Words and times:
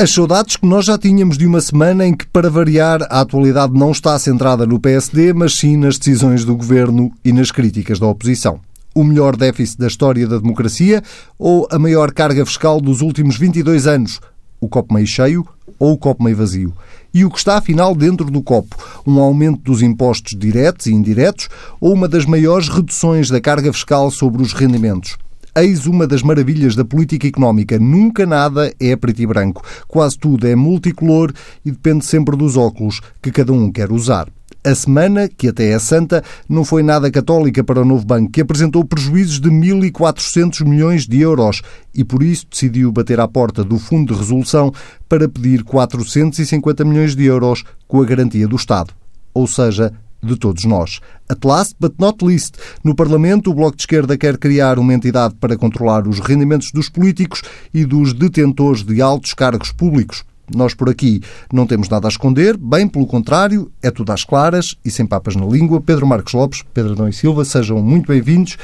As 0.00 0.12
saudades 0.12 0.54
que 0.54 0.64
nós 0.64 0.84
já 0.84 0.96
tínhamos 0.96 1.36
de 1.36 1.44
uma 1.44 1.60
semana 1.60 2.06
em 2.06 2.16
que, 2.16 2.24
para 2.24 2.48
variar, 2.48 3.02
a 3.10 3.20
atualidade 3.20 3.72
não 3.72 3.90
está 3.90 4.16
centrada 4.16 4.64
no 4.64 4.78
PSD, 4.78 5.32
mas 5.32 5.56
sim 5.56 5.76
nas 5.76 5.98
decisões 5.98 6.44
do 6.44 6.54
governo 6.54 7.10
e 7.24 7.32
nas 7.32 7.50
críticas 7.50 7.98
da 7.98 8.06
oposição. 8.06 8.60
O 8.94 9.02
melhor 9.02 9.34
déficit 9.34 9.76
da 9.76 9.88
história 9.88 10.24
da 10.28 10.38
democracia 10.38 11.02
ou 11.36 11.66
a 11.68 11.80
maior 11.80 12.12
carga 12.12 12.46
fiscal 12.46 12.80
dos 12.80 13.00
últimos 13.00 13.36
22 13.36 13.88
anos? 13.88 14.20
O 14.60 14.68
copo 14.68 14.94
meio 14.94 15.06
cheio 15.06 15.44
ou 15.80 15.94
o 15.94 15.98
copo 15.98 16.22
meio 16.22 16.36
vazio? 16.36 16.72
E 17.12 17.24
o 17.24 17.30
que 17.30 17.38
está, 17.38 17.58
afinal, 17.58 17.92
dentro 17.92 18.30
do 18.30 18.40
copo? 18.40 18.76
Um 19.04 19.18
aumento 19.18 19.62
dos 19.62 19.82
impostos 19.82 20.38
diretos 20.38 20.86
e 20.86 20.92
indiretos 20.92 21.48
ou 21.80 21.92
uma 21.92 22.06
das 22.06 22.24
maiores 22.24 22.68
reduções 22.68 23.30
da 23.30 23.40
carga 23.40 23.72
fiscal 23.72 24.12
sobre 24.12 24.42
os 24.42 24.52
rendimentos? 24.52 25.16
Eis 25.60 25.86
uma 25.86 26.06
das 26.06 26.22
maravilhas 26.22 26.76
da 26.76 26.84
política 26.84 27.26
económica. 27.26 27.80
Nunca 27.80 28.24
nada 28.24 28.72
é 28.78 28.94
preto 28.94 29.22
e 29.22 29.26
branco. 29.26 29.60
Quase 29.88 30.16
tudo 30.16 30.46
é 30.46 30.54
multicolor 30.54 31.32
e 31.64 31.72
depende 31.72 32.04
sempre 32.04 32.36
dos 32.36 32.56
óculos 32.56 33.00
que 33.20 33.32
cada 33.32 33.52
um 33.52 33.68
quer 33.72 33.90
usar. 33.90 34.28
A 34.62 34.72
semana, 34.72 35.26
que 35.28 35.48
até 35.48 35.70
é 35.72 35.78
santa, 35.80 36.22
não 36.48 36.64
foi 36.64 36.84
nada 36.84 37.10
católica 37.10 37.64
para 37.64 37.82
o 37.82 37.84
novo 37.84 38.06
banco, 38.06 38.30
que 38.30 38.40
apresentou 38.40 38.84
prejuízos 38.84 39.40
de 39.40 39.50
1.400 39.50 40.64
milhões 40.64 41.08
de 41.08 41.20
euros 41.22 41.60
e, 41.92 42.04
por 42.04 42.22
isso, 42.22 42.46
decidiu 42.48 42.92
bater 42.92 43.18
à 43.18 43.26
porta 43.26 43.64
do 43.64 43.80
Fundo 43.80 44.12
de 44.12 44.20
Resolução 44.20 44.72
para 45.08 45.28
pedir 45.28 45.64
450 45.64 46.84
milhões 46.84 47.16
de 47.16 47.24
euros 47.24 47.64
com 47.88 48.00
a 48.00 48.04
garantia 48.04 48.46
do 48.46 48.54
Estado. 48.54 48.94
Ou 49.34 49.48
seja, 49.48 49.92
de 50.22 50.36
todos 50.36 50.64
nós. 50.64 51.00
At 51.28 51.44
last, 51.44 51.74
but 51.78 51.94
not 51.98 52.24
least, 52.24 52.56
no 52.82 52.94
Parlamento, 52.94 53.50
o 53.50 53.54
Bloco 53.54 53.76
de 53.76 53.82
Esquerda 53.82 54.16
quer 54.16 54.38
criar 54.38 54.78
uma 54.78 54.94
entidade 54.94 55.34
para 55.36 55.56
controlar 55.56 56.06
os 56.08 56.20
rendimentos 56.20 56.72
dos 56.72 56.88
políticos 56.88 57.42
e 57.72 57.84
dos 57.84 58.12
detentores 58.12 58.82
de 58.82 59.00
altos 59.00 59.34
cargos 59.34 59.72
públicos. 59.72 60.24
Nós 60.54 60.72
por 60.72 60.88
aqui 60.88 61.20
não 61.52 61.66
temos 61.66 61.88
nada 61.88 62.08
a 62.08 62.10
esconder, 62.10 62.56
bem 62.56 62.88
pelo 62.88 63.06
contrário, 63.06 63.70
é 63.82 63.90
tudo 63.90 64.12
às 64.12 64.24
claras 64.24 64.74
e 64.84 64.90
sem 64.90 65.06
papas 65.06 65.36
na 65.36 65.44
língua. 65.44 65.80
Pedro 65.80 66.06
Marcos 66.06 66.32
Lopes, 66.32 66.64
Pedro 66.72 66.92
Adão 66.92 67.08
e 67.08 67.12
Silva, 67.12 67.44
sejam 67.44 67.82
muito 67.82 68.08
bem-vindos. 68.08 68.56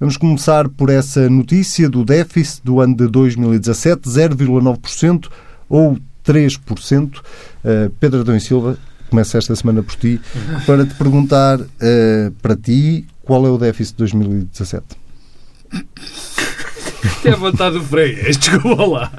Vamos 0.00 0.16
começar 0.16 0.68
por 0.68 0.90
essa 0.90 1.30
notícia 1.30 1.88
do 1.88 2.04
déficit 2.04 2.64
do 2.64 2.80
ano 2.80 2.96
de 2.96 3.06
2017, 3.06 4.08
0,9% 4.08 5.28
ou 5.68 5.96
3%. 6.24 7.18
Uh, 7.18 7.90
Pedro 8.00 8.20
Adão 8.20 8.36
e 8.36 8.40
Silva, 8.40 8.76
começo 9.08 9.36
esta 9.36 9.54
semana 9.56 9.82
por 9.82 9.96
ti, 9.96 10.20
para 10.66 10.86
te 10.86 10.94
perguntar 10.94 11.60
uh, 11.60 12.30
para 12.42 12.56
ti 12.56 13.06
qual 13.22 13.46
é 13.46 13.50
o 13.50 13.58
déficit 13.58 13.94
de 13.94 13.98
2017. 13.98 14.84
Tem 17.22 17.32
a 17.32 17.36
vontade 17.36 17.78
do 17.78 17.84
freio, 17.84 18.22
desculpa 18.24 18.84
lá. 18.84 19.12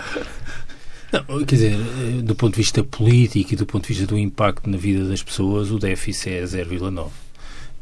Não, 1.12 1.44
quer 1.44 1.56
dizer, 1.56 1.78
do 2.24 2.36
ponto 2.36 2.54
de 2.54 2.62
vista 2.62 2.84
político 2.84 3.54
e 3.54 3.56
do 3.56 3.66
ponto 3.66 3.84
de 3.84 3.94
vista 3.94 4.06
do 4.06 4.18
impacto 4.18 4.70
na 4.70 4.78
vida 4.78 5.08
das 5.08 5.24
pessoas, 5.24 5.72
o 5.72 5.80
déficit 5.80 6.30
é 6.30 6.44
0,9. 6.44 7.08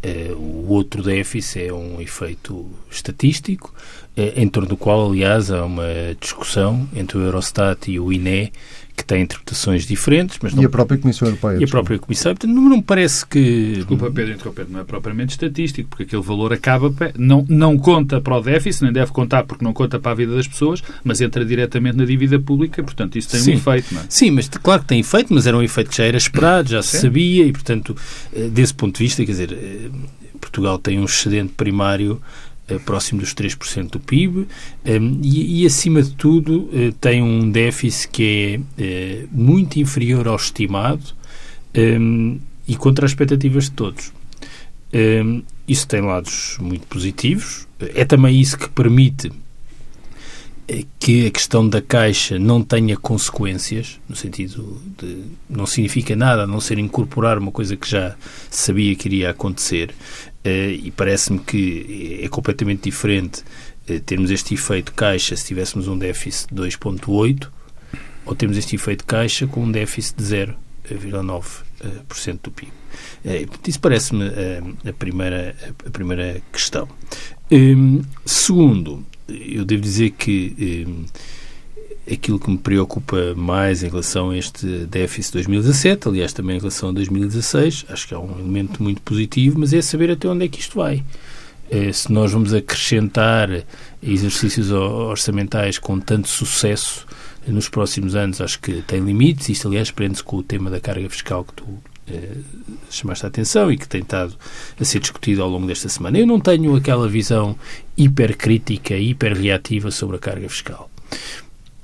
Eh, 0.01 0.31
o 0.33 0.67
outro 0.69 1.01
déficit 1.01 1.63
é 1.67 1.73
um 1.73 1.99
efeito 1.99 2.69
estatístico, 2.89 3.73
eh, 4.15 4.33
em 4.35 4.47
torno 4.47 4.69
do 4.69 4.77
qual, 4.77 5.09
aliás, 5.09 5.51
há 5.51 5.65
uma 5.65 5.87
discussão 6.19 6.87
entre 6.95 7.17
o 7.17 7.21
Eurostat 7.21 7.89
e 7.89 7.99
o 7.99 8.13
INE, 8.13 8.53
que 8.97 9.05
tem 9.05 9.21
interpretações 9.21 9.85
diferentes. 9.85 10.39
Mas 10.41 10.53
não... 10.53 10.63
E 10.63 10.65
a 10.65 10.69
própria 10.69 10.97
Comissão 10.97 11.27
Europeia. 11.27 11.57
E 11.59 11.63
a 11.63 11.67
própria 11.67 11.99
Comissão. 11.99 12.33
Portanto, 12.33 12.53
não, 12.53 12.63
não 12.63 12.77
me 12.77 12.83
parece 12.83 13.25
que... 13.25 13.73
Desculpa, 13.75 14.09
Pedro, 14.11 14.33
interromper. 14.33 14.65
Não 14.67 14.79
é 14.79 14.83
propriamente 14.83 15.31
estatístico, 15.31 15.89
porque 15.89 16.03
aquele 16.03 16.23
valor 16.23 16.51
acaba... 16.51 16.91
Não, 17.15 17.45
não 17.47 17.77
conta 17.77 18.19
para 18.19 18.35
o 18.35 18.41
déficit, 18.41 18.83
nem 18.83 18.91
deve 18.91 19.11
contar 19.11 19.43
porque 19.43 19.63
não 19.63 19.71
conta 19.71 19.99
para 19.99 20.11
a 20.11 20.15
vida 20.15 20.35
das 20.35 20.47
pessoas, 20.47 20.83
mas 21.03 21.21
entra 21.21 21.45
diretamente 21.45 21.95
na 21.97 22.05
dívida 22.05 22.39
pública, 22.39 22.81
portanto, 22.81 23.17
isso 23.17 23.29
tem 23.29 23.39
Sim. 23.39 23.51
um 23.51 23.53
efeito, 23.55 23.93
não 23.93 24.01
é? 24.01 24.05
Sim, 24.09 24.31
mas 24.31 24.49
claro 24.49 24.81
que 24.81 24.87
tem 24.87 24.99
efeito, 24.99 25.33
mas 25.33 25.45
era 25.45 25.55
um 25.55 25.61
efeito 25.61 25.89
que 25.91 25.97
já 25.97 26.05
era 26.05 26.17
esperado, 26.17 26.69
já 26.69 26.81
se 26.81 26.97
Sim. 26.97 27.01
sabia, 27.01 27.45
e, 27.45 27.51
portanto, 27.51 27.95
eh, 28.33 28.49
desse 28.49 28.73
ponto 28.73 28.97
de 28.97 29.03
vista, 29.03 29.23
quer 29.23 29.31
dizer, 29.31 29.53
eh, 29.53 29.89
Portugal 30.39 30.77
tem 30.77 30.99
um 30.99 31.05
excedente 31.05 31.53
primário 31.53 32.21
próximo 32.85 33.21
dos 33.21 33.33
3% 33.33 33.91
do 33.91 33.99
PIB 33.99 34.47
ehm, 34.85 35.19
e, 35.23 35.61
e, 35.61 35.65
acima 35.65 36.01
de 36.01 36.11
tudo, 36.11 36.69
eh, 36.73 36.93
tem 36.99 37.21
um 37.21 37.49
déficit 37.49 38.09
que 38.09 38.23
é 38.77 38.83
eh, 38.83 39.25
muito 39.31 39.79
inferior 39.79 40.27
ao 40.27 40.35
estimado 40.35 41.15
e 42.67 42.75
contra 42.75 43.05
as 43.05 43.11
expectativas 43.11 43.65
de 43.65 43.71
todos. 43.71 44.11
Isso 45.67 45.87
tem 45.87 46.01
lados 46.01 46.57
muito 46.59 46.87
positivos. 46.87 47.67
É 47.93 48.03
também 48.03 48.41
isso 48.41 48.57
que 48.57 48.67
permite 48.67 49.31
que 50.99 51.27
a 51.27 51.31
questão 51.31 51.67
da 51.67 51.81
Caixa 51.81 52.37
não 52.37 52.61
tenha 52.61 52.97
consequências, 52.97 53.99
no 54.07 54.15
sentido 54.15 54.81
de 54.97 55.23
não 55.49 55.65
significa 55.65 56.15
nada 56.15 56.43
a 56.43 56.47
não 56.47 56.59
ser 56.59 56.77
incorporar 56.77 57.37
uma 57.37 57.51
coisa 57.51 57.77
que 57.77 57.89
já 57.89 58.15
sabia 58.49 58.93
que 58.95 59.07
iria 59.07 59.29
acontecer, 59.29 59.95
eh, 60.36 60.36
e 60.45 60.91
parece-me 60.91 61.39
que 61.39 62.21
é 62.23 62.29
completamente 62.29 62.83
diferente 62.83 63.43
eh, 63.87 63.99
termos 63.99 64.31
este 64.31 64.53
efeito 64.53 64.93
Caixa 64.93 65.35
se 65.35 65.45
tivéssemos 65.45 65.87
um 65.87 65.97
déficit 65.97 66.53
de 66.53 66.61
2,8 66.61 67.49
ou 68.25 68.35
termos 68.35 68.57
este 68.57 68.75
efeito 68.75 69.05
Caixa 69.05 69.47
com 69.47 69.63
um 69.63 69.71
déficit 69.71 70.17
de 70.17 70.23
0,9% 70.23 72.39
do 72.43 72.51
PIB. 72.51 72.71
Isso 73.67 73.79
parece-me 73.79 74.25
a 74.87 74.93
primeira, 74.93 75.55
a 75.85 75.89
primeira 75.89 76.41
questão. 76.51 76.87
Hum, 77.51 78.01
segundo, 78.25 79.05
eu 79.27 79.65
devo 79.65 79.81
dizer 79.81 80.11
que 80.11 80.85
hum, 80.87 81.05
aquilo 82.11 82.39
que 82.39 82.49
me 82.49 82.57
preocupa 82.57 83.33
mais 83.35 83.83
em 83.83 83.89
relação 83.89 84.29
a 84.29 84.37
este 84.37 84.65
déficit 84.85 85.31
de 85.31 85.33
2017, 85.33 86.07
aliás, 86.07 86.33
também 86.33 86.55
em 86.55 86.59
relação 86.59 86.89
a 86.89 86.91
2016, 86.93 87.85
acho 87.89 88.07
que 88.07 88.13
é 88.13 88.17
um 88.17 88.39
elemento 88.39 88.81
muito 88.81 89.01
positivo, 89.01 89.59
mas 89.59 89.73
é 89.73 89.81
saber 89.81 90.11
até 90.11 90.27
onde 90.27 90.45
é 90.45 90.47
que 90.47 90.59
isto 90.59 90.77
vai. 90.77 91.03
É, 91.69 91.91
se 91.91 92.11
nós 92.11 92.31
vamos 92.31 92.53
acrescentar 92.53 93.49
exercícios 94.01 94.71
orçamentais 94.71 95.77
com 95.77 95.99
tanto 95.99 96.29
sucesso 96.29 97.05
nos 97.45 97.67
próximos 97.67 98.15
anos, 98.15 98.39
acho 98.39 98.59
que 98.59 98.81
tem 98.83 99.01
limites. 99.01 99.49
Isto, 99.49 99.67
aliás, 99.67 99.91
prende-se 99.91 100.23
com 100.23 100.37
o 100.37 100.43
tema 100.43 100.69
da 100.69 100.79
carga 100.79 101.09
fiscal 101.09 101.43
que 101.43 101.53
tu 101.53 101.65
eh, 102.09 102.37
chamaste 102.89 103.25
a 103.25 103.27
atenção 103.27 103.69
e 103.69 103.77
que 103.77 103.87
tem 103.87 104.01
estado 104.01 104.33
a 104.79 104.85
ser 104.85 104.99
discutido 104.99 105.43
ao 105.43 105.49
longo 105.49 105.67
desta 105.67 105.89
semana. 105.89 106.17
Eu 106.17 106.25
não 106.25 106.39
tenho 106.39 106.73
aquela 106.75 107.07
visão 107.07 107.55
hipercrítica, 107.97 108.95
hiperreativa 108.95 109.91
sobre 109.91 110.15
a 110.15 110.19
carga 110.19 110.47
fiscal. 110.47 110.89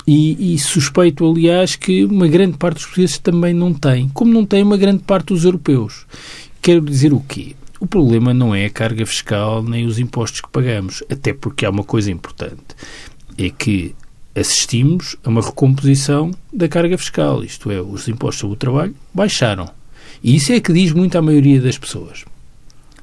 E, 0.05 0.53
e, 0.53 0.59
suspeito, 0.59 1.29
aliás, 1.29 1.75
que 1.75 2.03
uma 2.03 2.27
grande 2.27 2.57
parte 2.57 2.75
dos 2.75 2.85
portugueses 2.85 3.17
também 3.17 3.53
não 3.53 3.73
tem, 3.73 4.09
como 4.09 4.33
não 4.33 4.45
tem 4.45 4.61
uma 4.61 4.77
grande 4.77 5.03
parte 5.03 5.27
dos 5.27 5.45
europeus. 5.45 6.05
Quero 6.61 6.81
dizer 6.81 7.13
o 7.13 7.21
quê? 7.21 7.55
O 7.79 7.87
problema 7.87 8.33
não 8.33 8.53
é 8.53 8.65
a 8.65 8.69
carga 8.69 9.05
fiscal 9.05 9.63
nem 9.63 9.85
os 9.85 9.99
impostos 9.99 10.41
que 10.41 10.49
pagamos, 10.49 11.03
até 11.09 11.33
porque 11.33 11.65
há 11.65 11.69
uma 11.69 11.83
coisa 11.83 12.11
importante: 12.11 12.75
é 13.37 13.49
que 13.49 13.95
assistimos 14.35 15.15
a 15.23 15.29
uma 15.29 15.41
recomposição 15.41 16.31
da 16.51 16.67
carga 16.67 16.97
fiscal, 16.97 17.43
isto 17.43 17.69
é, 17.71 17.81
os 17.81 18.07
impostos 18.07 18.39
sobre 18.39 18.55
o 18.55 18.57
trabalho 18.59 18.95
baixaram. 19.13 19.69
E 20.23 20.35
isso 20.35 20.51
é 20.53 20.59
que 20.59 20.73
diz 20.73 20.91
muito 20.91 21.17
à 21.17 21.21
maioria 21.21 21.61
das 21.61 21.77
pessoas. 21.77 22.25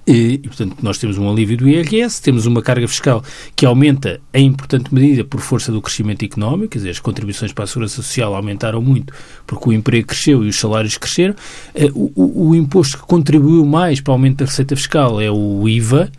E, 0.07 0.39
portanto, 0.39 0.77
nós 0.83 0.99
temos 0.99 1.19
um 1.19 1.31
alívio 1.31 1.57
do 1.57 1.69
IRS, 1.69 2.21
temos 2.23 2.47
uma 2.47 2.63
carga 2.63 2.89
fiscal 2.89 3.23
que 3.55 3.67
aumenta 3.67 4.21
em 4.33 4.47
importante 4.47 4.93
medida 4.93 5.23
por 5.25 5.41
força 5.41 5.71
do 5.71 5.81
crescimento 5.81 6.25
económico, 6.25 6.69
quer 6.69 6.79
dizer, 6.79 6.91
as 6.91 6.99
contribuições 6.99 7.53
para 7.53 7.65
a 7.65 7.67
segurança 7.67 7.97
social 7.97 8.35
aumentaram 8.35 8.81
muito 8.83 9.13
porque 9.47 9.69
o 9.69 9.73
emprego 9.73 10.09
cresceu 10.09 10.45
e 10.45 10.49
os 10.49 10.57
salários 10.57 10.97
cresceram. 10.97 11.35
Eh, 11.75 11.91
o, 11.95 12.11
o, 12.15 12.49
o 12.49 12.55
imposto 12.55 12.99
que 12.99 13.05
contribuiu 13.05 13.65
mais 13.65 14.01
para 14.01 14.13
o 14.13 14.15
aumento 14.15 14.39
da 14.39 14.47
receita 14.47 14.75
fiscal 14.75 15.21
é 15.21 15.31
o 15.31 15.69
IVA, 15.69 16.11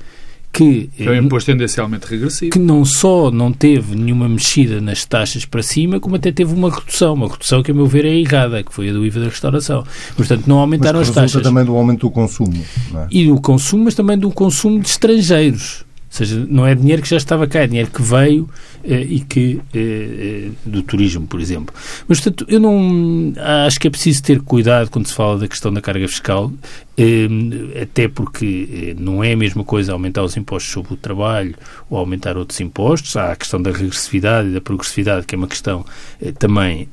que 0.52 0.90
é 1.00 1.10
um 1.10 1.16
imposto 1.16 1.52
tendencialmente 1.52 2.06
regressivo. 2.06 2.52
Que 2.52 2.60
não 2.60 2.84
só 2.84 3.32
não 3.32 3.54
teve 3.54 3.96
nenhuma 3.96 4.28
mexida 4.28 4.82
nas 4.82 5.06
taxas 5.06 5.46
para 5.46 5.64
cima, 5.64 6.00
como 6.00 6.16
até 6.16 6.32
teve 6.32 6.54
uma 6.54 6.70
redução. 6.70 7.14
Uma 7.14 7.30
redução 7.30 7.64
que, 7.64 7.72
a 7.72 7.74
meu 7.74 7.86
ver, 7.88 8.06
é 8.06 8.14
errada, 8.14 8.62
que 8.62 8.74
foi 8.74 8.90
a 8.90 8.94
do 8.94 9.06
IVA 9.06 9.22
da 9.22 9.26
restauração. 9.28 9.86
Portanto, 10.16 10.48
não 10.48 10.60
aumentaram 10.60 11.00
mas 11.00 11.10
as 11.10 11.16
taxas. 11.16 11.42
também 11.42 11.64
do 11.64 11.76
aumento 11.76 12.02
do 12.02 12.12
consumo. 12.12 12.54
É? 12.94 13.08
E 13.10 13.28
do 13.28 13.40
consumo, 13.40 13.86
mas 13.86 13.96
também 13.96 14.18
do 14.18 14.30
consumo 14.30 14.80
de 14.80 14.90
estrangeiros. 14.90 15.86
Seja, 16.12 16.46
não 16.50 16.68
é 16.68 16.76
dinheiro 16.76 17.02
que 17.02 17.08
já 17.08 17.16
estava 17.16 17.48
cá, 17.48 17.62
é 17.62 17.68
dinheiro 17.68 17.90
que 17.90 18.02
veio 18.02 18.50
eh, 18.84 19.00
e 19.00 19.22
que 19.22 19.62
eh, 19.74 19.80
eh, 19.80 20.50
do 20.66 20.84
turismo, 20.84 21.26
por 21.26 21.40
exemplo. 21.40 21.74
Mas, 22.06 22.20
portanto, 22.20 22.46
eu 22.50 22.60
não 22.60 23.34
acho 23.66 23.80
que 23.80 23.88
é 23.88 23.90
preciso 23.90 24.22
ter 24.22 24.42
cuidado 24.42 24.90
quando 24.90 25.08
se 25.08 25.14
fala 25.14 25.40
da 25.40 25.48
questão 25.48 25.74
da 25.74 25.80
carga 25.80 26.06
fiscal, 26.10 26.52
eh, 26.98 27.82
até 27.82 28.08
porque 28.08 28.94
eh, 28.96 28.96
não 29.02 29.24
é 29.24 29.32
a 29.32 29.38
mesma 29.38 29.64
coisa 29.64 29.94
aumentar 29.94 30.24
os 30.24 30.36
impostos 30.38 30.72
sobre 30.72 30.94
o 30.94 30.98
trabalho 30.98 31.56
ou 31.90 31.98
aumentar 31.98 32.38
outros 32.38 32.60
impostos. 32.60 33.16
Há 33.16 33.32
a 33.32 33.36
questão 33.36 33.62
da 33.62 33.72
regressividade 33.72 34.50
e 34.50 34.52
da 34.52 34.62
progressividade, 34.62 35.26
que 35.26 35.34
é 35.34 35.38
uma 35.38 35.48
questão 35.48 35.86
eh, 36.22 36.32
também 36.34 36.90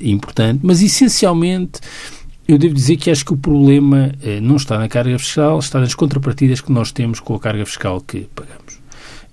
importante, 0.00 0.60
mas 0.62 0.80
essencialmente 0.80 1.80
eu 2.48 2.58
devo 2.58 2.74
dizer 2.74 2.96
que 2.96 3.10
acho 3.10 3.24
que 3.24 3.32
o 3.32 3.36
problema 3.36 4.12
eh, 4.22 4.40
não 4.40 4.56
está 4.56 4.78
na 4.78 4.88
carga 4.88 5.18
fiscal, 5.18 5.58
está 5.58 5.80
nas 5.80 5.94
contrapartidas 5.94 6.60
que 6.60 6.72
nós 6.72 6.90
temos 6.90 7.20
com 7.20 7.34
a 7.34 7.40
carga 7.40 7.64
fiscal 7.64 8.00
que 8.00 8.28
pagamos. 8.34 8.78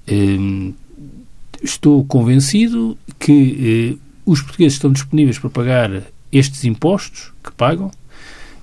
Eh, 0.08 0.74
estou 1.64 2.06
convencido 2.06 2.98
que 3.20 4.00
os 4.26 4.42
portugueses 4.42 4.74
estão 4.74 4.92
disponíveis 4.92 5.40
para 5.40 5.50
pagar 5.50 6.04
estes 6.32 6.66
impostos 6.66 7.32
que 7.44 7.52
pagam, 7.52 7.92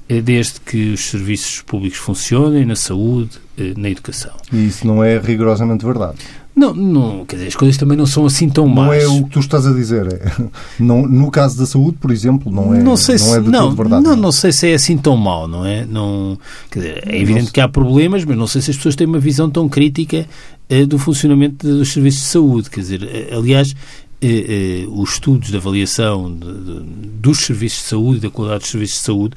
eh, 0.09 0.21
desde 0.21 0.61
que 0.61 0.93
os 0.93 1.01
serviços 1.07 1.63
públicos 1.63 1.99
funcionem 1.99 2.67
na 2.67 2.77
saúde, 2.77 3.39
eh, 3.59 3.73
na 3.77 3.89
educação. 3.89 4.35
E 4.53 4.67
isso 4.67 4.87
não 4.87 5.03
é 5.03 5.19
rigorosamente 5.19 5.85
verdade. 5.85 6.19
Não, 6.57 6.73
não, 6.73 7.25
quer 7.25 7.37
dizer, 7.37 7.49
as 7.49 7.57
coisas 7.57 7.77
também 7.77 7.99
não 7.99 8.07
são 8.07 8.25
assim 8.25 8.49
tão 8.49 8.69
más. 8.69 8.87
Não 8.87 8.93
é 8.93 9.07
o 9.09 9.25
que 9.25 9.31
tu 9.31 9.41
estás 9.41 9.67
a 9.67 9.73
dizer. 9.73 10.07
É, 10.07 10.45
não, 10.79 11.03
no 11.03 11.29
caso 11.31 11.59
da 11.59 11.67
saúde, 11.67 11.99
por 12.01 12.13
exemplo, 12.13 12.51
não 12.53 12.73
é, 12.73 12.81
não 12.81 12.97
sei 12.97 13.19
não 13.19 13.35
é 13.35 13.41
de 13.41 13.51
não, 13.51 13.63
todo 13.65 13.77
verdade. 13.77 14.05
Não, 14.05 14.17
não 14.17 14.33
sei 14.33 14.53
se 14.53 14.71
é 14.71 14.75
assim 14.75 14.97
tão 14.97 15.17
mau, 15.17 15.49
não 15.49 15.67
é? 15.67 15.85
Não, 15.85 16.39
quer 16.71 16.79
dizer, 16.79 17.09
é 17.09 17.21
evidente 17.21 17.51
que 17.51 17.61
há 17.61 17.69
problemas, 17.69 18.25
mas 18.25 18.37
não 18.37 18.47
sei 18.47 18.63
se 18.63 18.71
as 18.71 18.77
pessoas 18.77 18.95
têm 18.95 19.07
uma 19.07 19.19
visão 19.19 19.51
tão 19.51 19.69
crítica 19.69 20.27
eh, 20.69 20.87
do 20.87 20.97
funcionamento 20.97 21.67
dos 21.67 21.93
serviços 21.93 22.23
de 22.23 22.29
saúde. 22.29 22.71
Quer 22.71 22.81
dizer, 22.81 23.03
eh, 23.03 23.35
aliás, 23.35 23.75
eh, 24.23 24.87
os 24.89 25.15
estudos 25.15 25.51
de 25.51 25.57
avaliação 25.57 26.33
de, 26.33 26.47
de, 26.47 26.81
dos 27.21 27.39
serviços 27.39 27.83
de 27.83 27.89
saúde, 27.89 28.21
da 28.21 28.31
qualidade 28.31 28.61
dos 28.61 28.71
serviços 28.71 28.99
de 28.99 29.05
saúde, 29.05 29.37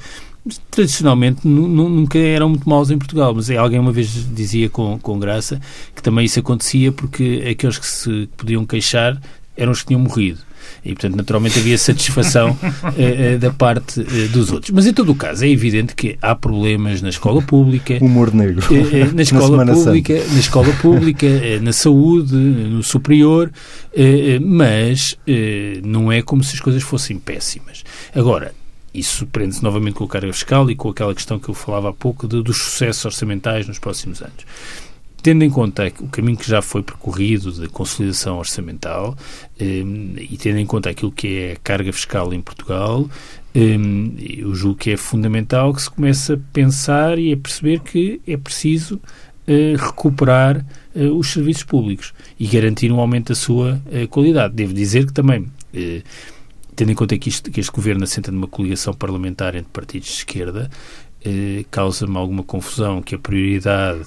tradicionalmente 0.70 1.46
nunca 1.46 2.18
eram 2.18 2.50
muito 2.50 2.68
maus 2.68 2.90
em 2.90 2.98
Portugal, 2.98 3.34
mas 3.34 3.50
alguém 3.50 3.78
uma 3.78 3.92
vez 3.92 4.08
dizia 4.34 4.68
com, 4.68 4.98
com 4.98 5.18
graça 5.18 5.60
que 5.94 6.02
também 6.02 6.24
isso 6.24 6.40
acontecia 6.40 6.92
porque 6.92 7.44
aqueles 7.50 7.78
que 7.78 7.86
se 7.86 8.28
podiam 8.36 8.64
queixar 8.64 9.20
eram 9.56 9.72
os 9.72 9.80
que 9.80 9.88
tinham 9.88 10.00
morrido. 10.00 10.48
E, 10.84 10.90
portanto, 10.90 11.16
naturalmente 11.16 11.58
havia 11.58 11.76
satisfação 11.76 12.56
eh, 12.96 13.32
eh, 13.34 13.38
da 13.38 13.50
parte 13.50 14.00
eh, 14.00 14.28
dos 14.28 14.52
outros. 14.52 14.70
Mas, 14.70 14.86
em 14.86 14.92
todo 14.92 15.10
o 15.10 15.14
caso, 15.14 15.44
é 15.44 15.48
evidente 15.48 15.94
que 15.94 16.16
há 16.22 16.34
problemas 16.34 17.02
na 17.02 17.08
escola 17.08 17.42
pública. 17.42 17.98
Humor 18.00 18.32
negro. 18.32 18.66
Na 19.14 19.22
escola 19.22 19.64
na 19.64 19.72
pública, 19.72 20.14
na 20.14 20.38
escola 20.38 20.72
pública, 20.74 21.26
eh, 21.26 21.58
na 21.60 21.72
saúde, 21.72 22.34
no 22.34 22.82
superior, 22.82 23.50
mas 24.40 25.16
não 25.82 26.12
é 26.12 26.22
como 26.22 26.44
se 26.44 26.54
as 26.54 26.60
coisas 26.60 26.82
fossem 26.82 27.18
péssimas. 27.18 27.82
Agora, 28.14 28.52
isso 28.92 29.26
prende-se 29.26 29.62
novamente 29.62 29.94
com 29.94 30.04
a 30.04 30.08
carga 30.08 30.32
fiscal 30.32 30.70
e 30.70 30.74
com 30.74 30.88
aquela 30.88 31.14
questão 31.14 31.38
que 31.38 31.48
eu 31.48 31.54
falava 31.54 31.90
há 31.90 31.92
pouco 31.92 32.26
de, 32.26 32.42
dos 32.42 32.58
sucessos 32.58 33.04
orçamentais 33.04 33.66
nos 33.66 33.78
próximos 33.78 34.22
anos. 34.22 34.46
Tendo 35.20 35.42
em 35.42 35.50
conta 35.50 35.92
o 36.00 36.08
caminho 36.08 36.38
que 36.38 36.48
já 36.48 36.62
foi 36.62 36.82
percorrido 36.82 37.50
de 37.50 37.68
consolidação 37.68 38.38
orçamental 38.38 39.16
eh, 39.58 39.82
e 40.30 40.36
tendo 40.36 40.58
em 40.58 40.66
conta 40.66 40.90
aquilo 40.90 41.10
que 41.10 41.38
é 41.38 41.52
a 41.52 41.56
carga 41.56 41.92
fiscal 41.92 42.32
em 42.32 42.40
Portugal, 42.40 43.08
eh, 43.52 43.76
eu 44.38 44.54
julgo 44.54 44.78
que 44.78 44.92
é 44.92 44.96
fundamental 44.96 45.74
que 45.74 45.82
se 45.82 45.90
comece 45.90 46.34
a 46.34 46.38
pensar 46.52 47.18
e 47.18 47.32
a 47.32 47.36
perceber 47.36 47.80
que 47.80 48.20
é 48.28 48.36
preciso 48.36 49.00
eh, 49.50 49.76
recuperar 49.78 50.62
eh, 50.94 51.04
os 51.04 51.32
serviços 51.32 51.62
públicos 51.62 52.12
e 52.38 52.46
garantir 52.46 52.92
um 52.92 53.00
aumento 53.00 53.28
da 53.28 53.34
sua 53.34 53.80
eh, 53.90 54.06
qualidade. 54.06 54.52
Devo 54.52 54.74
dizer 54.74 55.06
que 55.06 55.12
também 55.14 55.46
tendo 56.78 56.92
em 56.92 56.94
conta 56.94 57.18
que, 57.18 57.28
isto, 57.28 57.50
que 57.50 57.58
este 57.58 57.72
governo 57.72 58.04
assenta 58.04 58.30
numa 58.30 58.46
coligação 58.46 58.94
parlamentar 58.94 59.56
entre 59.56 59.68
partidos 59.72 60.10
de 60.10 60.14
esquerda, 60.14 60.70
eh, 61.24 61.64
causa-me 61.72 62.16
alguma 62.16 62.44
confusão 62.44 63.02
que 63.02 63.16
a 63.16 63.18
prioridade 63.18 64.02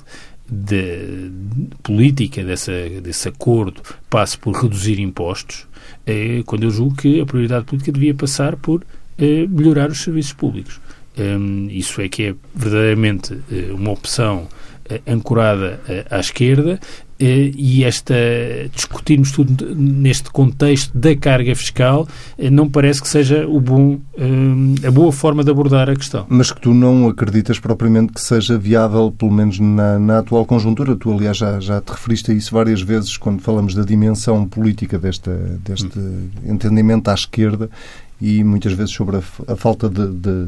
de, 0.49 1.29
de, 1.29 1.75
política 1.83 2.41
dessa, 2.45 2.71
desse 3.03 3.27
acordo 3.27 3.81
passe 4.09 4.37
por 4.37 4.55
reduzir 4.55 5.01
impostos, 5.01 5.67
eh, 6.07 6.43
quando 6.45 6.63
eu 6.63 6.71
julgo 6.71 6.95
que 6.95 7.19
a 7.19 7.25
prioridade 7.25 7.65
política 7.65 7.91
devia 7.91 8.15
passar 8.15 8.55
por 8.55 8.85
eh, 9.17 9.45
melhorar 9.49 9.89
os 9.89 10.01
serviços 10.01 10.31
públicos. 10.31 10.79
Um, 11.17 11.67
isso 11.69 11.99
é 11.99 12.07
que 12.07 12.23
é 12.23 12.35
verdadeiramente 12.55 13.37
eh, 13.51 13.73
uma 13.73 13.91
opção 13.91 14.47
eh, 14.89 15.01
ancorada 15.05 15.81
eh, 15.89 16.05
à 16.09 16.21
esquerda 16.21 16.79
e 17.25 17.83
esta 17.83 18.15
discutirmos 18.73 19.31
tudo 19.31 19.75
neste 19.75 20.29
contexto 20.31 20.97
da 20.97 21.15
carga 21.15 21.55
fiscal 21.55 22.07
eh, 22.37 22.49
não 22.49 22.69
parece 22.69 23.01
que 23.01 23.07
seja 23.07 23.47
o 23.47 23.59
bom, 23.59 23.99
eh, 24.17 24.87
a 24.87 24.91
boa 24.91 25.11
forma 25.11 25.43
de 25.43 25.51
abordar 25.51 25.89
a 25.89 25.95
questão. 25.95 26.25
Mas 26.29 26.51
que 26.51 26.61
tu 26.61 26.73
não 26.73 27.07
acreditas 27.07 27.59
propriamente 27.59 28.13
que 28.13 28.21
seja 28.21 28.57
viável, 28.57 29.13
pelo 29.17 29.31
menos 29.31 29.59
na, 29.59 29.99
na 29.99 30.19
atual 30.19 30.45
conjuntura. 30.45 30.95
Tu, 30.95 31.11
aliás, 31.11 31.37
já, 31.37 31.59
já 31.59 31.81
te 31.81 31.91
referiste 31.91 32.31
a 32.31 32.33
isso 32.33 32.53
várias 32.53 32.81
vezes 32.81 33.17
quando 33.17 33.41
falamos 33.41 33.73
da 33.73 33.83
dimensão 33.83 34.45
política 34.45 34.97
desta, 34.97 35.31
deste 35.63 35.97
hum. 35.97 36.29
entendimento 36.45 37.09
à 37.09 37.13
esquerda 37.13 37.69
e 38.21 38.43
muitas 38.43 38.73
vezes 38.73 38.93
sobre 38.93 39.17
a, 39.17 39.21
a 39.47 39.55
falta 39.55 39.89
de, 39.89 40.07
de, 40.07 40.47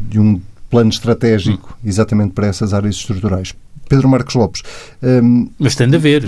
de 0.00 0.18
um 0.18 0.40
plano 0.70 0.90
estratégico 0.90 1.76
hum. 1.78 1.88
exatamente 1.88 2.32
para 2.32 2.46
essas 2.46 2.72
áreas 2.72 2.96
estruturais. 2.96 3.54
Pedro 3.88 4.08
Marcos 4.08 4.34
Lopes. 4.34 4.62
Um, 5.02 5.48
Mas 5.58 5.74
tem 5.74 5.88
de 5.88 5.96
haver, 5.96 6.22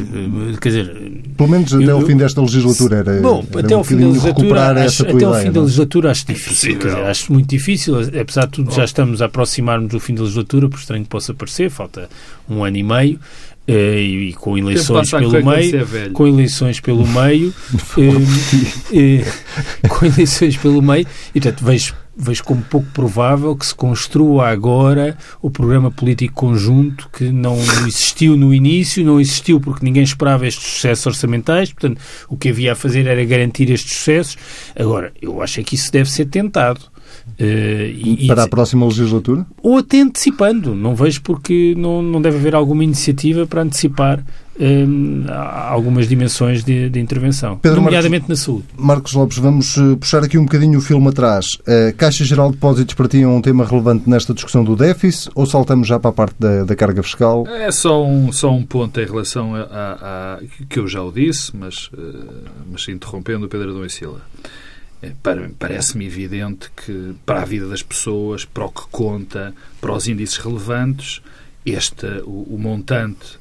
quer 0.60 0.68
dizer... 0.68 1.22
Pelo 1.36 1.48
menos 1.48 1.72
até 1.72 1.84
eu, 1.84 1.98
o 1.98 2.06
fim 2.06 2.16
desta 2.16 2.40
legislatura 2.40 2.96
era, 2.96 3.20
bom, 3.20 3.44
era 3.50 3.60
até 3.60 3.76
um 3.76 3.80
o 3.80 3.84
fim 3.84 3.96
da 3.96 4.06
legislatura, 4.06 4.84
acho, 4.84 5.02
até 5.02 5.12
ideia, 5.12 5.28
o 5.28 5.34
fim 5.34 5.44
não? 5.46 5.52
da 5.52 5.60
legislatura 5.60 6.10
acho 6.10 6.26
difícil, 6.26 6.78
dizer, 6.78 6.96
acho 6.96 7.32
muito 7.32 7.48
difícil, 7.48 7.96
apesar 8.20 8.46
de 8.46 8.52
tudo 8.52 8.72
já 8.72 8.84
estamos 8.84 9.22
a 9.22 9.26
aproximar-nos 9.26 9.90
do 9.90 10.00
fim 10.00 10.14
da 10.14 10.22
legislatura, 10.22 10.68
por 10.68 10.78
estranho 10.78 11.02
que 11.02 11.08
possa 11.08 11.34
parecer, 11.34 11.70
falta 11.70 12.08
um 12.48 12.64
ano 12.64 12.76
e 12.76 12.82
meio, 12.82 13.20
Uh, 13.68 13.98
e, 13.98 14.32
com 14.34 14.56
eleições 14.56 15.10
pelo 15.10 15.32
meio, 15.44 16.12
com 16.12 16.26
eleições 16.26 16.78
pelo 16.78 17.06
meio, 17.06 17.48
uh, 17.48 18.00
uh, 18.00 19.88
com 19.88 20.06
eleições 20.06 20.56
pelo 20.56 20.80
meio, 20.80 21.04
e 21.34 21.40
portanto 21.40 21.64
vejo 21.64 21.94
vejo 22.16 22.42
como 22.44 22.62
pouco 22.62 22.86
provável 22.92 23.54
que 23.54 23.66
se 23.66 23.74
construa 23.74 24.48
agora 24.48 25.18
o 25.42 25.50
programa 25.50 25.90
político 25.90 26.34
conjunto 26.34 27.08
que 27.12 27.30
não 27.30 27.58
existiu 27.86 28.36
no 28.36 28.54
início, 28.54 29.04
não 29.04 29.20
existiu 29.20 29.60
porque 29.60 29.84
ninguém 29.84 30.02
esperava 30.02 30.46
estes 30.46 30.64
sucessos 30.64 31.06
orçamentais, 31.06 31.70
portanto, 31.72 32.00
o 32.28 32.36
que 32.36 32.48
havia 32.48 32.72
a 32.72 32.74
fazer 32.74 33.06
era 33.06 33.22
garantir 33.24 33.70
estes 33.70 33.98
sucessos. 33.98 34.38
Agora, 34.74 35.12
eu 35.20 35.42
acho 35.42 35.60
é 35.60 35.62
que 35.62 35.74
isso 35.74 35.92
deve 35.92 36.10
ser 36.10 36.26
tentado. 36.26 36.80
Uh, 37.38 37.92
e, 37.92 38.26
para 38.26 38.44
a 38.44 38.48
próxima 38.48 38.86
legislatura? 38.86 39.46
Ou 39.62 39.78
até 39.78 40.00
antecipando. 40.00 40.74
Não 40.74 40.94
vejo 40.94 41.20
porque 41.22 41.74
não, 41.76 42.02
não 42.02 42.22
deve 42.22 42.38
haver 42.38 42.54
alguma 42.54 42.82
iniciativa 42.82 43.46
para 43.46 43.62
antecipar 43.62 44.24
um, 44.58 45.24
algumas 45.28 46.08
dimensões 46.08 46.64
de, 46.64 46.88
de 46.88 46.98
intervenção, 46.98 47.58
Pedro 47.58 47.80
nomeadamente 47.80 48.22
Marcos, 48.22 48.40
na 48.40 48.44
saúde. 48.44 48.64
Marcos 48.76 49.12
Lopes, 49.12 49.38
vamos 49.38 49.76
eh, 49.76 49.96
puxar 49.96 50.24
aqui 50.24 50.38
um 50.38 50.44
bocadinho 50.44 50.78
o 50.78 50.82
filme 50.82 51.08
atrás. 51.08 51.58
A 51.66 51.92
Caixa 51.92 52.24
Geral 52.24 52.48
de 52.48 52.54
Depósitos 52.54 52.94
para 52.94 53.08
ti 53.08 53.22
é 53.22 53.28
um 53.28 53.42
tema 53.42 53.64
relevante 53.64 54.08
nesta 54.08 54.32
discussão 54.32 54.64
do 54.64 54.74
déficit 54.74 55.30
ou 55.34 55.46
saltamos 55.46 55.86
já 55.86 55.98
para 55.98 56.10
a 56.10 56.12
parte 56.12 56.36
da, 56.38 56.64
da 56.64 56.74
carga 56.74 57.02
fiscal? 57.02 57.46
É 57.46 57.70
só 57.70 58.04
um, 58.04 58.32
só 58.32 58.50
um 58.50 58.62
ponto 58.62 59.00
em 59.00 59.04
relação 59.04 59.54
a, 59.54 59.60
a, 59.60 60.34
a 60.34 60.40
que 60.68 60.78
eu 60.78 60.88
já 60.88 61.02
o 61.02 61.12
disse, 61.12 61.54
mas, 61.54 61.88
uh, 61.88 62.24
mas 62.70 62.88
interrompendo 62.88 63.46
o 63.46 63.48
Pedro 63.48 63.70
Adão 63.70 63.84
e 63.84 63.90
Silva. 63.90 64.20
É, 65.06 65.12
parece-me 65.58 66.06
evidente 66.06 66.70
que 66.74 67.14
para 67.24 67.42
a 67.42 67.44
vida 67.44 67.68
das 67.68 67.82
pessoas, 67.82 68.44
para 68.44 68.64
o 68.64 68.70
que 68.70 68.82
conta, 68.90 69.54
para 69.80 69.92
os 69.92 70.08
índices 70.08 70.38
relevantes, 70.38 71.22
este, 71.64 72.06
o, 72.24 72.54
o 72.54 72.58
montante 72.58 73.38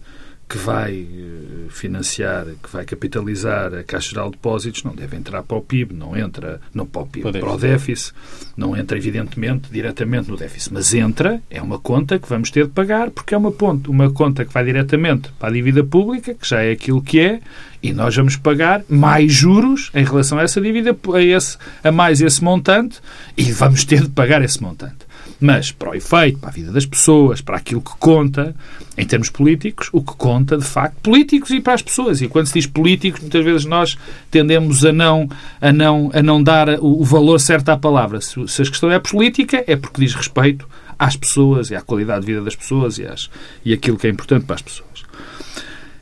que 0.47 0.57
vai 0.59 0.93
eh, 0.93 1.69
financiar, 1.69 2.45
que 2.61 2.69
vai 2.71 2.85
capitalizar 2.85 3.73
a 3.73 3.83
Caixa 3.83 4.11
Geral 4.11 4.27
de 4.29 4.33
Depósitos 4.33 4.83
não 4.83 4.93
deve 4.93 5.17
entrar 5.17 5.41
para 5.41 5.57
o 5.57 5.61
PIB, 5.61 5.93
não 5.95 6.15
entra 6.15 6.61
não 6.71 6.85
para 6.85 7.01
o 7.01 7.07
PIB, 7.07 7.31
para, 7.31 7.39
para 7.39 7.51
o 7.51 7.57
déficit, 7.57 8.13
não 8.55 8.77
entra 8.77 8.95
evidentemente 8.95 9.69
diretamente 9.71 10.29
no 10.29 10.37
déficit, 10.37 10.71
mas 10.71 10.93
entra, 10.93 11.41
é 11.49 11.61
uma 11.61 11.79
conta 11.79 12.19
que 12.19 12.29
vamos 12.29 12.51
ter 12.51 12.65
de 12.65 12.71
pagar 12.71 13.09
porque 13.09 13.33
é 13.33 13.37
uma, 13.37 13.51
ponto, 13.51 13.89
uma 13.89 14.11
conta 14.11 14.45
que 14.45 14.53
vai 14.53 14.63
diretamente 14.63 15.31
para 15.39 15.49
a 15.49 15.51
dívida 15.51 15.83
pública, 15.83 16.35
que 16.35 16.47
já 16.47 16.61
é 16.61 16.71
aquilo 16.71 17.01
que 17.01 17.19
é, 17.19 17.41
e 17.85 17.93
nós 17.93 18.15
vamos 18.15 18.35
pagar 18.35 18.83
mais 18.89 19.31
juros 19.31 19.91
em 19.93 20.03
relação 20.03 20.39
a 20.39 20.41
essa 20.41 20.59
dívida, 20.59 20.97
a, 21.13 21.21
esse, 21.21 21.55
a 21.83 21.91
mais 21.91 22.19
esse 22.19 22.43
montante, 22.43 22.99
e 23.37 23.51
vamos 23.51 23.85
ter 23.85 24.01
de 24.01 24.09
pagar 24.09 24.41
esse 24.41 24.59
montante. 24.59 25.05
Mas, 25.39 25.71
para 25.71 25.91
o 25.91 25.93
efeito, 25.93 26.39
para 26.39 26.49
a 26.49 26.51
vida 26.51 26.71
das 26.71 26.87
pessoas, 26.87 27.41
para 27.41 27.57
aquilo 27.57 27.81
que 27.81 27.95
conta, 27.99 28.55
em 28.97 29.05
termos 29.05 29.29
políticos, 29.29 29.89
o 29.91 30.01
que 30.01 30.15
conta, 30.15 30.57
de 30.57 30.63
facto, 30.63 30.95
políticos 31.03 31.51
e 31.51 31.59
para 31.61 31.75
as 31.75 31.83
pessoas. 31.83 32.23
E 32.23 32.27
quando 32.27 32.47
se 32.47 32.53
diz 32.53 32.65
políticos, 32.65 33.21
muitas 33.21 33.45
vezes 33.45 33.65
nós 33.65 33.95
tendemos 34.31 34.83
a 34.83 34.91
não, 34.91 35.29
a 35.61 35.71
não, 35.71 36.09
a 36.11 36.23
não 36.23 36.41
dar 36.41 36.79
o, 36.79 37.03
valor 37.03 37.37
certo 37.39 37.69
à 37.69 37.77
palavra. 37.77 38.19
Se, 38.19 38.47
se 38.47 38.63
a 38.63 38.65
questão 38.65 38.89
é 38.89 38.97
política, 38.97 39.63
é 39.67 39.75
porque 39.75 40.01
diz 40.01 40.15
respeito 40.15 40.67
às 40.97 41.15
pessoas 41.15 41.69
e 41.69 41.75
à 41.75 41.81
qualidade 41.81 42.21
de 42.21 42.27
vida 42.31 42.41
das 42.41 42.55
pessoas 42.55 42.97
e, 42.97 43.05
às, 43.05 43.29
e 43.63 43.73
aquilo 43.73 43.97
que 43.97 44.07
é 44.07 44.09
importante 44.09 44.45
para 44.45 44.55
as 44.55 44.63
pessoas. 44.63 45.05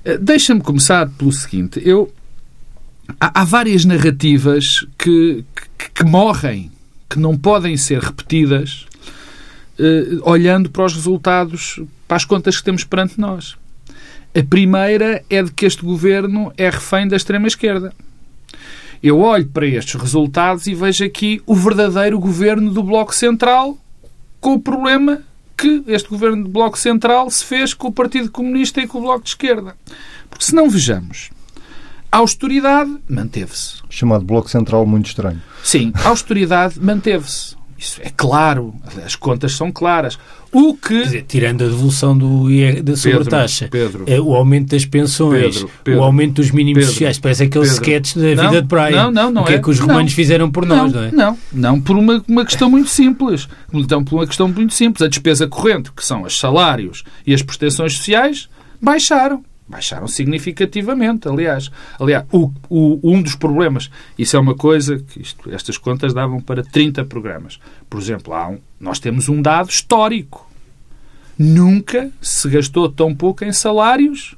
Eh, 0.05 0.17
deixa-me 0.17 0.61
começar 0.61 1.09
pelo 1.09 1.31
seguinte. 1.31 1.81
Eu, 1.83 2.11
há, 3.19 3.41
há 3.41 3.43
várias 3.43 3.85
narrativas 3.85 4.85
que, 4.97 5.45
que, 5.77 5.89
que 5.91 6.03
morrem, 6.03 6.71
que 7.09 7.19
não 7.19 7.37
podem 7.37 7.77
ser 7.77 7.99
repetidas 7.99 8.85
uh, 9.79 10.29
olhando 10.29 10.69
para 10.69 10.85
os 10.85 10.93
resultados, 10.93 11.79
para 12.07 12.17
as 12.17 12.25
contas 12.25 12.57
que 12.57 12.63
temos 12.63 12.83
perante 12.83 13.19
nós. 13.19 13.55
A 14.35 14.43
primeira 14.43 15.23
é 15.29 15.43
de 15.43 15.51
que 15.51 15.65
este 15.65 15.83
governo 15.83 16.51
é 16.57 16.69
refém 16.69 17.07
da 17.07 17.15
extrema-esquerda. 17.15 17.93
Eu 19.01 19.19
olho 19.19 19.45
para 19.47 19.67
estes 19.67 19.93
resultados 19.99 20.65
e 20.65 20.73
vejo 20.73 21.03
aqui 21.03 21.41
o 21.45 21.53
verdadeiro 21.53 22.17
governo 22.19 22.71
do 22.71 22.81
Bloco 22.81 23.13
Central, 23.13 23.77
com 24.39 24.53
o 24.53 24.59
problema 24.59 25.21
que 25.63 25.83
este 25.87 26.09
governo 26.09 26.43
do 26.43 26.49
Bloco 26.49 26.77
Central 26.77 27.29
se 27.29 27.45
fez 27.45 27.73
com 27.73 27.87
o 27.87 27.91
Partido 27.91 28.29
Comunista 28.29 28.81
e 28.81 28.87
com 28.87 28.97
o 28.97 29.01
Bloco 29.01 29.23
de 29.23 29.29
Esquerda. 29.29 29.77
Porque 30.29 30.43
se 30.43 30.53
não 30.53 30.69
vejamos 30.69 31.29
A 32.11 32.17
austeridade 32.17 32.97
manteve-se. 33.07 33.81
Chamado 33.89 34.25
Bloco 34.25 34.49
Central 34.49 34.85
muito 34.85 35.07
estranho. 35.07 35.41
Sim, 35.63 35.93
a 35.95 36.09
austeridade 36.09 36.79
manteve-se. 36.81 37.55
Isso 37.77 37.99
é 38.01 38.09
claro, 38.15 38.73
as 39.05 39.15
contas 39.15 39.53
são 39.53 39.71
claras. 39.71 40.17
O 40.51 40.75
que. 40.75 41.03
Dizer, 41.03 41.25
tirando 41.27 41.63
a 41.63 41.67
devolução 41.67 42.17
do, 42.17 42.47
da 42.83 42.95
sobretaxa, 42.95 43.67
Pedro, 43.69 44.03
é, 44.07 44.21
o 44.21 44.33
aumento 44.35 44.69
das 44.69 44.85
pensões, 44.85 45.55
Pedro, 45.55 45.71
Pedro, 45.83 45.99
o 45.99 46.03
aumento 46.03 46.35
dos 46.35 46.51
mínimos 46.51 46.81
Pedro, 46.81 46.91
sociais, 46.93 47.19
parece 47.19 47.43
aquele 47.43 47.65
Pedro. 47.65 47.81
sketch 47.81 48.15
da 48.15 48.35
Não, 48.35 48.49
vida 48.49 48.61
de 48.61 48.67
praia. 48.67 48.95
não, 48.95 49.11
não, 49.11 49.31
não 49.31 49.41
o 49.41 49.45
que 49.45 49.53
é, 49.53 49.55
é. 49.55 49.59
que 49.59 49.69
os 49.69 49.79
Não. 49.79 49.87
romanos 49.87 50.13
fizeram 50.13 50.51
por 50.51 50.65
nós, 50.65 50.93
não, 50.93 51.03
é? 51.03 51.11
Não, 51.11 51.37
não, 51.51 51.81
por 51.81 51.97
uma, 51.97 52.23
uma 52.27 52.45
questão 52.45 52.69
muito 52.69 52.89
simples. 52.89 53.47
Então, 53.73 54.03
por 54.03 54.15
uma 54.17 54.27
questão 54.27 54.47
muito 54.47 54.73
simples. 54.73 55.01
A 55.01 55.07
despesa 55.07 55.47
corrente, 55.47 55.91
que 55.91 56.05
são 56.05 56.21
os 56.21 56.39
salários 56.39 57.03
e 57.25 57.33
as 57.33 57.41
prestações 57.41 57.97
sociais, 57.97 58.47
baixaram. 58.81 59.43
Baixaram 59.67 60.07
significativamente, 60.07 61.27
aliás. 61.27 61.71
Aliás, 61.99 62.25
o, 62.31 62.51
o- 62.69 62.99
um 63.03 63.21
dos 63.21 63.35
problemas, 63.35 63.89
isso 64.19 64.35
é 64.35 64.39
uma 64.39 64.53
coisa 64.55 64.97
que 64.99 65.21
isto- 65.21 65.49
estas 65.51 65.77
contas 65.77 66.13
davam 66.13 66.41
para 66.41 66.61
30 66.63 67.05
programas. 67.05 67.59
Por 67.89 67.99
exemplo, 67.99 68.33
há 68.33 68.49
um- 68.49 68.59
nós 68.79 68.99
temos 68.99 69.29
um 69.29 69.41
dado 69.41 69.69
histórico. 69.69 70.49
Nunca 71.37 72.11
se 72.21 72.47
gastou 72.49 72.89
tão 72.89 73.15
pouco 73.15 73.43
em 73.43 73.51
salários 73.51 74.35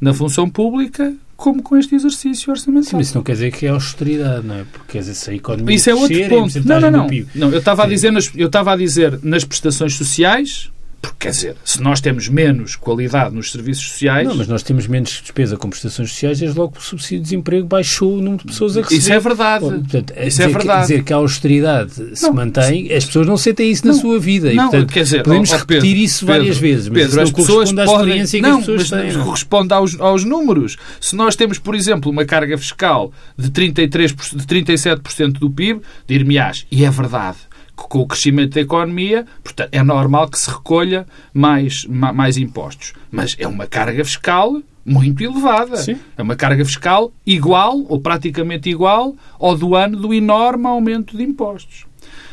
na 0.00 0.12
função 0.14 0.48
pública 0.48 1.14
como 1.36 1.62
com 1.62 1.76
este 1.76 1.94
exercício 1.94 2.44
Sim, 2.46 2.50
orçamental. 2.52 2.90
mas 2.94 3.08
isso 3.08 3.16
não 3.16 3.24
quer 3.24 3.32
dizer 3.32 3.50
que 3.52 3.66
é 3.66 3.70
austeridade, 3.70 4.46
não 4.46 4.54
é? 4.54 4.64
Porque 4.64 4.92
quer 4.92 4.98
dizer, 5.00 5.14
se 5.14 5.30
a 5.30 5.34
economia 5.34 5.74
Isso 5.74 5.90
é 5.90 5.94
outro 5.94 6.24
a 6.24 6.28
ponto. 6.28 6.64
Não, 6.68 6.80
não, 6.80 6.90
não. 6.90 7.06
Não 7.34 7.50
eu 7.50 7.58
estava 7.58 7.82
a 7.82 7.86
Sim. 7.86 7.90
dizer 7.92 8.10
nas, 8.12 8.30
eu 8.34 8.46
estava 8.46 8.72
a 8.72 8.76
dizer 8.76 9.18
nas 9.22 9.44
prestações 9.44 9.94
sociais, 9.96 10.70
porque 11.10 11.26
quer 11.26 11.30
dizer, 11.30 11.56
se 11.64 11.80
nós 11.82 12.00
temos 12.00 12.28
menos 12.28 12.76
qualidade 12.76 13.34
nos 13.34 13.50
serviços 13.52 13.88
sociais, 13.88 14.26
Não, 14.28 14.34
mas 14.36 14.48
nós 14.48 14.62
temos 14.62 14.86
menos 14.86 15.10
despesa 15.22 15.56
com 15.56 15.68
prestações 15.70 16.10
sociais, 16.10 16.38
desde 16.38 16.58
logo 16.58 16.72
que 16.72 16.78
o 16.80 16.82
subsídio 16.82 17.18
de 17.18 17.22
desemprego 17.24 17.66
baixou 17.66 18.14
o 18.14 18.22
número 18.22 18.38
de 18.38 18.46
pessoas 18.52 18.76
a 18.76 18.80
receber. 18.80 18.98
isso 18.98 19.12
é 19.12 19.18
verdade. 19.20 19.64
Portanto, 19.64 20.12
Isso 20.12 20.24
dizer 20.28 20.42
é 20.42 20.46
que- 20.46 20.52
verdade. 20.52 20.80
dizer 20.82 21.04
que 21.04 21.12
a 21.12 21.16
austeridade 21.16 22.16
se 22.16 22.22
Não. 22.22 22.32
mantém, 22.32 22.92
as 22.92 23.04
pessoas 23.04 23.26
não 23.26 23.36
sentem 23.36 23.70
isso 23.70 23.86
na 23.86 23.92
Não. 23.92 24.00
sua 24.00 24.18
vida. 24.18 24.52
E, 24.52 24.56
Não, 24.56 24.68
portanto, 24.70 24.92
quer 24.92 25.02
dizer, 25.04 25.22
podemos 25.22 25.50
ó, 25.52 25.58
Pedro, 25.58 25.74
repetir 25.74 25.96
isso 26.04 26.26
várias 26.26 26.46
Pedro, 26.56 26.60
vezes, 26.60 26.88
mas 26.88 27.02
Pedro, 27.02 27.20
as 27.22 27.30
pessoas 27.30 27.48
corresponde 27.70 27.80
à 27.80 27.84
experiência 27.84 28.40
não, 28.42 28.50
que 28.50 28.56
as 28.56 28.60
pessoas 28.66 28.90
mas 28.90 29.00
têm. 29.02 29.12
não 29.12 29.20
é? 29.20 29.24
corresponde 29.24 29.74
aos, 29.74 30.00
aos 30.00 30.24
números. 30.24 30.76
Se 31.00 31.14
nós 31.16 31.36
temos, 31.36 31.58
por 31.58 31.74
exemplo, 31.74 32.10
uma 32.10 32.24
carga 32.24 32.56
fiscal 32.58 33.12
de, 33.38 33.50
33%, 33.50 34.36
de 34.36 34.46
37% 34.46 35.38
do 35.38 35.50
PIB, 35.50 35.80
dir-me-ás, 36.06 36.66
e 36.70 36.84
é 36.84 36.90
verdade, 36.90 37.36
que 37.38 37.55
com 37.76 38.00
o 38.00 38.06
crescimento 38.06 38.54
da 38.54 38.60
economia, 38.62 39.26
portanto, 39.44 39.68
é 39.70 39.82
normal 39.82 40.28
que 40.28 40.38
se 40.38 40.50
recolha 40.50 41.06
mais, 41.32 41.84
ma- 41.84 42.12
mais 42.12 42.36
impostos. 42.38 42.94
Mas 43.10 43.36
é 43.38 43.46
uma 43.46 43.66
carga 43.66 44.04
fiscal 44.04 44.60
muito 44.84 45.22
elevada. 45.22 45.76
Sim. 45.76 45.98
É 46.16 46.22
uma 46.22 46.34
carga 46.36 46.64
fiscal 46.64 47.12
igual, 47.26 47.84
ou 47.88 48.00
praticamente 48.00 48.70
igual, 48.70 49.14
ao 49.38 49.56
do 49.56 49.74
ano 49.74 49.96
do 49.98 50.14
enorme 50.14 50.66
aumento 50.66 51.16
de 51.16 51.22
impostos. 51.22 51.84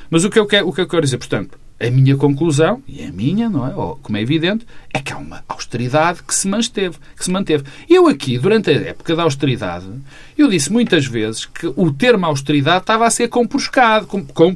Mas 0.10 0.24
o 0.24 0.30
que 0.30 0.40
eu 0.40 0.46
quero, 0.46 0.68
o 0.68 0.74
que 0.74 0.80
eu 0.82 0.88
quero 0.88 1.02
dizer, 1.02 1.18
portanto, 1.18 1.58
a 1.88 1.92
minha 1.92 2.16
conclusão, 2.16 2.82
e 2.88 3.04
a 3.04 3.12
minha, 3.12 3.50
não 3.50 3.68
é? 3.68 3.76
Ou, 3.76 3.98
como 4.02 4.18
é 4.18 4.22
evidente, 4.22 4.66
é 4.94 5.00
que 5.00 5.12
há 5.12 5.18
uma 5.18 5.44
austeridade 5.48 6.24
que 6.24 6.34
se 6.34 6.48
manteve. 6.48 6.98
Que 7.18 7.24
se 7.24 7.32
manteve. 7.32 7.64
Eu 7.90 8.08
aqui, 8.08 8.38
durante 8.38 8.70
a 8.70 8.74
época 8.74 9.16
da 9.16 9.24
austeridade, 9.24 9.86
eu 10.38 10.50
disse 10.50 10.72
muitas 10.72 11.06
vezes 11.06 11.46
que 11.46 11.68
o 11.76 11.92
termo 11.92 12.26
austeridade 12.26 12.84
estava 12.84 13.06
a 13.06 13.10
ser 13.10 13.28
compurcado. 13.28 14.08
Com, 14.08 14.26
com. 14.26 14.56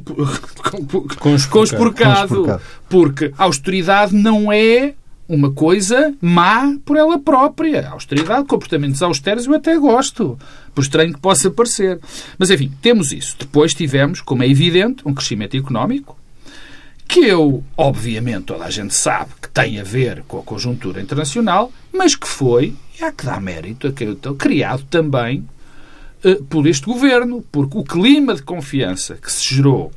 Conspurcado. 1.50 2.60
Porque 2.88 3.32
a 3.36 3.44
austeridade 3.44 4.14
não 4.14 4.52
é 4.52 4.94
uma 5.28 5.52
coisa 5.52 6.14
má 6.20 6.74
por 6.84 6.96
ela 6.96 7.18
própria. 7.18 7.86
A 7.86 7.92
austeridade, 7.92 8.46
comportamentos 8.46 9.02
austeros, 9.02 9.46
eu 9.46 9.54
até 9.54 9.76
gosto, 9.78 10.38
por 10.74 10.80
estranho 10.80 11.12
que 11.12 11.20
possa 11.20 11.50
parecer. 11.50 12.00
Mas, 12.38 12.50
enfim, 12.50 12.72
temos 12.80 13.12
isso. 13.12 13.36
Depois 13.38 13.74
tivemos, 13.74 14.22
como 14.22 14.42
é 14.42 14.48
evidente, 14.48 15.02
um 15.04 15.12
crescimento 15.12 15.56
económico, 15.56 16.16
que 17.08 17.20
eu, 17.20 17.64
obviamente, 17.76 18.44
toda 18.44 18.64
a 18.66 18.70
gente 18.70 18.94
sabe 18.94 19.30
que 19.40 19.48
tem 19.48 19.80
a 19.80 19.82
ver 19.84 20.22
com 20.28 20.38
a 20.38 20.42
conjuntura 20.42 21.00
internacional, 21.00 21.72
mas 21.92 22.14
que 22.14 22.28
foi, 22.28 22.74
e 23.00 23.02
há 23.04 23.10
que 23.10 23.24
dar 23.24 23.40
mérito, 23.40 23.90
criado 24.36 24.84
também 24.90 25.48
eh, 26.22 26.38
por 26.50 26.66
este 26.66 26.84
governo, 26.84 27.42
porque 27.50 27.78
o 27.78 27.82
clima 27.84 28.34
de 28.34 28.42
confiança 28.42 29.14
que 29.14 29.32
se 29.32 29.54
gerou, 29.54 29.90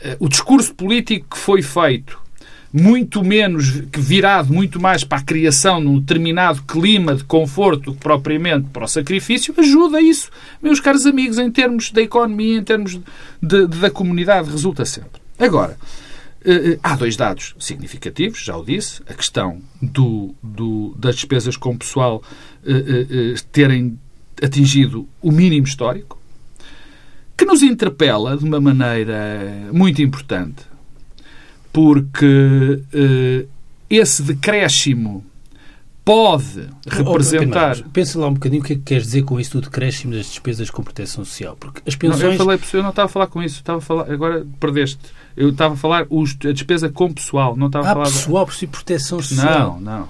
eh, 0.00 0.16
o 0.20 0.28
discurso 0.28 0.72
político 0.74 1.26
que 1.30 1.38
foi 1.38 1.60
feito, 1.60 2.18
muito 2.72 3.24
menos, 3.24 3.80
que 3.90 3.98
virado 3.98 4.52
muito 4.52 4.78
mais 4.78 5.02
para 5.02 5.18
a 5.18 5.24
criação 5.24 5.80
de 5.80 5.86
um 5.88 5.98
determinado 5.98 6.62
clima 6.64 7.14
de 7.16 7.24
conforto 7.24 7.92
que 7.94 7.98
propriamente 7.98 8.68
para 8.70 8.84
o 8.84 8.88
sacrifício, 8.88 9.54
ajuda 9.58 10.00
isso, 10.02 10.30
meus 10.62 10.78
caros 10.78 11.06
amigos, 11.06 11.38
em 11.38 11.50
termos 11.50 11.90
da 11.90 12.02
economia, 12.02 12.58
em 12.58 12.62
termos 12.62 12.92
de- 13.42 13.66
de- 13.66 13.78
da 13.78 13.90
comunidade, 13.90 14.50
resulta 14.50 14.84
sempre. 14.84 15.18
Agora, 15.38 15.78
há 16.82 16.94
dois 16.96 17.16
dados 17.16 17.54
significativos, 17.58 18.38
já 18.44 18.56
o 18.56 18.64
disse, 18.64 19.02
a 19.08 19.14
questão 19.14 19.60
do, 19.82 20.34
do- 20.42 20.94
das 20.98 21.16
despesas 21.16 21.56
com 21.56 21.76
pessoal 21.76 22.22
eh, 22.64 22.72
eh, 22.72 23.06
eh, 23.10 23.34
terem 23.52 23.98
atingido 24.42 25.08
o 25.20 25.30
mínimo 25.32 25.66
histórico, 25.66 26.16
que 27.36 27.44
nos 27.44 27.62
interpela 27.62 28.36
de 28.36 28.44
uma 28.44 28.60
maneira 28.60 29.68
muito 29.72 30.00
importante, 30.02 30.62
porque 31.72 32.82
eh, 32.92 33.46
esse 33.90 34.22
decréscimo 34.22 35.24
pode 36.08 36.68
representar. 36.88 37.76
Oh, 37.84 37.88
Pensa 37.90 38.18
lá 38.18 38.28
um 38.28 38.34
bocadinho 38.34 38.62
o 38.62 38.64
que 38.64 38.72
é 38.72 38.76
que 38.76 38.82
queres 38.82 39.04
dizer 39.04 39.22
com 39.24 39.38
isso 39.38 39.52
do 39.52 39.60
decréscimo 39.60 40.14
das 40.14 40.26
despesas 40.26 40.70
com 40.70 40.82
proteção 40.82 41.22
social. 41.24 41.54
Porque 41.60 41.82
as 41.86 41.94
Não, 41.96 42.08
eu, 42.08 42.12
pensões. 42.14 42.36
falei, 42.38 42.58
eu 42.72 42.82
não 42.82 42.90
estava 42.90 43.06
a 43.06 43.08
falar 43.08 43.26
com 43.26 43.42
isso, 43.42 43.56
estava 43.56 43.78
a 43.78 43.80
falar, 43.82 44.10
agora 44.10 44.46
perdeste. 44.58 44.98
Eu 45.36 45.50
estava 45.50 45.74
a 45.74 45.76
falar 45.76 46.06
os, 46.08 46.34
a 46.46 46.52
despesa 46.52 46.88
com 46.88 47.12
pessoal, 47.12 47.54
não 47.56 47.66
estava 47.66 47.86
a 47.86 47.90
Ah, 47.90 47.94
falar. 47.94 48.04
pessoal, 48.06 48.46
por 48.46 48.54
si 48.54 48.66
proteção 48.66 49.20
social. 49.20 49.78
Não, 49.80 49.98
não. 49.98 50.08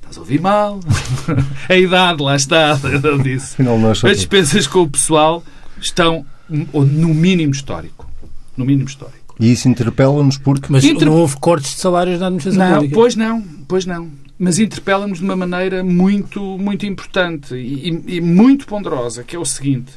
Estás 0.00 0.16
a 0.16 0.20
ouvir 0.20 0.40
mal. 0.40 0.80
a 1.68 1.76
idade, 1.76 2.22
lá 2.22 2.36
está, 2.36 2.78
eu 3.04 3.18
disse. 3.18 3.56
É 3.60 4.10
As 4.10 4.16
despesas 4.16 4.66
com 4.66 4.80
o 4.80 4.88
pessoal 4.88 5.44
estão 5.78 6.24
no 6.48 7.14
mínimo 7.14 7.52
histórico. 7.52 8.08
No 8.56 8.64
mínimo 8.64 8.88
histórico. 8.88 9.34
E 9.38 9.52
isso 9.52 9.68
interpela-nos 9.68 10.38
porque 10.38 10.68
Mas 10.70 10.84
Inter- 10.84 11.06
não 11.08 11.14
houve 11.16 11.36
cortes 11.38 11.74
de 11.74 11.80
salários 11.80 12.20
na 12.20 12.26
administração 12.28 12.64
Não, 12.66 12.74
pública. 12.76 12.94
pois 12.94 13.16
não, 13.16 13.42
pois 13.68 13.84
não. 13.84 14.08
Mas 14.38 14.58
interpela-nos 14.58 15.18
de 15.18 15.24
uma 15.24 15.36
maneira 15.36 15.84
muito, 15.84 16.40
muito 16.58 16.84
importante 16.86 17.54
e, 17.54 18.16
e 18.16 18.20
muito 18.20 18.66
ponderosa, 18.66 19.22
que 19.22 19.36
é 19.36 19.38
o 19.38 19.44
seguinte. 19.44 19.92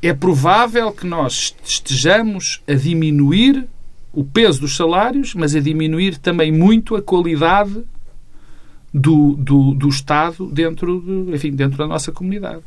É 0.00 0.12
provável 0.12 0.92
que 0.92 1.06
nós 1.06 1.54
estejamos 1.64 2.62
a 2.66 2.74
diminuir 2.74 3.66
o 4.12 4.24
peso 4.24 4.60
dos 4.60 4.76
salários, 4.76 5.34
mas 5.34 5.54
a 5.54 5.60
diminuir 5.60 6.18
também 6.18 6.52
muito 6.52 6.94
a 6.94 7.02
qualidade 7.02 7.84
do, 8.92 9.34
do, 9.34 9.74
do 9.74 9.88
Estado 9.88 10.46
dentro, 10.46 11.00
do, 11.00 11.34
enfim, 11.34 11.50
dentro 11.50 11.76
da 11.76 11.86
nossa 11.86 12.12
comunidade. 12.12 12.62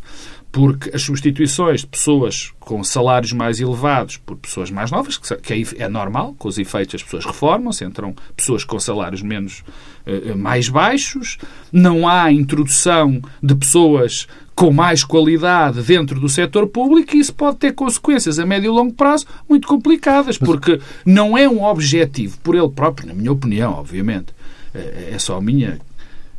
Porque 0.52 0.96
as 0.96 1.02
substituições 1.02 1.82
de 1.82 1.88
pessoas 1.88 2.52
com 2.60 2.84
salários 2.84 3.32
mais 3.32 3.60
elevados 3.60 4.18
por 4.18 4.36
pessoas 4.38 4.72
mais 4.72 4.92
novas, 4.92 5.18
que, 5.18 5.66
é 5.78 5.88
normal, 5.88 6.36
com 6.38 6.48
os 6.48 6.58
efeitos 6.58 6.96
as 6.96 7.04
pessoas 7.04 7.26
reformam-se, 7.26 7.86
entram 7.86 8.16
pessoas 8.36 8.64
com 8.64 8.80
salários 8.80 9.22
menos 9.22 9.64
eh, 10.06 10.34
mais 10.34 10.70
baixos, 10.70 11.38
não 11.72 12.08
há 12.08 12.32
introdução 12.32 13.22
de 13.44 13.56
pessoas 13.56 14.28
com 14.56 14.72
mais 14.72 15.04
qualidade 15.04 15.84
dentro 15.84 16.20
do 16.20 16.28
setor 16.28 16.68
público 16.68 17.16
e 17.16 17.20
isso 17.20 17.34
pode 17.34 17.58
ter 17.58 17.74
consequências 17.74 18.40
a 18.40 18.46
médio 18.46 18.70
e 18.70 18.76
longo 18.76 18.94
prazo 18.94 19.28
muito 19.48 19.68
complicadas, 19.68 20.38
porque 20.38 20.80
não 21.06 21.38
é 21.38 21.48
um 21.48 21.64
objetivo 21.64 22.40
por 22.40 22.56
ele 22.56 22.70
próprio, 22.70 23.08
na 23.08 23.14
minha 23.14 23.32
opinião, 23.32 23.74
obviamente, 23.74 24.34
eh, 24.74 25.12
é 25.14 25.20
só 25.20 25.38
a 25.38 25.42
minha, 25.42 25.78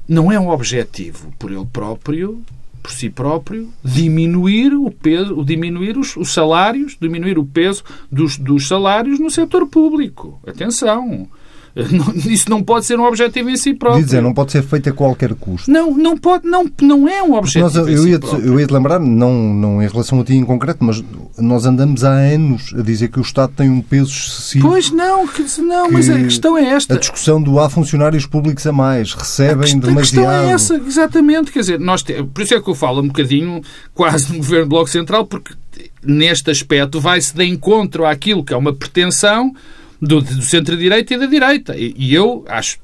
não 0.08 0.32
é 0.32 0.40
um 0.40 0.48
objetivo 0.48 1.32
por 1.38 1.52
ele 1.52 1.66
próprio, 1.72 2.42
por 2.82 2.92
si 2.92 3.10
próprio, 3.10 3.68
diminuir 3.84 4.74
o 4.74 4.90
peso, 4.90 5.44
diminuir 5.44 5.98
os, 5.98 6.16
os 6.16 6.32
salários, 6.32 6.96
diminuir 7.00 7.38
o 7.38 7.44
peso 7.44 7.84
dos, 8.10 8.38
dos 8.38 8.68
salários 8.68 9.18
no 9.18 9.30
setor 9.30 9.66
público. 9.66 10.40
Atenção. 10.46 11.28
Isso 12.26 12.50
não 12.50 12.62
pode 12.62 12.86
ser 12.86 12.98
um 12.98 13.04
objetivo 13.04 13.48
em 13.50 13.56
si 13.56 13.74
próprio. 13.74 14.04
dizer, 14.04 14.20
não 14.22 14.34
pode 14.34 14.52
ser 14.52 14.62
feito 14.62 14.88
a 14.88 14.92
qualquer 14.92 15.34
custo. 15.34 15.70
Não, 15.70 15.96
não 15.96 16.16
pode, 16.16 16.46
não, 16.48 16.70
não 16.82 17.08
é 17.08 17.22
um 17.22 17.34
objetivo. 17.34 17.64
Nós, 17.64 17.76
eu, 17.76 18.02
si 18.02 18.08
ia 18.10 18.18
próprio. 18.18 18.44
eu 18.46 18.60
ia 18.60 18.66
te 18.66 18.72
lembrar, 18.72 18.98
não, 18.98 19.32
não 19.54 19.82
em 19.82 19.86
relação 19.88 20.20
a 20.20 20.24
ti 20.24 20.34
em 20.34 20.44
concreto, 20.44 20.82
mas 20.84 21.02
nós 21.38 21.64
andamos 21.66 22.04
há 22.04 22.10
anos 22.12 22.74
a 22.76 22.82
dizer 22.82 23.08
que 23.08 23.18
o 23.18 23.22
Estado 23.22 23.52
tem 23.56 23.70
um 23.70 23.80
peso 23.80 24.10
excessivo. 24.10 24.68
Pois 24.68 24.90
não, 24.90 25.26
que- 25.26 25.44
não, 25.60 25.86
que 25.86 25.92
mas 25.92 26.08
a 26.10 26.14
questão 26.18 26.56
é 26.58 26.70
A 26.70 26.74
esta. 26.74 26.98
discussão 26.98 27.40
do 27.40 27.58
há 27.60 27.70
funcionários 27.70 28.26
públicos 28.26 28.66
a 28.66 28.72
mais, 28.72 29.14
A 29.14 29.20
recebem 29.20 29.58
questão, 29.60 29.92
a 29.92 29.96
questão 29.96 30.22
demasiado. 30.22 30.48
é 30.48 30.52
essa, 30.52 30.74
exatamente. 30.76 31.52
Quer 31.52 31.60
dizer, 31.60 31.78
nós 31.80 32.02
te- 32.02 32.22
por 32.22 32.42
isso 32.42 32.54
é 32.54 32.60
que 32.60 32.68
eu 32.68 32.74
falo 32.74 33.00
um 33.02 33.06
bocadinho 33.08 33.60
quase 33.94 34.32
no 34.32 34.38
governo 34.38 34.64
do 34.66 34.70
Bloco 34.70 34.90
Central, 34.90 35.26
porque 35.26 35.54
neste 36.02 36.50
aspecto 36.50 37.00
vai-se 37.00 37.34
de 37.34 37.44
encontro 37.44 38.04
àquilo 38.04 38.44
que 38.44 38.52
é 38.52 38.56
uma 38.56 38.72
pretensão 38.72 39.52
do, 40.00 40.20
do 40.20 40.42
centro-direita 40.42 41.14
e 41.14 41.18
da 41.18 41.26
direita. 41.26 41.76
E, 41.76 41.94
e 41.96 42.14
eu 42.14 42.44
acho 42.48 42.78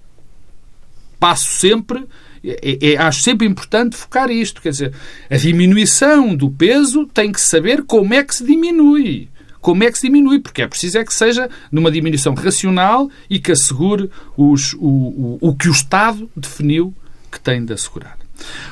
passo 1.19 1.49
sempre 1.49 2.07
é, 2.45 2.93
é, 2.93 2.97
acho 2.99 3.23
sempre 3.23 3.47
importante 3.47 3.97
focar 3.97 4.31
isto. 4.31 4.61
Quer 4.61 4.71
dizer, 4.71 4.95
a 5.31 5.37
diminuição 5.37 6.37
do 6.37 6.51
peso 6.51 7.07
tem 7.07 7.33
que 7.33 7.41
saber 7.41 7.85
como 7.85 8.13
é 8.13 8.23
que 8.23 8.35
se 8.35 8.45
diminui. 8.45 9.31
Como 9.61 9.83
é 9.83 9.91
que 9.91 9.99
se 9.99 10.09
diminui? 10.09 10.41
Porque 10.41 10.61
é 10.61 10.69
preciso 10.69 10.99
é 10.99 11.05
que 11.05 11.15
seja 11.15 11.49
numa 11.73 11.91
diminuição 11.91 12.35
racional 12.35 13.09
e 13.31 13.39
que 13.39 13.51
assegure 13.51 14.11
os, 14.37 14.75
o, 14.75 14.79
o, 14.79 15.39
o 15.41 15.57
que 15.57 15.69
o 15.69 15.73
Estado 15.73 16.29
definiu 16.37 16.95
que 17.33 17.41
tem 17.41 17.65
de 17.65 17.73
assegurar. 17.73 18.19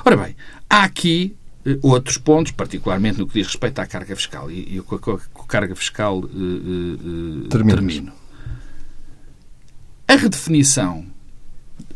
Ora 0.05 0.19
bem, 0.19 0.37
há 0.69 0.85
aqui 0.85 1.35
eh, 1.65 1.79
outros 1.81 2.19
pontos, 2.19 2.53
particularmente 2.53 3.19
no 3.19 3.27
que 3.27 3.35
diz 3.35 3.47
respeito 3.47 3.79
à 3.79 3.87
carga 3.87 4.15
fiscal. 4.15 4.51
E, 4.51 4.77
e 4.77 4.83
com, 4.83 4.97
a, 4.97 4.99
com 4.99 5.43
a 5.43 5.47
carga 5.47 5.75
fiscal 5.75 6.19
uh, 6.19 6.27
uh, 6.27 7.49
termino. 7.49 8.13
A 10.07 10.17
redefinição, 10.17 11.07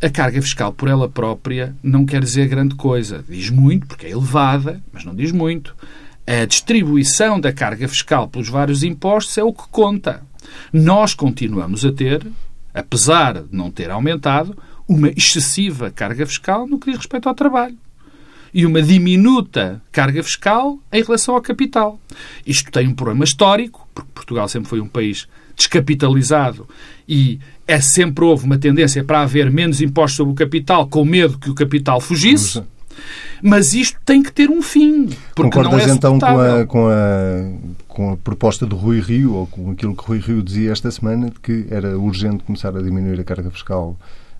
a 0.00 0.08
carga 0.08 0.40
fiscal 0.40 0.72
por 0.72 0.88
ela 0.88 1.08
própria 1.08 1.74
não 1.82 2.06
quer 2.06 2.22
dizer 2.22 2.48
grande 2.48 2.74
coisa. 2.74 3.24
Diz 3.28 3.50
muito, 3.50 3.86
porque 3.86 4.06
é 4.06 4.10
elevada, 4.10 4.82
mas 4.92 5.04
não 5.04 5.14
diz 5.14 5.32
muito. 5.32 5.74
A 6.26 6.44
distribuição 6.44 7.40
da 7.40 7.52
carga 7.52 7.86
fiscal 7.88 8.28
pelos 8.28 8.48
vários 8.48 8.82
impostos 8.82 9.36
é 9.38 9.42
o 9.42 9.52
que 9.52 9.68
conta. 9.70 10.22
Nós 10.72 11.14
continuamos 11.14 11.84
a 11.84 11.92
ter, 11.92 12.26
apesar 12.72 13.42
de 13.42 13.56
não 13.56 13.70
ter 13.70 13.90
aumentado, 13.90 14.56
uma 14.88 15.08
excessiva 15.10 15.90
carga 15.90 16.24
fiscal 16.26 16.66
no 16.66 16.78
que 16.78 16.90
diz 16.90 16.98
respeito 16.98 17.28
ao 17.28 17.34
trabalho 17.34 17.76
e 18.56 18.64
uma 18.64 18.80
diminuta 18.80 19.82
carga 19.92 20.22
fiscal 20.22 20.78
em 20.90 21.02
relação 21.02 21.34
ao 21.34 21.42
capital. 21.42 22.00
Isto 22.46 22.70
tem 22.70 22.88
um 22.88 22.94
problema 22.94 23.22
histórico, 23.22 23.86
porque 23.94 24.10
Portugal 24.14 24.48
sempre 24.48 24.70
foi 24.70 24.80
um 24.80 24.88
país 24.88 25.28
descapitalizado 25.54 26.66
e 27.06 27.38
é 27.66 27.80
sempre 27.80 28.24
houve 28.24 28.44
uma 28.44 28.58
tendência 28.58 29.02
para 29.02 29.22
haver 29.22 29.50
menos 29.50 29.80
impostos 29.80 30.16
sobre 30.16 30.32
o 30.32 30.36
capital, 30.36 30.86
com 30.86 31.04
medo 31.04 31.38
que 31.38 31.50
o 31.50 31.54
capital 31.54 32.00
fugisse. 32.00 32.62
Mas 33.42 33.74
isto 33.74 33.98
tem 34.04 34.22
que 34.22 34.32
ter 34.32 34.50
um 34.50 34.62
fim. 34.62 35.10
Concordas 35.34 35.86
é 35.86 35.90
então 35.90 36.18
com 36.18 36.26
a, 36.26 36.66
com, 36.66 36.88
a, 36.88 37.84
com 37.86 38.12
a 38.12 38.16
proposta 38.16 38.64
do 38.64 38.76
Rui 38.76 39.00
Rio, 39.00 39.34
ou 39.34 39.46
com 39.46 39.70
aquilo 39.70 39.94
que 39.94 40.04
Rui 40.04 40.18
Rio 40.18 40.42
dizia 40.42 40.72
esta 40.72 40.90
semana, 40.90 41.26
de 41.26 41.38
que 41.40 41.66
era 41.70 41.98
urgente 41.98 42.44
começar 42.44 42.74
a 42.74 42.82
diminuir 42.82 43.20
a 43.20 43.24
carga 43.24 43.50
fiscal 43.50 43.96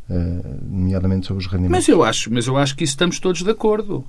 nomeadamente 0.08 1.26
sobre 1.26 1.42
os 1.42 1.50
rendimentos. 1.50 1.78
Mas 1.78 1.88
eu 1.88 2.04
acho, 2.04 2.32
mas 2.32 2.46
eu 2.46 2.56
acho 2.56 2.76
que 2.76 2.84
isso 2.84 2.92
estamos 2.92 3.18
todos 3.18 3.42
de 3.42 3.50
acordo. 3.50 4.04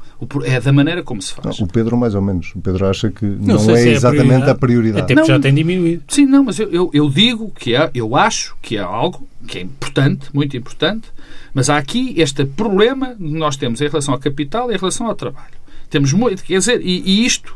É 0.46 0.60
da 0.60 0.72
maneira 0.72 1.02
como 1.02 1.22
se 1.22 1.34
faz. 1.34 1.60
Não, 1.60 1.66
o 1.66 1.70
Pedro 1.70 1.98
mais 1.98 2.14
ou 2.14 2.22
menos. 2.22 2.54
O 2.56 2.62
Pedro 2.62 2.86
acha 2.88 3.10
que 3.10 3.26
não, 3.26 3.56
não 3.56 3.76
é, 3.76 3.84
é 3.84 3.90
exatamente 3.90 4.50
a 4.50 4.56
prioridade. 4.56 5.04
Até 5.04 5.16
porque 5.16 5.32
já 5.32 5.40
tem 5.40 5.54
diminuído. 5.54 6.04
Sim, 6.08 6.26
não, 6.26 6.44
mas 6.44 6.60
eu, 6.60 6.70
eu, 6.70 6.92
eu, 6.94 7.10
digo 7.10 7.52
que 7.52 7.76
é, 7.76 7.90
eu 7.96 8.16
acho 8.16 8.56
que 8.62 8.78
é 8.78 8.82
algo 8.82 9.28
que 9.48 9.58
é 9.58 9.62
importante, 9.62 10.28
muito 10.34 10.56
importante, 10.56 11.08
mas 11.54 11.70
há 11.70 11.78
aqui 11.78 12.14
este 12.18 12.46
problema 12.46 13.16
que 13.16 13.24
nós 13.24 13.56
temos 13.56 13.82
em 13.82 13.88
relação 13.88 14.14
ao 14.14 14.20
capital 14.20 14.72
e 14.72 14.76
em 14.76 14.78
relação 14.78 15.08
ao 15.08 15.16
trabalho. 15.16 15.58
Temos 15.90 16.14
muito, 16.14 16.44
quer 16.44 16.60
dizer, 16.60 16.82
e, 16.82 17.02
e 17.06 17.26
isto 17.26 17.56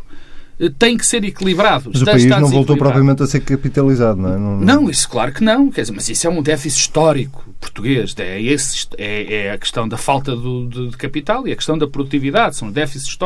tem 0.69 0.97
que 0.97 1.05
ser 1.05 1.23
equilibrado. 1.23 1.89
Mas 1.91 2.01
o 2.01 2.05
país 2.05 2.25
não 2.25 2.47
voltou 2.47 2.77
propriamente 2.77 3.23
a 3.23 3.27
ser 3.27 3.39
capitalizado, 3.39 4.21
não 4.21 4.33
é? 4.33 4.37
Não, 4.37 4.59
não, 4.59 4.89
isso 4.89 5.09
claro 5.09 5.33
que 5.33 5.43
não. 5.43 5.71
Quer 5.71 5.81
dizer, 5.81 5.93
mas 5.93 6.07
isso 6.09 6.27
é 6.27 6.29
um 6.29 6.41
déficit 6.41 6.81
histórico 6.81 7.51
português. 7.59 8.13
É, 8.17 8.41
esse, 8.41 8.87
é, 8.97 9.45
é 9.45 9.51
a 9.51 9.57
questão 9.57 9.87
da 9.87 9.97
falta 9.97 10.35
do, 10.35 10.67
de, 10.67 10.89
de, 10.89 10.97
capital 10.97 11.47
e 11.47 11.51
a 11.51 11.55
questão 11.55 11.77
da 11.77 11.87
produtividade. 11.87 12.55
São 12.55 12.71
déficits 12.71 13.17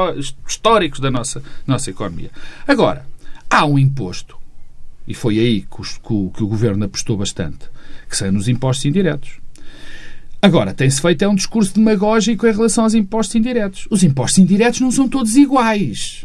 históricos 0.47 0.99
da 0.99 1.09
nossa, 1.09 1.41
nossa 1.65 1.89
economia. 1.89 2.29
Agora, 2.67 3.05
há 3.49 3.65
um 3.65 3.79
imposto, 3.79 4.37
e 5.07 5.13
foi 5.13 5.39
aí 5.39 5.61
que, 5.61 5.81
os, 5.81 5.97
que, 5.97 6.13
o, 6.13 6.29
que 6.29 6.43
o 6.43 6.47
Governo 6.47 6.85
apostou 6.85 7.17
bastante, 7.17 7.69
que 8.09 8.15
são 8.15 8.31
nos 8.31 8.47
impostos 8.47 8.85
indiretos. 8.85 9.39
Agora, 10.41 10.73
tem-se 10.73 11.01
feito 11.01 11.23
é 11.23 11.27
um 11.27 11.33
discurso 11.33 11.73
demagógico 11.73 12.45
em 12.45 12.51
relação 12.51 12.83
aos 12.83 12.93
impostos 12.93 13.35
indiretos. 13.35 13.87
Os 13.89 14.03
impostos 14.03 14.37
indiretos 14.37 14.79
não 14.79 14.91
são 14.91 15.07
todos 15.07 15.35
iguais. 15.35 16.24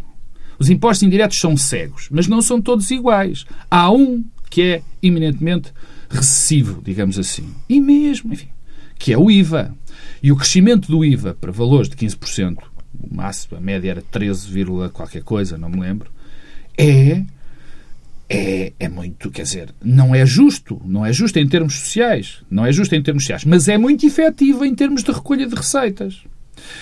Os 0.60 0.68
impostos 0.68 1.02
indiretos 1.02 1.40
são 1.40 1.56
cegos, 1.56 2.08
mas 2.10 2.28
não 2.28 2.42
são 2.42 2.60
todos 2.60 2.90
iguais. 2.90 3.46
Há 3.70 3.90
um 3.90 4.22
que 4.50 4.60
é 4.60 4.82
eminentemente 5.02 5.72
recessivo, 6.10 6.82
digamos 6.84 7.18
assim. 7.18 7.48
E 7.66 7.80
mesmo, 7.80 8.30
enfim, 8.30 8.48
que 8.98 9.10
é 9.10 9.18
o 9.18 9.30
IVA. 9.30 9.74
E 10.22 10.30
o 10.30 10.36
crescimento 10.36 10.90
do 10.90 11.02
IVA 11.02 11.34
para 11.40 11.50
valores 11.50 11.88
de 11.88 11.96
15%, 11.96 12.58
o 13.00 13.14
máximo, 13.14 13.56
a 13.56 13.60
média 13.60 13.90
era 13.90 14.02
13, 14.02 14.66
qualquer 14.92 15.22
coisa, 15.22 15.56
não 15.56 15.70
me 15.70 15.80
lembro, 15.80 16.10
é, 16.76 17.24
é, 18.28 18.72
é 18.78 18.88
muito, 18.88 19.30
quer 19.30 19.44
dizer, 19.44 19.74
não 19.82 20.14
é 20.14 20.26
justo, 20.26 20.80
não 20.84 21.06
é 21.06 21.12
justo 21.12 21.38
em 21.38 21.48
termos 21.48 21.74
sociais, 21.78 22.42
não 22.50 22.66
é 22.66 22.72
justo 22.72 22.94
em 22.94 23.02
termos 23.02 23.22
sociais, 23.22 23.46
mas 23.46 23.66
é 23.66 23.78
muito 23.78 24.04
efetivo 24.04 24.62
em 24.62 24.74
termos 24.74 25.02
de 25.02 25.10
recolha 25.10 25.46
de 25.46 25.54
receitas. 25.54 26.22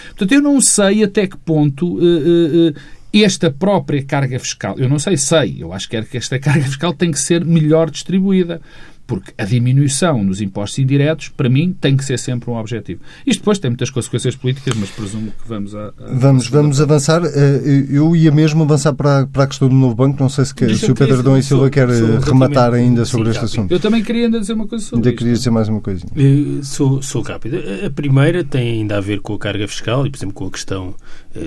Portanto, 0.08 0.32
eu 0.32 0.42
não 0.42 0.60
sei 0.60 1.04
até 1.04 1.26
que 1.26 1.36
ponto 1.36 1.96
uh, 1.96 2.70
uh, 2.70 2.74
esta 3.12 3.50
própria 3.50 4.02
carga 4.04 4.38
fiscal, 4.38 4.78
eu 4.78 4.88
não 4.88 4.98
sei, 4.98 5.16
sei, 5.16 5.56
eu 5.58 5.72
acho 5.72 5.88
que, 5.88 5.96
é 5.96 6.04
esta 6.14 6.38
carga 6.40 6.64
fiscal 6.64 6.92
tem 6.92 7.10
que 7.10 7.18
ser 7.18 7.44
melhor 7.44 7.90
distribuída. 7.90 8.60
Porque 9.08 9.32
a 9.38 9.44
diminuição 9.46 10.22
nos 10.22 10.42
impostos 10.42 10.78
indiretos, 10.78 11.30
para 11.30 11.48
mim, 11.48 11.74
tem 11.80 11.96
que 11.96 12.04
ser 12.04 12.18
sempre 12.18 12.50
um 12.50 12.56
objetivo. 12.56 13.00
Isto 13.26 13.40
depois 13.40 13.58
tem 13.58 13.70
muitas 13.70 13.88
consequências 13.88 14.36
políticas, 14.36 14.74
mas 14.76 14.90
presumo 14.90 15.30
que 15.30 15.48
vamos 15.48 15.74
a, 15.74 15.86
a 15.98 16.12
Vamos, 16.12 16.46
vamos 16.48 16.78
avançar. 16.78 17.22
Eh, 17.24 17.86
eu 17.88 18.14
ia 18.14 18.30
mesmo 18.30 18.62
avançar 18.64 18.92
para 18.92 19.20
a, 19.20 19.26
para 19.26 19.44
a 19.44 19.46
questão 19.46 19.66
do 19.66 19.74
novo 19.74 19.94
banco. 19.94 20.20
Não 20.20 20.28
sei 20.28 20.44
se, 20.44 20.54
quer, 20.54 20.76
se 20.76 20.92
o 20.92 20.94
Pedro 20.94 21.22
Dom 21.22 21.38
e 21.38 21.42
Silva 21.42 21.70
quer 21.70 21.88
eh, 21.88 22.18
rematar 22.22 22.74
ainda 22.74 23.06
sobre 23.06 23.30
este 23.30 23.46
assunto. 23.46 23.72
Eu 23.72 23.80
também 23.80 24.04
queria 24.04 24.26
ainda 24.26 24.40
dizer 24.40 24.52
uma 24.52 24.66
coisa 24.66 24.84
sobre 24.84 25.08
Ainda 25.08 25.18
queria 25.18 25.32
dizer 25.32 25.50
mais 25.50 25.70
uma 25.70 25.80
coisa. 25.80 26.04
Eh, 26.14 26.62
sou, 26.62 27.00
sou 27.00 27.22
rápido. 27.22 27.56
A 27.86 27.88
primeira 27.88 28.44
tem 28.44 28.80
ainda 28.80 28.98
a 28.98 29.00
ver 29.00 29.20
com 29.20 29.32
a 29.32 29.38
carga 29.38 29.66
fiscal 29.66 30.06
e, 30.06 30.10
por 30.10 30.18
exemplo, 30.18 30.34
com 30.34 30.46
a 30.46 30.50
questão 30.50 30.94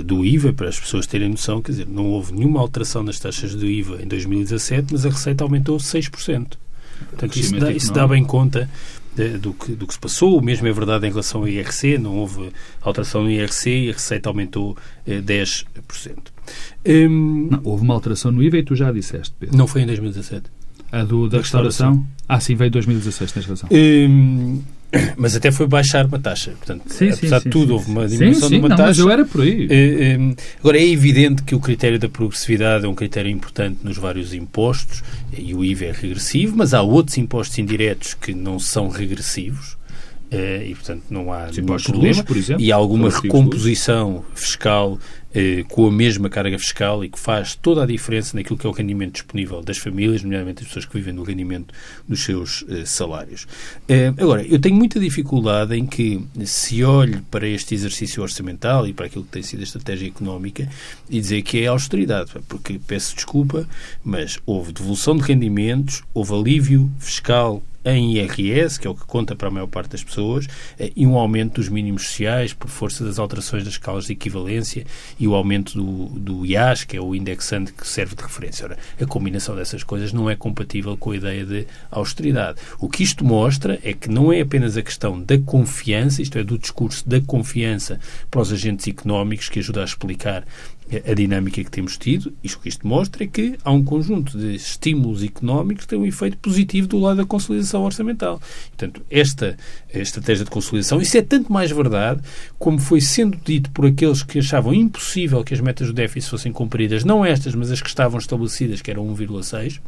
do 0.03 0.25
IVA, 0.25 0.51
para 0.51 0.67
as 0.67 0.79
pessoas 0.79 1.05
terem 1.05 1.29
noção. 1.29 1.61
Quer 1.61 1.73
dizer, 1.73 1.87
não 1.87 2.07
houve 2.07 2.33
nenhuma 2.33 2.59
alteração 2.59 3.03
nas 3.03 3.19
taxas 3.19 3.53
do 3.53 3.67
IVA 3.67 4.01
em 4.01 4.07
2017, 4.07 4.87
mas 4.93 5.05
a 5.05 5.09
receita 5.09 5.43
aumentou 5.43 5.77
6%. 5.77 6.60
Portanto, 7.09 7.35
isso 7.37 7.59
dá, 7.59 7.71
isso 7.71 7.93
dá 7.93 8.07
bem 8.07 8.23
conta 8.23 8.69
do, 9.39 9.53
que, 9.53 9.73
do 9.73 9.85
que 9.85 9.93
se 9.93 9.99
passou. 9.99 10.37
O 10.37 10.41
mesmo 10.41 10.67
é 10.67 10.71
verdade 10.71 11.05
em 11.05 11.09
relação 11.09 11.41
ao 11.41 11.47
IRC, 11.47 11.97
não 11.97 12.15
houve 12.15 12.51
alteração 12.81 13.23
no 13.23 13.29
IRC 13.29 13.69
e 13.69 13.89
a 13.89 13.93
receita 13.93 14.29
aumentou 14.29 14.77
eh, 15.05 15.21
10%. 15.21 15.65
Hum, 16.85 17.47
não, 17.51 17.61
houve 17.63 17.83
uma 17.83 17.93
alteração 17.93 18.31
no 18.31 18.41
IVA 18.41 18.57
e 18.57 18.63
tu 18.63 18.75
já 18.75 18.91
disseste, 18.91 19.33
Pedro. 19.39 19.57
Não 19.57 19.67
foi 19.67 19.81
em 19.81 19.85
2017. 19.85 20.45
A 20.91 21.03
do, 21.03 21.29
da, 21.29 21.37
restauração? 21.37 21.91
restauração? 21.91 22.07
Ah, 22.27 22.39
sim, 22.39 22.55
veio 22.55 22.67
em 22.67 22.71
2016, 22.71 23.31
tens 23.31 23.45
razão. 23.45 23.69
Hum, 23.71 24.61
mas 25.15 25.35
até 25.35 25.51
foi 25.51 25.67
baixar 25.67 26.05
uma 26.05 26.19
taxa. 26.19 26.51
Portanto, 26.51 26.83
sim, 26.87 27.09
apesar 27.09 27.39
sim, 27.39 27.45
de 27.45 27.49
tudo, 27.49 27.67
sim, 27.67 27.73
houve 27.73 27.91
uma 27.91 28.07
diminuição 28.07 28.49
de 28.49 28.57
uma 28.57 28.69
não, 28.69 28.75
taxa. 28.75 28.89
Mas 28.89 28.99
eu 28.99 29.09
era 29.09 29.25
por 29.25 29.41
aí. 29.41 29.67
Eh, 29.69 30.17
eh, 30.17 30.35
agora, 30.59 30.77
é 30.77 30.85
evidente 30.85 31.43
que 31.43 31.55
o 31.55 31.59
critério 31.59 31.97
da 31.97 32.09
progressividade 32.09 32.85
é 32.85 32.87
um 32.87 32.95
critério 32.95 33.31
importante 33.31 33.79
nos 33.83 33.97
vários 33.97 34.33
impostos, 34.33 35.03
e 35.37 35.53
o 35.53 35.63
IVA 35.63 35.85
é 35.85 35.91
regressivo, 35.91 36.55
mas 36.57 36.73
há 36.73 36.81
outros 36.81 37.17
impostos 37.17 37.57
indiretos 37.57 38.13
que 38.13 38.33
não 38.33 38.59
são 38.59 38.89
regressivos. 38.89 39.77
Eh, 40.29 40.67
e, 40.69 40.75
portanto, 40.75 41.03
não 41.09 41.31
há 41.31 41.47
nenhum 41.47 41.65
problema. 41.65 42.07
Luz, 42.07 42.21
por 42.21 42.37
exemplo, 42.37 42.63
e 42.63 42.71
há 42.71 42.75
alguma 42.75 43.09
recomposição 43.09 44.23
fiscal 44.33 44.97
eh, 45.33 45.63
com 45.69 45.87
a 45.87 45.91
mesma 45.91 46.29
carga 46.29 46.57
fiscal 46.59 47.03
e 47.03 47.09
que 47.09 47.19
faz 47.19 47.55
toda 47.55 47.83
a 47.83 47.85
diferença 47.85 48.35
naquilo 48.35 48.57
que 48.57 48.65
é 48.65 48.69
o 48.69 48.73
rendimento 48.73 49.13
disponível 49.13 49.61
das 49.61 49.77
famílias, 49.77 50.23
nomeadamente 50.23 50.61
as 50.61 50.67
pessoas 50.67 50.85
que 50.85 50.93
vivem 50.93 51.15
do 51.15 51.23
rendimento 51.23 51.73
dos 52.07 52.23
seus 52.23 52.65
eh, 52.69 52.85
salários. 52.85 53.47
Eh, 53.87 54.13
agora, 54.17 54.43
eu 54.43 54.59
tenho 54.59 54.75
muita 54.75 54.99
dificuldade 54.99 55.75
em 55.75 55.85
que 55.85 56.21
se 56.45 56.83
olhe 56.83 57.21
para 57.31 57.47
este 57.47 57.73
exercício 57.73 58.21
orçamental 58.21 58.87
e 58.87 58.93
para 58.93 59.05
aquilo 59.05 59.23
que 59.23 59.31
tem 59.31 59.43
sido 59.43 59.61
a 59.61 59.63
estratégia 59.63 60.07
económica 60.07 60.67
e 61.09 61.19
dizer 61.19 61.41
que 61.43 61.61
é 61.63 61.67
austeridade, 61.67 62.31
porque 62.47 62.79
peço 62.85 63.15
desculpa, 63.15 63.67
mas 64.03 64.39
houve 64.45 64.73
devolução 64.73 65.15
de 65.15 65.23
rendimentos, 65.23 66.03
houve 66.13 66.33
alívio 66.33 66.91
fiscal 66.99 67.63
em 67.83 68.17
IRS, 68.17 68.79
que 68.79 68.87
é 68.87 68.89
o 68.89 68.95
que 68.95 69.05
conta 69.05 69.35
para 69.35 69.47
a 69.47 69.51
maior 69.51 69.67
parte 69.67 69.91
das 69.91 70.03
pessoas, 70.03 70.47
eh, 70.79 70.91
e 70.95 71.05
um 71.05 71.17
aumento 71.17 71.55
dos 71.55 71.69
mínimos 71.69 72.07
sociais 72.07 72.53
por 72.53 72.69
força 72.69 73.03
das 73.03 73.19
alterações 73.19 73.63
das 73.63 73.73
escalas 73.73 74.05
de 74.05 74.13
equivalência 74.13 74.85
e 75.19 75.27
o 75.27 75.33
aumento 75.33 75.73
do, 75.73 76.19
do 76.19 76.45
IAS, 76.45 76.83
que 76.83 76.95
é 76.95 77.01
o 77.01 77.15
indexante 77.15 77.73
que 77.73 77.87
serve 77.87 78.15
de 78.15 78.21
referência. 78.21 78.65
Ora, 78.65 78.77
a 78.99 79.05
combinação 79.05 79.55
dessas 79.55 79.83
coisas 79.83 80.13
não 80.13 80.29
é 80.29 80.35
compatível 80.35 80.95
com 80.95 81.11
a 81.11 81.15
ideia 81.15 81.45
de 81.45 81.67
austeridade. 81.89 82.59
O 82.79 82.87
que 82.87 83.03
isto 83.03 83.25
mostra 83.25 83.79
é 83.83 83.93
que 83.93 84.09
não 84.09 84.31
é 84.31 84.41
apenas 84.41 84.77
a 84.77 84.81
questão 84.81 85.21
da 85.21 85.37
confiança, 85.39 86.21
isto 86.21 86.37
é, 86.37 86.43
do 86.43 86.57
discurso 86.57 87.07
da 87.07 87.19
confiança 87.21 87.99
para 88.29 88.41
os 88.41 88.51
agentes 88.51 88.87
económicos, 88.87 89.49
que 89.49 89.59
ajuda 89.59 89.81
a 89.81 89.85
explicar 89.85 90.45
a 91.09 91.13
dinâmica 91.13 91.63
que 91.63 91.71
temos 91.71 91.97
tido, 91.97 92.33
isto 92.43 92.59
que 92.59 92.67
isto 92.67 92.85
mostra 92.85 93.23
é 93.23 93.27
que 93.27 93.57
há 93.63 93.71
um 93.71 93.83
conjunto 93.83 94.37
de 94.37 94.55
estímulos 94.55 95.23
económicos 95.23 95.85
que 95.85 95.89
têm 95.89 95.99
um 95.99 96.05
efeito 96.05 96.37
positivo 96.37 96.87
do 96.87 96.99
lado 96.99 97.17
da 97.17 97.25
consolidação 97.25 97.83
orçamental. 97.83 98.41
Portanto, 98.69 99.01
esta 99.09 99.57
estratégia 99.93 100.43
de 100.43 100.51
consolidação, 100.51 101.01
isso 101.01 101.17
é 101.17 101.21
tanto 101.21 101.51
mais 101.51 101.71
verdade 101.71 102.21
como 102.59 102.79
foi 102.79 102.99
sendo 102.99 103.37
dito 103.43 103.71
por 103.71 103.85
aqueles 103.85 104.21
que 104.21 104.39
achavam 104.39 104.73
impossível 104.73 105.43
que 105.43 105.53
as 105.53 105.61
metas 105.61 105.87
do 105.87 105.93
déficit 105.93 106.29
fossem 106.29 106.51
cumpridas, 106.51 107.05
não 107.05 107.23
estas, 107.23 107.55
mas 107.55 107.71
as 107.71 107.81
que 107.81 107.89
estavam 107.89 108.19
estabelecidas, 108.19 108.81
que 108.81 108.91
eram 108.91 109.07
1,6, 109.15 109.79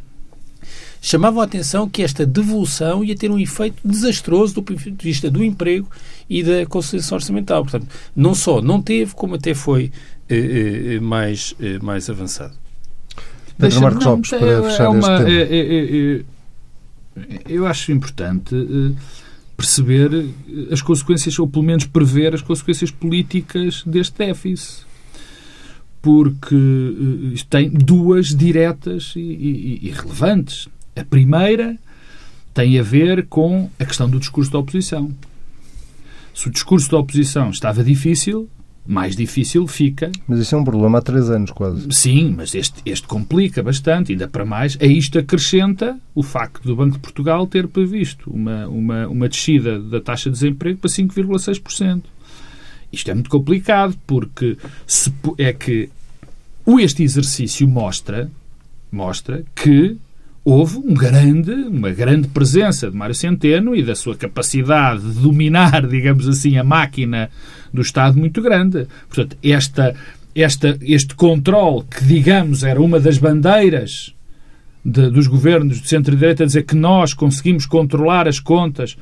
chamavam 1.00 1.42
a 1.42 1.44
atenção 1.44 1.86
que 1.86 2.02
esta 2.02 2.24
devolução 2.24 3.04
ia 3.04 3.14
ter 3.14 3.30
um 3.30 3.38
efeito 3.38 3.76
desastroso 3.84 4.54
do 4.54 4.62
ponto 4.62 4.90
de 4.90 5.04
vista 5.04 5.30
do 5.30 5.44
emprego 5.44 5.86
e 6.28 6.42
da 6.42 6.64
consolidação 6.64 7.16
orçamental. 7.16 7.62
Portanto, 7.62 7.86
não 8.16 8.34
só 8.34 8.62
não 8.62 8.80
teve, 8.80 9.14
como 9.14 9.34
até 9.34 9.52
foi 9.52 9.92
mais, 11.00 11.54
eh, 11.60 11.78
mais 11.82 12.08
avançado. 12.08 12.54
Pedro 13.58 13.80
Marcos 13.82 14.04
Lopes, 14.04 14.30
para 14.30 14.46
é, 14.46 14.62
fechar 14.62 14.84
é 14.84 14.88
uma, 14.88 14.98
este 14.98 15.24
tema. 15.24 15.28
é- 15.30 15.56
é- 15.56 16.16
é- 16.16 17.42
eu 17.48 17.66
acho 17.66 17.92
importante 17.92 18.54
eh, 18.54 18.92
perceber 19.56 20.10
as 20.70 20.82
consequências, 20.82 21.38
ou 21.38 21.46
pelo 21.46 21.64
menos 21.64 21.84
prever 21.84 22.34
as 22.34 22.42
consequências 22.42 22.90
políticas 22.90 23.82
deste 23.86 24.18
déficit. 24.18 24.84
Porque 26.02 26.54
eh, 26.54 27.34
isto 27.34 27.48
tem 27.48 27.70
duas 27.70 28.34
diretas 28.34 29.12
e, 29.16 29.20
e- 29.20 29.78
e 29.82 29.90
relevantes. 29.90 30.68
A 30.96 31.04
primeira 31.04 31.78
tem 32.52 32.78
a 32.78 32.82
ver 32.82 33.26
com 33.26 33.70
a 33.78 33.84
questão 33.84 34.08
do 34.08 34.18
discurso 34.18 34.50
da 34.50 34.58
oposição. 34.58 35.10
Se 36.34 36.48
o 36.48 36.50
discurso 36.50 36.90
da 36.90 36.98
oposição 36.98 37.50
estava 37.50 37.82
difícil, 37.84 38.48
mais 38.86 39.16
difícil 39.16 39.66
fica 39.66 40.12
Mas 40.28 40.40
isso 40.40 40.54
é 40.54 40.58
um 40.58 40.64
problema 40.64 40.98
há 40.98 41.02
três 41.02 41.30
anos 41.30 41.50
quase. 41.50 41.86
Sim, 41.90 42.34
mas 42.36 42.54
este, 42.54 42.82
este 42.84 43.06
complica 43.06 43.62
bastante, 43.62 44.12
ainda 44.12 44.28
para 44.28 44.44
mais. 44.44 44.76
A 44.80 44.84
isto 44.84 45.18
acrescenta 45.18 45.98
o 46.14 46.22
facto 46.22 46.62
do 46.64 46.76
Banco 46.76 46.94
de 46.94 46.98
Portugal 46.98 47.46
ter 47.46 47.66
previsto 47.66 48.30
uma, 48.30 48.66
uma, 48.68 49.08
uma 49.08 49.28
descida 49.28 49.80
da 49.80 50.00
taxa 50.00 50.28
de 50.28 50.34
desemprego 50.34 50.78
para 50.78 50.90
5,6%. 50.90 52.02
Isto 52.92 53.10
é 53.10 53.14
muito 53.14 53.30
complicado, 53.30 53.96
porque 54.06 54.56
se 54.86 55.12
é 55.38 55.52
que 55.52 55.88
este 56.78 57.02
exercício 57.02 57.66
mostra, 57.66 58.30
mostra 58.92 59.44
que 59.54 59.96
houve 60.44 60.76
um 60.78 60.92
grande, 60.92 61.52
uma 61.52 61.90
grande 61.90 62.28
presença 62.28 62.90
de 62.90 62.96
Mário 62.96 63.14
Centeno 63.14 63.74
e 63.74 63.82
da 63.82 63.94
sua 63.94 64.14
capacidade 64.14 65.00
de 65.00 65.20
dominar, 65.20 65.84
digamos 65.88 66.28
assim, 66.28 66.58
a 66.58 66.64
máquina 66.64 67.30
do 67.74 67.82
Estado 67.82 68.18
muito 68.18 68.40
grande. 68.40 68.86
Portanto, 69.08 69.36
esta, 69.42 69.94
esta, 70.34 70.78
este 70.80 71.14
controle, 71.14 71.84
que 71.90 72.04
digamos 72.04 72.62
era 72.64 72.80
uma 72.80 72.98
das 73.00 73.18
bandeiras 73.18 74.14
de- 74.84 75.10
dos 75.10 75.26
governos 75.26 75.80
de 75.82 75.88
centro-direita, 75.88 76.44
a 76.44 76.46
dizer 76.46 76.62
que 76.62 76.74
nós 76.76 77.12
conseguimos 77.12 77.66
controlar 77.66 78.28
as 78.28 78.38
contas, 78.38 78.96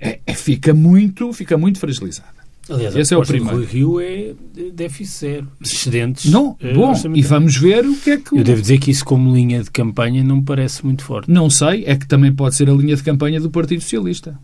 é, 0.00 0.20
é- 0.26 0.34
fica, 0.34 0.72
muito, 0.72 1.32
fica 1.32 1.58
muito 1.58 1.78
fragilizada. 1.78 2.42
Aliás, 2.70 2.94
Esse 2.94 3.12
é 3.12 3.16
o 3.16 3.22
primeiro. 3.22 3.56
Rui 3.56 3.66
Rio 3.66 4.00
é 4.00 4.34
déficit 4.72 5.18
zero. 5.18 5.48
Excedentes. 5.60 6.30
Não, 6.30 6.56
eh, 6.60 6.72
bom, 6.72 6.94
e 7.12 7.20
vamos 7.20 7.56
ver 7.56 7.84
o 7.84 7.96
que 7.96 8.10
é 8.10 8.16
que... 8.18 8.34
o- 8.34 8.38
Eu 8.38 8.44
devo 8.44 8.60
dizer 8.62 8.78
que 8.78 8.90
isso, 8.92 9.04
como 9.04 9.34
linha 9.34 9.60
de 9.64 9.70
campanha, 9.70 10.22
não 10.22 10.36
me 10.36 10.42
parece 10.44 10.84
muito 10.84 11.02
forte. 11.02 11.28
Não 11.28 11.50
sei, 11.50 11.82
é 11.86 11.96
que 11.96 12.06
também 12.06 12.32
pode 12.32 12.54
ser 12.54 12.70
a 12.70 12.72
linha 12.72 12.94
de 12.94 13.02
campanha 13.02 13.40
do 13.40 13.50
Partido 13.50 13.82
Socialista. 13.82 14.38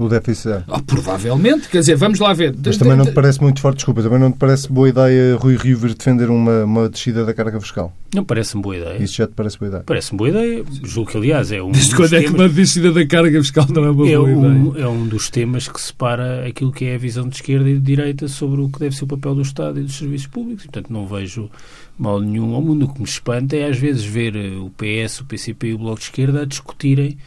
O 0.00 0.08
déficit. 0.08 0.64
Ah, 0.66 0.80
provavelmente, 0.86 1.68
quer 1.68 1.80
dizer, 1.80 1.94
vamos 1.94 2.18
lá 2.18 2.32
ver. 2.32 2.54
Mas 2.64 2.78
também 2.78 2.96
não 2.96 3.04
te 3.04 3.12
parece 3.12 3.40
muito 3.42 3.60
forte, 3.60 3.76
desculpa, 3.76 4.02
também 4.02 4.18
não 4.18 4.32
te 4.32 4.38
parece 4.38 4.72
boa 4.72 4.88
ideia 4.88 5.36
Rui 5.36 5.56
Rio 5.56 5.76
vir 5.76 5.94
defender 5.94 6.30
uma, 6.30 6.64
uma 6.64 6.88
descida 6.88 7.24
da 7.26 7.34
carga 7.34 7.60
fiscal? 7.60 7.94
Não 8.14 8.24
parece-me 8.24 8.62
boa 8.62 8.76
ideia. 8.76 9.02
Isso 9.02 9.16
já 9.16 9.26
te 9.26 9.34
parece 9.34 9.58
boa 9.58 9.68
ideia? 9.68 9.82
Parece-me 9.84 10.16
boa 10.18 10.30
ideia. 10.30 10.64
Julgo 10.82 11.10
que, 11.10 11.16
aliás, 11.18 11.52
é 11.52 11.62
um 11.62 11.70
Desde 11.70 11.90
dos 11.90 11.96
quando 11.98 12.14
é 12.14 12.20
que 12.20 12.24
temas- 12.30 12.40
uma 12.40 12.48
descida 12.48 12.92
da 12.92 13.06
carga 13.06 13.42
fiscal 13.42 13.66
não 13.68 13.84
é 13.84 13.90
uma 13.90 14.08
é 14.08 14.16
boa 14.16 14.28
um, 14.28 14.68
ideia? 14.70 14.84
é 14.84 14.88
um 14.88 15.06
dos 15.06 15.28
temas 15.28 15.68
que 15.68 15.80
separa 15.80 16.46
aquilo 16.46 16.72
que 16.72 16.86
é 16.86 16.94
a 16.94 16.98
visão 16.98 17.28
de 17.28 17.36
esquerda 17.36 17.68
e 17.68 17.74
de 17.74 17.80
direita 17.80 18.26
sobre 18.26 18.62
o 18.62 18.70
que 18.70 18.78
deve 18.80 18.96
ser 18.96 19.04
o 19.04 19.06
papel 19.06 19.34
do 19.34 19.42
Estado 19.42 19.78
e 19.80 19.82
dos 19.82 19.98
serviços 19.98 20.26
públicos. 20.28 20.64
E, 20.64 20.68
portanto, 20.68 20.90
não 20.90 21.06
vejo 21.06 21.50
mal 21.98 22.18
nenhum 22.20 22.54
ao 22.54 22.62
mundo. 22.62 22.86
O 22.86 22.88
que 22.94 22.98
me 23.00 23.06
espanta 23.06 23.54
é, 23.54 23.68
às 23.68 23.76
vezes, 23.76 24.02
ver 24.02 24.34
eh, 24.34 24.56
o 24.56 24.70
PS, 24.70 25.20
o 25.20 25.24
PCP 25.26 25.68
e 25.68 25.74
o 25.74 25.78
Bloco 25.78 25.98
de 25.98 26.04
Esquerda 26.06 26.40
a 26.40 26.44
discutirem 26.46 27.18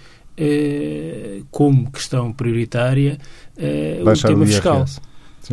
como 1.52 1.92
questão 1.92 2.32
prioritária 2.34 3.18
eh, 3.58 4.02
o 4.02 4.28
tema 4.28 4.46
fiscal. 4.46 4.78
IRS. 4.80 5.02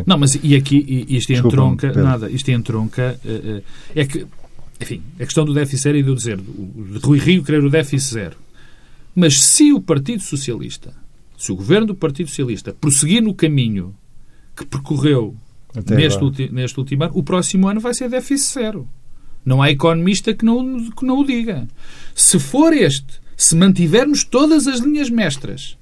Não, 0.06 0.16
mas 0.16 0.38
e 0.42 0.54
aqui 0.54 1.06
isto 1.08 1.32
entronca, 1.32 1.92
nada, 1.92 2.30
isto 2.30 2.48
entronca, 2.50 3.18
eh, 3.24 3.62
eh, 3.94 4.00
é 4.02 4.06
que, 4.06 4.24
enfim, 4.80 5.02
a 5.18 5.24
questão 5.24 5.44
do 5.44 5.52
déficit 5.52 5.82
zero 5.82 5.98
e 5.98 6.02
do 6.02 6.14
dizer, 6.14 6.38
o 6.38 6.84
de 6.92 6.98
Rui 7.04 7.18
Rio 7.18 7.42
querer 7.42 7.64
o 7.64 7.68
déficit 7.70 8.12
zero. 8.14 8.36
Mas 9.14 9.42
se 9.42 9.72
o 9.72 9.80
Partido 9.80 10.22
Socialista, 10.22 10.94
se 11.36 11.50
o 11.50 11.56
governo 11.56 11.88
do 11.88 11.94
Partido 11.94 12.28
Socialista 12.28 12.72
prosseguir 12.72 13.20
no 13.22 13.34
caminho 13.34 13.92
que 14.56 14.64
percorreu 14.64 15.34
Até 15.74 15.96
neste, 15.96 16.22
ulti- 16.22 16.48
neste 16.52 16.78
último 16.78 17.04
ano, 17.04 17.12
o 17.16 17.22
próximo 17.22 17.66
ano 17.68 17.80
vai 17.80 17.92
ser 17.92 18.08
déficit 18.08 18.52
zero. 18.54 18.88
Não 19.44 19.60
há 19.60 19.70
economista 19.70 20.32
que 20.34 20.44
não, 20.44 20.90
que 20.90 21.04
não 21.04 21.18
o 21.20 21.24
diga. 21.26 21.66
Se 22.14 22.38
for 22.38 22.72
este, 22.72 23.19
se 23.40 23.56
mantivermos 23.56 24.22
todas 24.22 24.66
as 24.66 24.80
linhas 24.80 25.08
mestras 25.08 25.78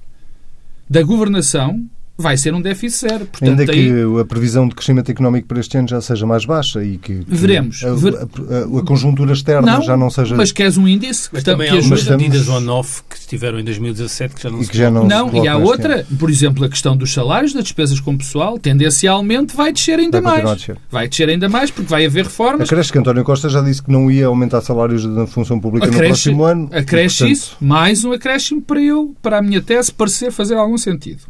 da 0.89 1.03
governação, 1.03 1.91
vai 2.19 2.37
ser 2.37 2.53
um 2.53 2.61
déficit 2.61 3.09
zero. 3.09 3.27
Portanto, 3.27 3.49
Ainda 3.61 3.63
aí- 3.63 3.69
que 3.69 4.21
a 4.21 4.25
previsão 4.25 4.69
de 4.69 4.75
crescimento 4.75 5.11
económico 5.11 5.47
para 5.47 5.61
este 5.61 5.79
ano 5.79 5.89
já 5.89 6.01
seja 6.01 6.27
mais 6.27 6.45
baixa 6.45 6.83
e 6.85 6.99
que, 6.99 7.21
que 7.25 7.35
Veremos. 7.35 7.83
A, 7.85 7.89
a- 7.89 7.91
a- 7.93 8.81
a 8.81 8.85
conjuntura 8.85 9.33
externa 9.33 9.81
já 9.83 9.97
não 9.97 10.11
seja. 10.11 10.35
Mas 10.37 10.51
queres 10.53 10.77
um 10.77 10.87
índice 10.89 11.29
Mas 11.33 11.43
que, 11.43 11.45
tam- 11.47 11.53
também 11.55 11.69
que 11.69 11.75
há 11.75 11.77
algumas 11.79 12.01
estamos- 12.01 12.23
medidas 12.23 12.49
on-off 12.49 13.03
que 13.09 13.17
estiveram 13.17 13.61
em 13.61 13.65
2017 13.65 14.35
que 14.35 14.43
já 14.43 14.51
não 14.51 14.61
E 14.61 14.65
se 14.65 14.71
que 14.71 14.77
já 14.79 14.91
não, 14.91 15.07
Não, 15.07 15.31
se 15.31 15.37
e 15.39 15.49
há 15.49 15.57
outra, 15.57 16.01
ano. 16.01 16.19
por 16.19 16.29
exemplo, 16.31 16.65
a 16.65 16.69
questão 16.69 16.97
dos 16.97 17.13
salários, 17.13 17.53
das 17.53 17.63
despesas 17.63 18.01
com 18.01 18.17
pessoal, 18.17 18.59
tendencialmente 18.59 19.55
vai 19.57 19.73
descer 19.73 19.99
ainda 19.99 20.21
Vai 20.21 20.43
mais. 20.43 20.59
descer. 20.59 20.77
Vai 20.91 21.09
descer 21.09 21.29
ainda 21.29 21.49
mais 21.49 21.71
porque 21.71 21.89
vai 21.89 22.05
haver 22.05 22.25
reformas. 22.25 22.69
Acresce 22.69 22.91
que 22.93 22.99
António 22.99 23.23
Costa 23.25 23.49
já 23.49 23.61
disse 23.61 23.83
que 23.83 23.91
não 23.93 24.11
ia 24.11 24.27
aumentar 24.27 24.61
salários 24.61 25.07
da 25.07 25.27
função 25.27 25.61
pública 25.61 25.87
no 25.87 25.93
Acresce, 25.93 26.09
próximo 26.31 26.45
ano. 26.45 26.69
acresce 26.73 27.17
e, 27.17 27.19
portanto, 27.19 27.33
isso, 27.33 27.57
mais 27.61 28.05
um 28.05 28.13
acréscimo 28.13 28.63
para 28.63 28.81
eu, 28.81 29.15
para 29.23 29.39
a 29.39 29.43
minha 29.43 29.61
tese 29.63 29.93
parecer 29.93 30.33
fazer 30.33 30.55
algum 30.57 30.77
sentido. 30.79 31.23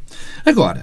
Agora, 0.45 0.78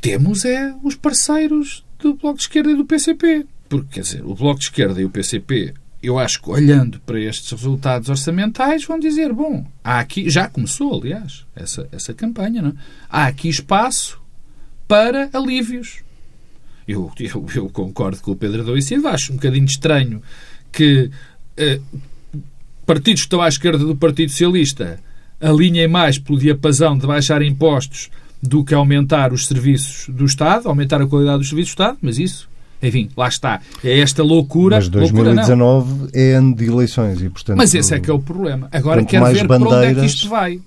temos 0.00 0.44
é 0.44 0.74
os 0.82 0.94
parceiros 0.94 1.84
do 1.98 2.14
Bloco 2.14 2.36
de 2.36 2.42
Esquerda 2.42 2.70
e 2.70 2.76
do 2.76 2.84
PCP. 2.84 3.46
Porque, 3.68 3.94
quer 3.94 4.00
dizer, 4.00 4.24
o 4.24 4.34
Bloco 4.34 4.60
de 4.60 4.66
Esquerda 4.66 5.00
e 5.00 5.04
o 5.04 5.10
PCP, 5.10 5.74
eu 6.02 6.18
acho 6.18 6.40
que 6.40 6.50
olhando 6.50 7.00
para 7.00 7.20
estes 7.20 7.50
resultados 7.50 8.08
orçamentais, 8.08 8.84
vão 8.84 8.98
dizer, 8.98 9.32
bom, 9.32 9.66
há 9.82 9.98
aqui, 9.98 10.30
já 10.30 10.48
começou, 10.48 11.00
aliás, 11.00 11.44
essa, 11.54 11.88
essa 11.92 12.14
campanha, 12.14 12.62
não 12.62 12.70
é? 12.70 12.74
Há 13.10 13.26
aqui 13.26 13.48
espaço 13.48 14.20
para 14.86 15.28
alívios. 15.32 16.00
Eu, 16.86 17.12
eu, 17.20 17.46
eu 17.54 17.68
concordo 17.68 18.20
com 18.22 18.30
o 18.30 18.36
Pedro 18.36 18.62
Adão 18.62 18.76
e 18.76 18.80
Silva. 18.80 19.10
Acho 19.10 19.32
um 19.32 19.36
bocadinho 19.36 19.66
estranho 19.66 20.22
que 20.72 21.10
eh, 21.56 21.80
partidos 22.86 23.22
que 23.22 23.26
estão 23.26 23.42
à 23.42 23.48
esquerda 23.48 23.84
do 23.84 23.94
Partido 23.94 24.30
Socialista 24.30 24.98
alinhem 25.38 25.86
mais 25.86 26.18
pelo 26.18 26.38
diapasão 26.38 26.96
de 26.96 27.06
baixar 27.06 27.42
impostos 27.42 28.10
do 28.42 28.64
que 28.64 28.74
aumentar 28.74 29.32
os 29.32 29.46
serviços 29.46 30.08
do 30.14 30.24
Estado, 30.24 30.68
aumentar 30.68 31.00
a 31.02 31.06
qualidade 31.06 31.38
dos 31.38 31.48
serviços 31.48 31.70
do 31.74 31.82
Estado, 31.82 31.98
mas 32.00 32.18
isso, 32.18 32.48
enfim, 32.82 33.08
lá 33.16 33.26
está. 33.28 33.60
É 33.82 33.98
esta 33.98 34.22
loucura. 34.22 34.76
Mas 34.76 34.88
loucura 34.88 35.34
não. 35.34 35.44
2019 35.44 36.08
é 36.14 36.32
ano 36.34 36.54
de 36.54 36.64
eleições 36.66 37.20
e, 37.20 37.28
portanto. 37.28 37.56
Mas 37.56 37.74
esse 37.74 37.94
é 37.94 37.98
que 38.00 38.08
é 38.10 38.12
o 38.14 38.20
problema. 38.20 38.68
Agora 38.72 39.04
quero 39.04 39.22
mais 39.24 39.38
ver 39.38 39.46
para 39.48 39.56
onde 39.56 39.64
é 39.66 39.68
que 39.68 39.74
bandeiras- 39.74 40.04
isto 40.12 40.28
vai. 40.28 40.60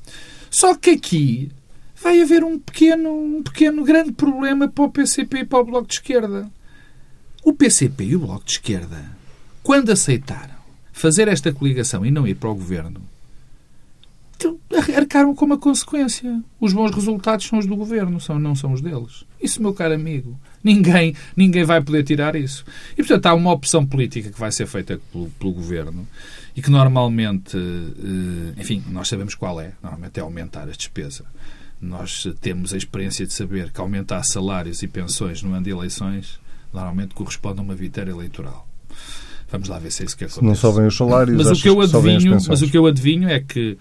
Só 0.50 0.76
que 0.76 0.90
aqui 0.92 1.50
vai 2.04 2.22
haver 2.22 2.44
um 2.44 2.60
pequeno, 2.60 3.10
um 3.10 3.42
pequeno 3.44 3.84
grande 3.86 4.12
problema 4.12 4.68
para 4.68 4.84
o 4.84 4.90
PCP 4.90 5.38
e 5.40 5.46
para 5.46 5.60
o 5.60 5.64
Bloco 5.64 5.88
de 5.88 5.94
Esquerda. 5.94 6.48
O 7.44 7.54
PCP 7.54 8.04
e 8.04 8.16
o 8.16 8.20
Bloco 8.20 8.44
de 8.46 8.52
Esquerda, 8.52 8.98
quando 9.64 9.92
aceitaram 9.92 10.60
fazer 10.92 11.28
esta 11.30 11.52
coligação 11.54 12.06
e 12.06 12.12
não 12.12 12.28
ir 12.28 12.36
para 12.36 12.50
o 12.50 12.56
governo, 12.56 13.02
arcaram 14.96 15.36
com 15.36 15.46
uma 15.46 15.58
consequência. 15.58 16.42
Os 16.60 16.74
bons 16.74 16.92
resultados 16.92 17.46
são 17.46 17.60
os 17.60 17.66
do 17.66 17.76
governo, 17.76 18.20
são, 18.20 18.40
não 18.40 18.56
são 18.56 18.74
os 18.74 18.82
deles. 18.82 19.26
Isso, 19.42 19.62
meu 19.62 19.74
caro 19.74 19.94
amigo, 19.94 20.40
ninguém, 20.64 21.16
ninguém 21.36 21.64
vai 21.64 21.82
poder 21.82 22.04
tirar 22.04 22.36
isso. 22.36 22.66
E, 22.94 22.98
portanto, 22.98 23.26
há 23.28 23.34
uma 23.34 23.52
opção 23.52 23.86
política 23.86 24.30
que 24.30 24.40
vai 24.40 24.52
ser 24.52 24.68
feita 24.68 25.00
pelo, 25.12 25.30
pelo 25.32 25.54
governo 25.54 26.08
e 26.56 26.62
que 26.62 26.70
normalmente, 26.70 27.58
eh, 27.58 28.60
enfim, 28.62 28.84
nós 28.90 29.08
sabemos 29.08 29.36
qual 29.36 29.60
é. 29.60 29.74
Normalmente 29.82 30.20
é 30.20 30.22
aumentar 30.22 30.64
a 30.64 30.72
despesa. 30.72 31.26
Nós 31.82 32.28
temos 32.42 32.74
a 32.74 32.78
experiência 32.78 33.26
de 33.26 33.34
saber 33.34 33.72
que 33.72 33.82
aumentar 33.82 34.24
salários 34.24 34.84
e 34.84 34.88
pensões 34.88 35.42
no 35.42 35.54
ano 35.54 35.64
de 35.64 35.72
eleições 35.72 36.40
normalmente 36.74 37.14
corresponde 37.14 37.60
a 37.60 37.64
uma 37.64 37.76
vitória 37.76 38.12
eleitoral. 38.12 38.68
Vamos 39.52 39.68
lá 39.68 39.80
ver 39.80 39.92
se 39.92 40.04
é 40.04 40.06
isso 40.06 40.16
que 40.16 40.24
acontece. 40.24 40.46
Não 40.46 40.56
sobem 40.56 40.88
os 40.88 40.96
salários, 40.96 41.36
Mas 41.38 41.60
o 41.60 41.62
que 41.62 41.68
eu 41.68 41.82
adivinho, 41.82 42.38
mas 42.48 42.62
o 42.62 42.70
que 42.70 42.78
eu 42.78 42.86
adivinho 42.86 43.28
é 43.28 43.40
que 43.40 43.78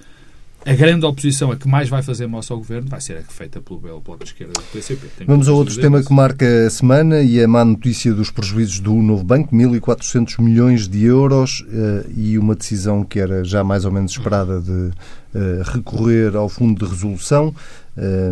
a 0.65 0.75
grande 0.75 1.07
oposição 1.07 1.51
a 1.51 1.57
que 1.57 1.67
mais 1.67 1.89
vai 1.89 2.03
fazer 2.03 2.27
moça 2.27 2.53
ao 2.53 2.59
governo 2.59 2.89
vai 2.89 3.01
ser 3.01 3.17
a 3.17 3.23
feita 3.23 3.61
pelo 3.61 3.81
Belo 3.81 4.01
Bloco 4.01 4.23
de 4.23 4.31
Esquerda 4.31 4.53
do 4.53 4.63
PCP. 4.73 5.07
Tenho 5.17 5.31
Vamos 5.31 5.49
a 5.49 5.53
outro 5.53 5.75
tema 5.81 5.99
disso. 5.99 6.09
que 6.09 6.15
marca 6.15 6.67
a 6.67 6.71
semana 6.71 7.23
e 7.23 7.43
a 7.43 7.49
má 7.49 7.65
notícia 7.65 8.13
dos 8.13 8.31
prejuízos 8.31 8.79
do 8.79 8.95
novo 8.95 9.25
banco, 9.25 9.55
1.400 9.55 10.43
milhões 10.43 10.87
de 10.87 11.05
euros 11.05 11.65
eh, 11.73 12.07
e 12.15 12.39
uma 12.39 12.55
decisão 12.55 13.03
que 13.05 13.19
era 13.19 13.43
já 13.43 13.65
mais 13.65 13.87
ou 13.87 13.93
menos 13.93 14.13
esperada 14.13 14.61
de 14.61 14.91
eh, 15.35 15.63
recorrer 15.65 16.37
ao 16.37 16.49
fundo 16.49 16.85
de 16.85 16.91
resolução. 16.91 17.55
Eh, 17.97 18.31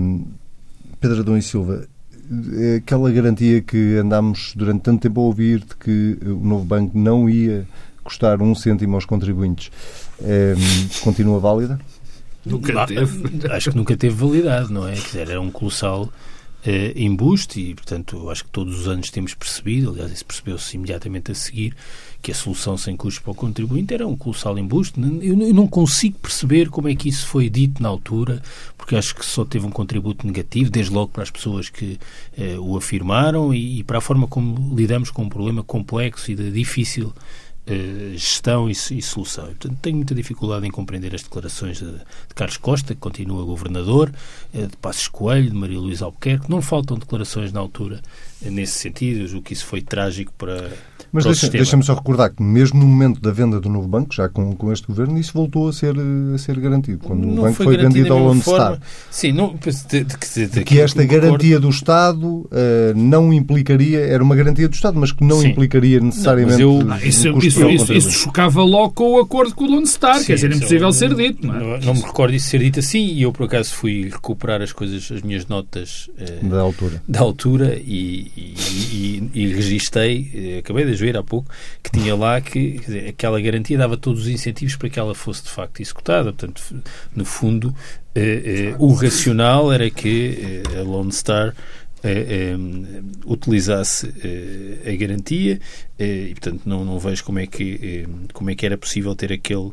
Pedro 1.00 1.20
Adão 1.20 1.38
e 1.38 1.42
Silva, 1.42 1.86
aquela 2.76 3.10
garantia 3.10 3.62
que 3.62 3.96
andámos 3.96 4.52
durante 4.54 4.82
tanto 4.82 5.00
tempo 5.00 5.20
a 5.20 5.24
ouvir 5.24 5.60
de 5.60 5.76
que 5.76 6.18
o 6.22 6.44
novo 6.44 6.64
banco 6.64 6.98
não 6.98 7.30
ia 7.30 7.66
custar 8.04 8.42
um 8.42 8.54
cêntimo 8.54 8.96
aos 8.96 9.04
contribuintes, 9.04 9.70
continua 11.02 11.38
válida? 11.38 11.78
Nunca 12.48 12.86
teve. 12.86 13.48
Acho 13.50 13.70
que 13.70 13.76
nunca 13.76 13.96
teve 13.96 14.14
validade, 14.14 14.72
não 14.72 14.86
é? 14.86 14.94
Quer 14.94 15.00
dizer, 15.00 15.28
era 15.30 15.40
um 15.40 15.50
colossal 15.50 16.10
eh, 16.64 16.92
embuste 16.96 17.60
e, 17.60 17.74
portanto, 17.74 18.28
acho 18.30 18.44
que 18.44 18.50
todos 18.50 18.80
os 18.80 18.88
anos 18.88 19.10
temos 19.10 19.32
percebido, 19.32 19.90
aliás, 19.90 20.10
isso 20.10 20.24
percebeu-se 20.24 20.76
imediatamente 20.76 21.30
a 21.30 21.34
seguir, 21.34 21.74
que 22.20 22.32
a 22.32 22.34
solução 22.34 22.76
sem 22.76 22.96
custos 22.96 23.22
para 23.22 23.30
o 23.30 23.34
contribuinte 23.34 23.94
era 23.94 24.06
um 24.06 24.16
colossal 24.16 24.58
embuste. 24.58 25.00
Eu 25.22 25.36
não 25.54 25.68
consigo 25.68 26.18
perceber 26.18 26.68
como 26.68 26.88
é 26.88 26.94
que 26.96 27.08
isso 27.08 27.26
foi 27.26 27.48
dito 27.48 27.80
na 27.80 27.88
altura, 27.88 28.42
porque 28.76 28.96
acho 28.96 29.14
que 29.14 29.24
só 29.24 29.44
teve 29.44 29.66
um 29.66 29.70
contributo 29.70 30.26
negativo, 30.26 30.68
desde 30.68 30.92
logo 30.92 31.08
para 31.08 31.22
as 31.22 31.30
pessoas 31.30 31.68
que 31.70 31.98
eh, 32.36 32.58
o 32.58 32.76
afirmaram 32.76 33.54
e, 33.54 33.78
e, 33.78 33.84
para 33.84 33.98
a 33.98 34.00
forma 34.00 34.26
como 34.26 34.74
lidamos 34.76 35.10
com 35.10 35.22
um 35.22 35.28
problema 35.28 35.62
complexo 35.62 36.30
e 36.30 36.34
de 36.34 36.50
difícil 36.50 37.12
eh, 37.68 38.12
gestão 38.14 38.68
e, 38.68 38.72
e, 38.72 39.02
solução. 39.02 39.44
Portanto, 39.46 39.76
tenho 39.82 39.96
muita 39.96 40.14
dificuldade 40.14 40.66
em 40.66 40.70
compreender 40.70 41.14
as 41.14 41.22
declarações 41.22 41.78
de, 41.78 41.92
de 41.92 42.34
Carlos 42.34 42.56
Costa, 42.56 42.94
que 42.94 43.00
continua 43.00 43.44
governador, 43.44 44.10
eh, 44.54 44.66
de 44.66 44.76
Passos 44.78 45.08
Coelho, 45.08 45.50
de 45.50 45.56
Maria 45.56 45.78
Luísa 45.78 46.06
Albuquerque. 46.06 46.50
Não 46.50 46.62
faltam 46.62 46.96
declarações 46.96 47.52
na 47.52 47.60
altura 47.60 48.00
eh, 48.42 48.50
nesse 48.50 48.78
sentido. 48.78 49.36
o 49.36 49.42
que 49.42 49.52
isso 49.52 49.66
foi 49.66 49.82
trágico 49.82 50.32
para, 50.38 50.72
mas 51.12 51.24
deixa-me 51.24 51.52
deixa 51.52 51.82
só 51.82 51.94
recordar 51.94 52.30
que, 52.30 52.42
mesmo 52.42 52.80
no 52.80 52.86
momento 52.86 53.20
da 53.20 53.30
venda 53.30 53.60
do 53.60 53.68
novo 53.68 53.88
banco, 53.88 54.14
já 54.14 54.28
com, 54.28 54.54
com 54.54 54.72
este 54.72 54.86
governo, 54.86 55.18
isso 55.18 55.32
voltou 55.32 55.68
a 55.68 55.72
ser, 55.72 55.94
a 56.34 56.38
ser 56.38 56.58
garantido. 56.60 56.98
Quando 57.04 57.26
não 57.26 57.32
o 57.32 57.42
banco 57.42 57.54
foi, 57.54 57.66
foi 57.66 57.76
vendido 57.76 58.12
ao 58.12 58.18
Lone 58.18 58.40
Star. 58.40 58.80
Sim, 59.10 59.32
não, 59.32 59.54
de, 59.54 60.04
de, 60.04 60.46
de, 60.48 60.64
que 60.64 60.80
esta 60.80 61.04
garantia 61.04 61.58
do 61.58 61.68
Estado 61.68 62.26
uh, 62.26 62.48
não 62.94 63.32
implicaria, 63.32 64.00
era 64.00 64.22
uma 64.22 64.36
garantia 64.36 64.68
do 64.68 64.74
Estado, 64.74 64.98
mas 64.98 65.12
que 65.12 65.24
não 65.24 65.40
Sim. 65.40 65.48
implicaria 65.48 66.00
necessariamente. 66.00 66.62
Não, 66.62 66.80
eu, 66.80 66.90
ah, 66.90 66.98
isso, 67.04 67.28
isso, 67.38 67.68
isso, 67.68 67.92
isso, 67.92 68.10
chocava 68.10 68.62
logo 68.62 68.92
com 68.92 69.12
o 69.14 69.20
acordo 69.20 69.54
com 69.54 69.64
o 69.64 69.70
Lone 69.70 69.86
Star, 69.86 70.18
Sim, 70.18 70.26
quer 70.26 70.34
dizer, 70.34 70.52
é 70.52 70.56
impossível 70.56 70.92
ser 70.92 71.14
dito. 71.14 71.46
Não, 71.46 71.74
é? 71.74 71.80
não, 71.80 71.94
me 71.94 72.02
recordo 72.02 72.34
isso 72.34 72.48
ser 72.48 72.58
dito 72.58 72.80
assim 72.80 73.06
e 73.06 73.22
eu, 73.22 73.32
por 73.32 73.44
acaso, 73.44 73.74
fui 73.74 74.08
recuperar 74.10 74.60
as 74.60 74.72
coisas, 74.72 75.10
as 75.10 75.22
minhas 75.22 75.46
notas 75.46 76.10
uh, 76.18 76.46
da 76.46 76.60
altura, 76.60 77.02
da 77.08 77.20
altura 77.20 77.76
e, 77.76 78.30
e, 78.36 78.54
e, 78.92 79.30
e 79.34 79.46
registrei, 79.54 80.30
eh, 80.34 80.58
acabei 80.58 80.84
de 80.84 80.97
ver 80.98 81.16
há 81.16 81.22
pouco, 81.22 81.50
que 81.82 81.90
tinha 81.90 82.14
lá 82.14 82.40
que 82.40 82.78
dizer, 82.78 83.08
aquela 83.08 83.40
garantia 83.40 83.78
dava 83.78 83.96
todos 83.96 84.22
os 84.22 84.28
incentivos 84.28 84.76
para 84.76 84.88
que 84.88 84.98
ela 84.98 85.14
fosse 85.14 85.44
de 85.44 85.50
facto 85.50 85.80
executada. 85.80 86.32
Portanto, 86.32 86.62
no 87.14 87.24
fundo, 87.24 87.74
eh, 88.14 88.72
eh, 88.72 88.76
o 88.78 88.92
racional 88.94 89.72
era 89.72 89.88
que 89.90 90.62
eh, 90.74 90.78
a 90.78 90.82
Lone 90.82 91.12
Star 91.12 91.54
eh, 92.02 92.52
eh, 92.52 92.56
utilizasse 93.26 94.06
a 94.86 94.96
garantia 94.96 95.60
e 95.98 96.30
portanto 96.30 96.62
não, 96.64 96.84
não 96.84 96.96
vejo 96.98 97.24
como 97.24 97.40
é 97.40 97.46
que 97.46 98.06
como 98.32 98.50
é 98.50 98.54
que 98.54 98.64
era 98.64 98.78
possível 98.78 99.16
ter 99.16 99.32
aquele 99.32 99.72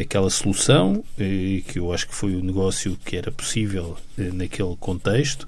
aquela 0.00 0.28
solução 0.30 1.04
que 1.16 1.78
eu 1.78 1.92
acho 1.92 2.08
que 2.08 2.14
foi 2.14 2.34
o 2.34 2.42
negócio 2.42 2.98
que 3.04 3.16
era 3.16 3.30
possível 3.30 3.96
naquele 4.16 4.76
contexto 4.80 5.46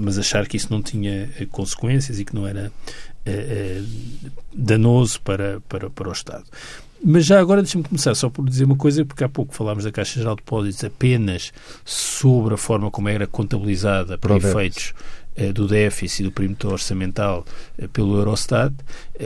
mas 0.00 0.18
achar 0.18 0.48
que 0.48 0.56
isso 0.56 0.66
não 0.70 0.82
tinha 0.82 1.28
consequências 1.50 2.18
e 2.18 2.24
que 2.24 2.34
não 2.34 2.46
era 2.46 2.72
é, 3.26 3.82
danoso 4.52 5.20
para, 5.20 5.60
para, 5.68 5.90
para 5.90 6.08
o 6.08 6.12
Estado. 6.12 6.44
Mas 7.02 7.24
já 7.24 7.40
agora 7.40 7.62
deixa-me 7.62 7.84
começar 7.84 8.14
só 8.14 8.28
por 8.28 8.46
dizer 8.46 8.64
uma 8.64 8.76
coisa, 8.76 9.04
porque 9.06 9.24
há 9.24 9.28
pouco 9.28 9.54
falámos 9.54 9.84
da 9.84 9.92
Caixa 9.92 10.18
Geral 10.18 10.36
de 10.36 10.42
Depósitos 10.42 10.84
apenas 10.84 11.52
sobre 11.82 12.54
a 12.54 12.56
forma 12.58 12.90
como 12.90 13.08
era 13.08 13.26
contabilizada 13.26 14.18
para 14.18 14.36
efeitos 14.36 14.92
eh, 15.34 15.50
do 15.50 15.66
déficit 15.66 16.20
e 16.20 16.24
do 16.24 16.32
perímetro 16.32 16.70
orçamental 16.70 17.46
eh, 17.78 17.88
pelo 17.88 18.18
Eurostat, 18.18 18.74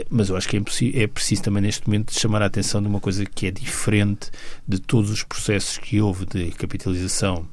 mas 0.09 0.29
eu 0.29 0.37
acho 0.37 0.47
que 0.47 0.55
é, 0.55 1.03
é, 1.03 1.07
preciso 1.07 1.43
também 1.43 1.61
neste 1.61 1.85
momento 1.85 2.17
chamar 2.17 2.41
a 2.41 2.45
atenção 2.45 2.81
de 2.81 2.87
uma 2.87 3.01
coisa 3.01 3.25
que 3.25 3.47
é 3.47 3.51
diferente 3.51 4.31
de 4.65 4.79
todos 4.79 5.11
os 5.11 5.23
processos 5.23 5.77
que 5.77 5.99
houve 5.99 6.25
de 6.25 6.51
capitalização 6.51 7.45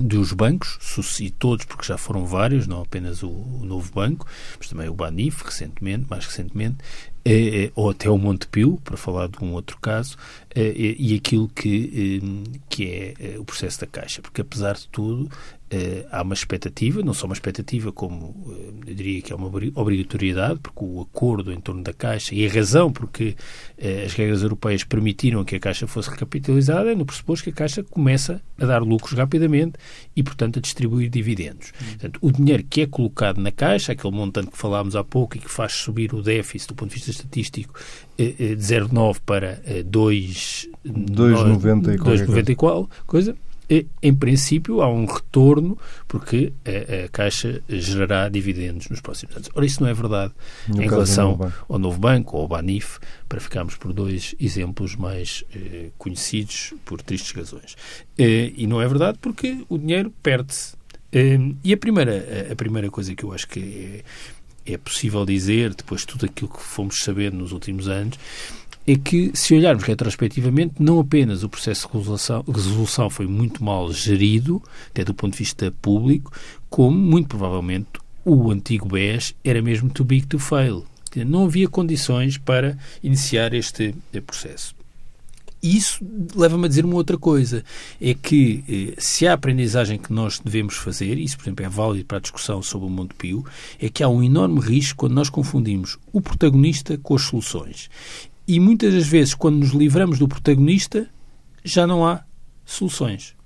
dos 0.00 0.32
bancos, 0.32 0.78
e 1.20 1.30
todos, 1.30 1.64
porque 1.64 1.84
já 1.84 1.98
foram 1.98 2.24
vários, 2.24 2.66
não 2.66 2.82
apenas 2.82 3.22
o, 3.22 3.28
o 3.28 3.64
novo 3.64 3.92
banco, 3.92 4.26
mas 4.58 4.68
também 4.68 4.88
o 4.88 4.94
Banif, 4.94 5.44
recentemente, 5.44 6.06
mais 6.08 6.26
recentemente, 6.26 6.78
é, 7.24 7.64
é, 7.64 7.72
ou 7.74 7.90
até 7.90 8.08
o 8.08 8.16
Montepio, 8.16 8.80
para 8.82 8.96
falar 8.96 9.28
de 9.28 9.44
um 9.44 9.52
outro 9.52 9.78
caso, 9.78 10.16
é, 10.54 10.72
e 10.98 11.14
aquilo 11.14 11.48
que, 11.48 12.20
eh, 12.22 12.60
que 12.68 12.84
é 12.86 13.14
eh, 13.20 13.38
o 13.38 13.44
processo 13.44 13.80
da 13.80 13.86
Caixa. 13.86 14.22
Porque, 14.22 14.40
apesar 14.40 14.74
de 14.74 14.88
tudo, 14.88 15.30
Uh, 15.72 16.04
há 16.10 16.22
uma 16.22 16.34
expectativa, 16.34 17.00
não 17.00 17.14
só 17.14 17.26
uma 17.26 17.32
expectativa, 17.32 17.92
como 17.92 18.30
uh, 18.44 18.74
eu 18.88 18.92
diria 18.92 19.22
que 19.22 19.32
é 19.32 19.36
uma 19.36 19.46
obrigatoriedade, 19.46 20.58
porque 20.58 20.84
o 20.84 21.00
acordo 21.00 21.52
em 21.52 21.60
torno 21.60 21.84
da 21.84 21.92
Caixa 21.92 22.34
e 22.34 22.44
a 22.44 22.50
razão 22.50 22.90
porque 22.90 23.36
uh, 23.78 24.04
as 24.04 24.12
regras 24.14 24.42
europeias 24.42 24.82
permitiram 24.82 25.44
que 25.44 25.54
a 25.54 25.60
Caixa 25.60 25.86
fosse 25.86 26.10
recapitalizada 26.10 26.90
é 26.90 26.94
no 26.96 27.06
pressuposto 27.06 27.44
que 27.44 27.50
a 27.50 27.52
Caixa 27.52 27.84
começa 27.84 28.42
a 28.58 28.66
dar 28.66 28.82
lucros 28.82 29.12
rapidamente 29.12 29.74
e, 30.16 30.24
portanto, 30.24 30.58
a 30.58 30.60
distribuir 30.60 31.08
dividendos. 31.08 31.72
Uhum. 31.80 31.88
Portanto, 31.90 32.18
o 32.20 32.32
dinheiro 32.32 32.64
que 32.68 32.80
é 32.80 32.86
colocado 32.88 33.40
na 33.40 33.52
Caixa, 33.52 33.92
aquele 33.92 34.12
montante 34.12 34.50
que 34.50 34.58
falámos 34.58 34.96
há 34.96 35.04
pouco 35.04 35.36
e 35.36 35.40
que 35.40 35.48
faz 35.48 35.74
subir 35.74 36.12
o 36.12 36.20
déficit 36.20 36.70
do 36.70 36.74
ponto 36.74 36.88
de 36.88 36.96
vista 36.96 37.12
estatístico 37.12 37.74
de 38.18 38.56
0,9 38.56 39.20
para 39.24 39.62
2,90 39.88 42.50
e 42.50 42.56
qual 42.56 42.90
coisa 43.06 43.36
em 44.02 44.12
princípio, 44.12 44.82
há 44.82 44.88
um 44.92 45.04
retorno 45.04 45.78
porque 46.08 46.52
a, 46.64 47.04
a, 47.04 47.08
Caixa 47.08 47.62
gerará 47.68 48.28
dividendos 48.28 48.88
nos 48.88 49.00
próximos 49.00 49.36
anos. 49.36 49.48
Ora, 49.54 49.64
isso 49.64 49.82
não 49.82 49.88
é 49.88 49.94
verdade 49.94 50.32
no 50.68 50.82
em 50.82 50.88
relação 50.88 51.36
novo 51.36 51.52
ao 51.68 51.78
Novo 51.78 51.98
Banco 52.00 52.36
ou 52.36 52.42
ao 52.42 52.48
Banif, 52.48 52.98
para 53.28 53.40
ficarmos 53.40 53.76
por 53.76 53.92
dois 53.92 54.34
exemplos 54.40 54.96
mais 54.96 55.44
eh, 55.54 55.90
conhecidos 55.96 56.74
por 56.84 57.00
tristes 57.00 57.30
razões. 57.30 57.76
Eh, 58.18 58.52
e 58.56 58.66
não 58.66 58.82
é 58.82 58.88
verdade 58.88 59.18
porque 59.20 59.64
o 59.68 59.78
dinheiro 59.78 60.12
perde-se. 60.22 60.74
Eh, 61.12 61.38
e 61.62 61.72
a 61.72 61.76
primeira, 61.76 62.48
a 62.50 62.56
primeira 62.56 62.90
coisa 62.90 63.14
que 63.14 63.24
eu 63.24 63.32
acho 63.32 63.46
que 63.46 64.02
é, 64.66 64.72
é 64.72 64.78
possível 64.78 65.24
dizer, 65.24 65.74
depois 65.74 66.00
de 66.00 66.08
tudo 66.08 66.26
aquilo 66.26 66.50
que 66.50 66.60
fomos 66.60 67.02
sabendo 67.04 67.36
nos 67.36 67.52
últimos 67.52 67.88
anos, 67.88 68.18
é 68.86 68.96
que, 68.96 69.30
se 69.34 69.54
olharmos 69.54 69.84
retrospectivamente, 69.84 70.74
não 70.80 70.98
apenas 70.98 71.42
o 71.42 71.48
processo 71.48 71.88
de 71.88 71.98
resolução, 71.98 72.44
resolução 72.46 73.10
foi 73.10 73.26
muito 73.26 73.62
mal 73.62 73.92
gerido, 73.92 74.62
até 74.90 75.04
do 75.04 75.14
ponto 75.14 75.32
de 75.32 75.38
vista 75.38 75.72
público, 75.82 76.32
como, 76.68 76.96
muito 76.96 77.28
provavelmente, 77.28 77.88
o 78.24 78.50
antigo 78.50 78.88
BES 78.88 79.34
era 79.44 79.62
mesmo 79.62 79.90
too 79.90 80.04
big 80.04 80.26
to 80.26 80.38
fail. 80.38 80.84
Não 81.26 81.44
havia 81.44 81.68
condições 81.68 82.38
para 82.38 82.78
iniciar 83.02 83.52
este 83.54 83.94
processo. 84.26 84.74
Isso 85.62 86.02
leva-me 86.34 86.64
a 86.64 86.68
dizer 86.68 86.86
uma 86.86 86.94
outra 86.94 87.18
coisa, 87.18 87.62
é 88.00 88.14
que 88.14 88.64
eh, 88.66 88.94
se 88.98 89.26
há 89.26 89.34
aprendizagem 89.34 89.98
que 89.98 90.10
nós 90.10 90.40
devemos 90.42 90.74
fazer, 90.76 91.18
isso, 91.18 91.36
por 91.36 91.44
exemplo, 91.44 91.66
é 91.66 91.68
válido 91.68 92.06
para 92.06 92.16
a 92.16 92.20
discussão 92.20 92.62
sobre 92.62 92.86
o 92.86 92.90
Montepio, 92.90 93.44
é 93.78 93.90
que 93.90 94.02
há 94.02 94.08
um 94.08 94.22
enorme 94.22 94.58
risco 94.58 95.00
quando 95.00 95.12
nós 95.12 95.28
confundimos 95.28 95.98
o 96.14 96.20
protagonista 96.22 96.96
com 96.96 97.14
as 97.14 97.22
soluções. 97.22 97.90
E 98.50 98.58
muitas 98.58 98.92
das 98.92 99.06
vezes, 99.06 99.32
quando 99.32 99.58
nos 99.58 99.70
livramos 99.70 100.18
do 100.18 100.26
protagonista, 100.26 101.08
já 101.62 101.86
não 101.86 102.04
há 102.04 102.24
soluções. 102.64 103.36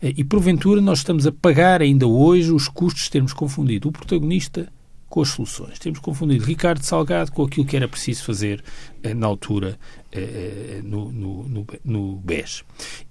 E 0.00 0.22
porventura 0.22 0.80
nós 0.80 0.98
estamos 0.98 1.26
a 1.26 1.32
pagar 1.32 1.82
ainda 1.82 2.06
hoje 2.06 2.52
os 2.52 2.68
custos 2.68 3.02
de 3.02 3.10
termos 3.10 3.32
confundido 3.32 3.88
o 3.88 3.92
protagonista 3.92 4.72
com 5.08 5.22
as 5.22 5.30
soluções. 5.30 5.80
Temos 5.80 5.98
confundido 5.98 6.44
Ricardo 6.44 6.84
Salgado 6.84 7.32
com 7.32 7.42
aquilo 7.42 7.66
que 7.66 7.74
era 7.76 7.88
preciso 7.88 8.22
fazer 8.22 8.62
eh, 9.02 9.12
na 9.12 9.26
altura 9.26 9.76
eh, 10.12 10.20
eh, 10.20 10.80
no, 10.84 11.10
no, 11.10 11.48
no, 11.48 11.66
no 11.84 12.16
BES. 12.18 12.62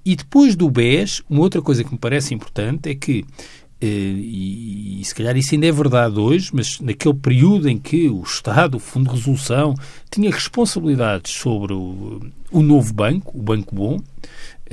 E 0.05 0.15
depois 0.15 0.55
do 0.55 0.69
BES, 0.69 1.23
uma 1.29 1.41
outra 1.41 1.61
coisa 1.61 1.83
que 1.83 1.91
me 1.91 1.97
parece 1.97 2.33
importante 2.33 2.89
é 2.89 2.95
que 2.95 3.25
eh, 3.25 3.62
e, 3.85 5.01
e, 5.01 5.05
se 5.05 5.13
calhar 5.13 5.35
isso 5.35 5.53
ainda 5.53 5.67
é 5.67 5.71
verdade 5.71 6.19
hoje, 6.19 6.49
mas 6.53 6.79
naquele 6.79 7.13
período 7.15 7.69
em 7.69 7.77
que 7.77 8.09
o 8.09 8.21
Estado, 8.21 8.77
o 8.77 8.79
Fundo 8.79 9.09
de 9.09 9.15
Resolução, 9.15 9.75
tinha 10.09 10.31
responsabilidades 10.31 11.33
sobre 11.33 11.73
o, 11.73 12.21
o 12.51 12.61
novo 12.61 12.93
banco, 12.93 13.37
o 13.37 13.41
Banco 13.41 13.75
Bom, 13.75 13.99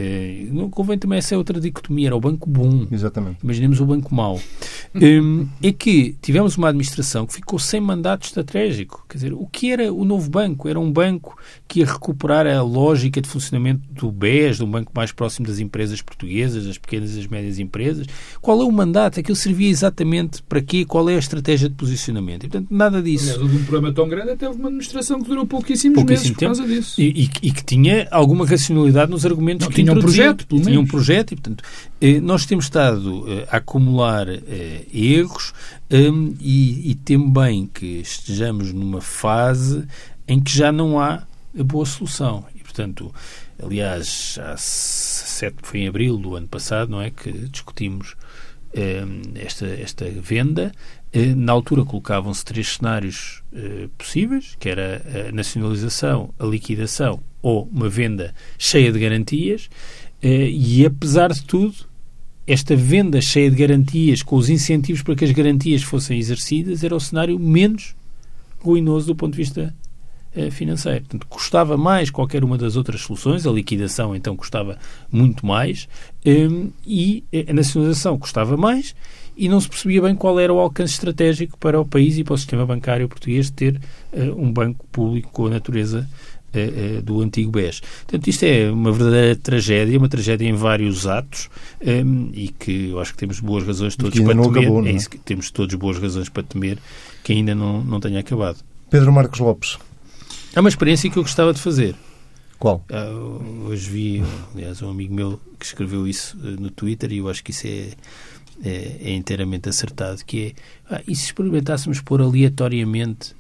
é, 0.00 0.46
não 0.50 0.70
convém 0.70 0.98
também 0.98 1.18
essa 1.18 1.34
é 1.34 1.38
outra 1.38 1.60
dicotomia, 1.60 2.08
era 2.08 2.16
o 2.16 2.20
banco 2.20 2.48
bom. 2.48 2.86
Exatamente. 2.90 3.38
Imaginemos 3.42 3.80
o 3.80 3.86
banco 3.86 4.14
mau. 4.14 4.40
um, 4.94 5.46
é 5.62 5.72
que 5.72 6.16
tivemos 6.22 6.56
uma 6.56 6.68
administração 6.68 7.26
que 7.26 7.34
ficou 7.34 7.58
sem 7.58 7.80
mandato 7.80 8.24
estratégico. 8.24 9.04
Quer 9.08 9.16
dizer, 9.16 9.32
o 9.32 9.46
que 9.46 9.70
era 9.70 9.92
o 9.92 10.04
novo 10.04 10.30
banco? 10.30 10.68
Era 10.68 10.80
um 10.80 10.90
banco 10.90 11.36
que 11.68 11.80
ia 11.80 11.86
recuperar 11.86 12.46
a 12.46 12.62
lógica 12.62 13.20
de 13.20 13.28
funcionamento 13.28 13.82
do 13.92 14.10
BES, 14.10 14.56
de 14.56 14.64
um 14.64 14.70
banco 14.70 14.90
mais 14.94 15.12
próximo 15.12 15.46
das 15.46 15.58
empresas 15.58 16.00
portuguesas, 16.00 16.66
das 16.66 16.78
pequenas 16.78 17.12
e 17.12 17.16
das 17.16 17.26
médias 17.26 17.58
empresas. 17.58 18.06
Qual 18.40 18.60
é 18.60 18.64
o 18.64 18.72
mandato? 18.72 19.20
Aquilo 19.20 19.36
servia 19.36 19.68
exatamente 19.68 20.42
para 20.42 20.60
quê? 20.62 20.84
Qual 20.84 21.08
é 21.08 21.14
a 21.14 21.18
estratégia 21.18 21.68
de 21.68 21.74
posicionamento? 21.74 22.44
E, 22.44 22.48
portanto, 22.48 22.68
nada 22.70 23.02
disso. 23.02 23.34
Aliás, 23.34 23.54
um 23.54 23.64
problema 23.64 23.92
tão 23.92 24.08
grande 24.08 24.30
até 24.30 24.46
houve 24.46 24.58
uma 24.58 24.68
administração 24.68 25.20
que 25.20 25.28
durou 25.28 25.46
pouquíssimos 25.46 25.96
Pouquíssimo 25.96 26.28
meses 26.28 26.36
por 26.36 26.46
causa 26.46 26.66
disso. 26.66 27.00
E, 27.00 27.24
e, 27.24 27.48
e, 27.48 27.52
que 27.52 27.64
tinha 27.64 28.08
alguma 28.10 28.46
racionalidade 28.46 29.10
nos 29.10 29.26
argumentos 29.26 29.66
não, 29.66 29.70
que 29.72 29.82
tinha 29.82 29.89
um 29.92 30.00
projeto, 30.00 30.46
pelo 30.46 30.62
tinha 30.62 30.80
um 30.80 30.86
projeto 30.86 31.32
e, 31.32 31.36
portanto, 31.36 31.64
eh, 32.00 32.20
nós 32.20 32.46
temos 32.46 32.66
estado 32.66 33.24
eh, 33.28 33.46
a 33.50 33.56
acumular 33.56 34.28
eh, 34.28 34.86
erros 34.92 35.52
hum, 35.90 36.34
e, 36.40 36.90
e 36.90 36.94
também 36.94 37.66
que 37.66 38.00
estejamos 38.00 38.72
numa 38.72 39.00
fase 39.00 39.84
em 40.26 40.40
que 40.40 40.50
já 40.50 40.70
não 40.70 41.00
há 41.00 41.26
a 41.58 41.64
boa 41.64 41.84
solução. 41.84 42.44
E, 42.54 42.62
portanto, 42.62 43.12
aliás, 43.62 44.38
há 44.42 44.56
sete, 44.56 45.56
foi 45.62 45.80
em 45.80 45.88
abril 45.88 46.16
do 46.16 46.36
ano 46.36 46.48
passado, 46.48 46.90
não 46.90 47.00
é? 47.00 47.10
Que 47.10 47.32
discutimos 47.32 48.14
eh, 48.72 49.04
esta, 49.34 49.66
esta 49.66 50.08
venda. 50.08 50.72
Eh, 51.12 51.34
na 51.34 51.52
altura 51.52 51.84
colocavam-se 51.84 52.44
três 52.44 52.74
cenários 52.74 53.42
eh, 53.52 53.88
possíveis, 53.98 54.56
que 54.58 54.68
era 54.68 55.28
a 55.28 55.32
nacionalização, 55.32 56.32
a 56.38 56.44
liquidação 56.44 57.20
ou 57.42 57.68
uma 57.72 57.88
venda 57.88 58.34
cheia 58.58 58.92
de 58.92 58.98
garantias. 58.98 59.68
E 60.22 60.84
apesar 60.84 61.32
de 61.32 61.42
tudo, 61.42 61.74
esta 62.46 62.76
venda 62.76 63.20
cheia 63.20 63.50
de 63.50 63.56
garantias, 63.56 64.22
com 64.22 64.36
os 64.36 64.50
incentivos 64.50 65.02
para 65.02 65.14
que 65.14 65.24
as 65.24 65.30
garantias 65.30 65.82
fossem 65.82 66.18
exercidas, 66.18 66.84
era 66.84 66.94
o 66.94 67.00
cenário 67.00 67.38
menos 67.38 67.94
ruinoso 68.58 69.06
do 69.06 69.16
ponto 69.16 69.32
de 69.32 69.38
vista 69.38 69.74
eh, 70.34 70.50
financeiro. 70.50 71.00
Portanto, 71.00 71.26
custava 71.26 71.76
mais 71.76 72.10
qualquer 72.10 72.44
uma 72.44 72.56
das 72.58 72.76
outras 72.76 73.00
soluções, 73.00 73.46
a 73.46 73.50
liquidação 73.50 74.14
então 74.14 74.36
custava 74.36 74.78
muito 75.10 75.44
mais 75.44 75.88
e 76.86 77.24
a 77.48 77.52
nacionalização 77.52 78.18
custava 78.18 78.56
mais 78.56 78.94
e 79.36 79.48
não 79.48 79.60
se 79.60 79.68
percebia 79.68 80.02
bem 80.02 80.14
qual 80.14 80.38
era 80.38 80.52
o 80.52 80.58
alcance 80.58 80.94
estratégico 80.94 81.58
para 81.58 81.80
o 81.80 81.84
país 81.84 82.18
e 82.18 82.24
para 82.24 82.34
o 82.34 82.38
sistema 82.38 82.66
bancário 82.66 83.08
português 83.08 83.46
de 83.46 83.52
ter 83.52 83.80
eh, 84.12 84.30
um 84.36 84.52
banco 84.52 84.86
público 84.90 85.30
com 85.30 85.46
a 85.46 85.50
natureza 85.50 86.08
eh, 86.52 87.00
do 87.02 87.20
antigo 87.20 87.52
BES. 87.52 87.80
Portanto, 87.80 88.26
isto 88.26 88.42
é 88.42 88.70
uma 88.70 88.90
verdadeira 88.90 89.36
tragédia, 89.36 89.96
uma 89.96 90.08
tragédia 90.08 90.48
em 90.48 90.52
vários 90.52 91.06
atos 91.06 91.48
ehm, 91.80 92.30
e 92.32 92.48
que 92.48 92.88
eu 92.90 92.98
acho 92.98 93.12
que 93.12 93.18
temos 93.18 93.38
boas 93.38 93.64
razões 93.64 93.94
todos 93.94 94.18
para 94.18 94.34
temer. 94.34 94.50
Acabou, 94.50 94.84
é? 94.84 94.90
é 94.90 94.92
isso 94.92 95.08
que 95.08 95.18
temos 95.18 95.50
todos 95.52 95.74
boas 95.76 95.98
razões 95.98 96.28
para 96.28 96.42
temer 96.42 96.78
que 97.22 97.32
ainda 97.32 97.54
não, 97.54 97.84
não 97.84 98.00
tenha 98.00 98.18
acabado. 98.18 98.58
Pedro 98.90 99.12
Marcos 99.12 99.38
Lopes. 99.38 99.78
É 100.52 100.58
uma 100.58 100.68
experiência 100.68 101.08
que 101.08 101.16
eu 101.16 101.22
gostava 101.22 101.54
de 101.54 101.60
fazer. 101.60 101.94
Qual? 102.58 102.84
Uh, 102.90 103.68
hoje 103.68 103.88
vi, 103.88 104.22
aliás, 104.52 104.82
um 104.82 104.90
amigo 104.90 105.14
meu 105.14 105.40
que 105.58 105.64
escreveu 105.64 106.06
isso 106.06 106.36
uh, 106.36 106.60
no 106.60 106.68
Twitter 106.68 107.12
e 107.12 107.18
eu 107.18 107.28
acho 107.28 107.44
que 107.44 107.52
isso 107.52 107.66
é, 107.66 107.90
é, 108.64 108.96
é 109.00 109.12
inteiramente 109.12 109.68
acertado, 109.68 110.24
que 110.24 110.54
é, 110.90 110.94
ah, 110.94 111.02
e 111.06 111.14
se 111.14 111.26
experimentássemos 111.26 112.00
pôr 112.00 112.20
aleatoriamente 112.20 113.34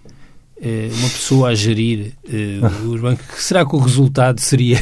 uma 0.60 1.08
pessoa 1.08 1.48
a 1.48 1.54
gerir 1.54 2.12
os 2.86 3.00
bancos, 3.00 3.24
será 3.42 3.64
que 3.64 3.74
o 3.74 3.78
resultado 3.78 4.40
seria... 4.40 4.78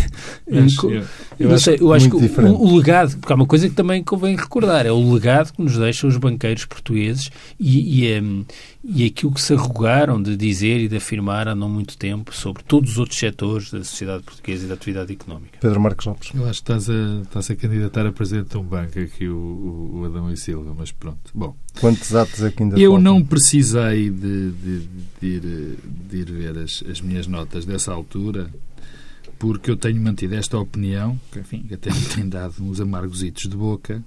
Acho, 0.50 0.90
eu, 0.90 1.04
eu, 1.38 1.54
acho, 1.54 1.64
sei, 1.64 1.78
eu 1.80 1.92
acho 1.92 2.10
que 2.10 2.16
o, 2.16 2.44
o, 2.44 2.76
legado, 2.76 3.16
porque 3.18 3.32
há 3.32 3.36
uma 3.36 3.46
coisa 3.46 3.68
que 3.68 3.74
também 3.74 4.02
convém 4.02 4.34
recordar, 4.34 4.86
é 4.86 4.90
o 4.90 5.12
legado 5.12 5.52
que 5.52 5.62
nos 5.62 5.76
deixam 5.76 6.08
os 6.08 6.16
banqueiros 6.16 6.64
portugueses 6.64 7.30
e, 7.60 8.06
e, 8.06 8.20
um, 8.20 8.44
e 8.82 9.04
aquilo 9.04 9.32
que 9.32 9.40
se 9.40 9.54
arrogaram 9.54 10.20
de 10.20 10.36
dizer 10.36 10.80
e 10.80 10.88
de 10.88 10.96
afirmar 10.96 11.46
há 11.46 11.54
não 11.54 11.68
muito 11.68 11.96
tempo 11.96 12.34
sobre 12.34 12.62
todos 12.62 12.92
os 12.92 12.98
outros 12.98 13.18
setores 13.18 13.70
da 13.70 13.84
sociedade 13.84 14.22
portuguesa 14.22 14.64
e 14.64 14.68
da 14.68 14.74
atividade 14.74 15.12
económica. 15.12 15.58
Pedro 15.60 15.80
Marcos 15.80 16.06
Lopes. 16.06 16.30
Eu 16.34 16.48
acho 16.48 16.62
que 16.62 16.72
estás 16.72 16.90
a, 16.90 17.22
estás 17.22 17.50
a 17.50 17.56
candidatar 17.56 18.06
a 18.06 18.12
presidente 18.12 18.50
de 18.50 18.56
um 18.56 18.64
banco 18.64 18.98
aqui, 18.98 19.28
o, 19.28 20.00
o 20.00 20.04
Adão 20.06 20.32
e 20.32 20.36
Silva, 20.36 20.74
mas 20.76 20.90
pronto. 20.90 21.30
Bom, 21.34 21.54
Quantos 21.80 22.14
atos 22.14 22.42
aqui 22.42 22.62
ainda 22.62 22.78
Eu 22.78 22.92
faltam? 22.92 23.14
não 23.14 23.24
precisei 23.24 24.10
de, 24.10 24.50
de, 24.50 24.88
de, 25.20 25.26
ir, 25.26 25.67
de 26.08 26.16
ir 26.18 26.30
ver 26.30 26.58
as, 26.58 26.82
as 26.88 27.00
minhas 27.00 27.26
notas 27.26 27.64
dessa 27.64 27.92
altura, 27.92 28.50
porque 29.38 29.70
eu 29.70 29.76
tenho 29.76 30.00
mantido 30.00 30.34
esta 30.34 30.58
opinião, 30.58 31.20
que 31.30 31.38
enfim, 31.38 31.66
até 31.72 31.92
me 31.92 32.04
tem 32.06 32.28
dado 32.28 32.62
uns 32.62 32.80
amargositos 32.80 33.48
de 33.48 33.56
boca, 33.56 34.02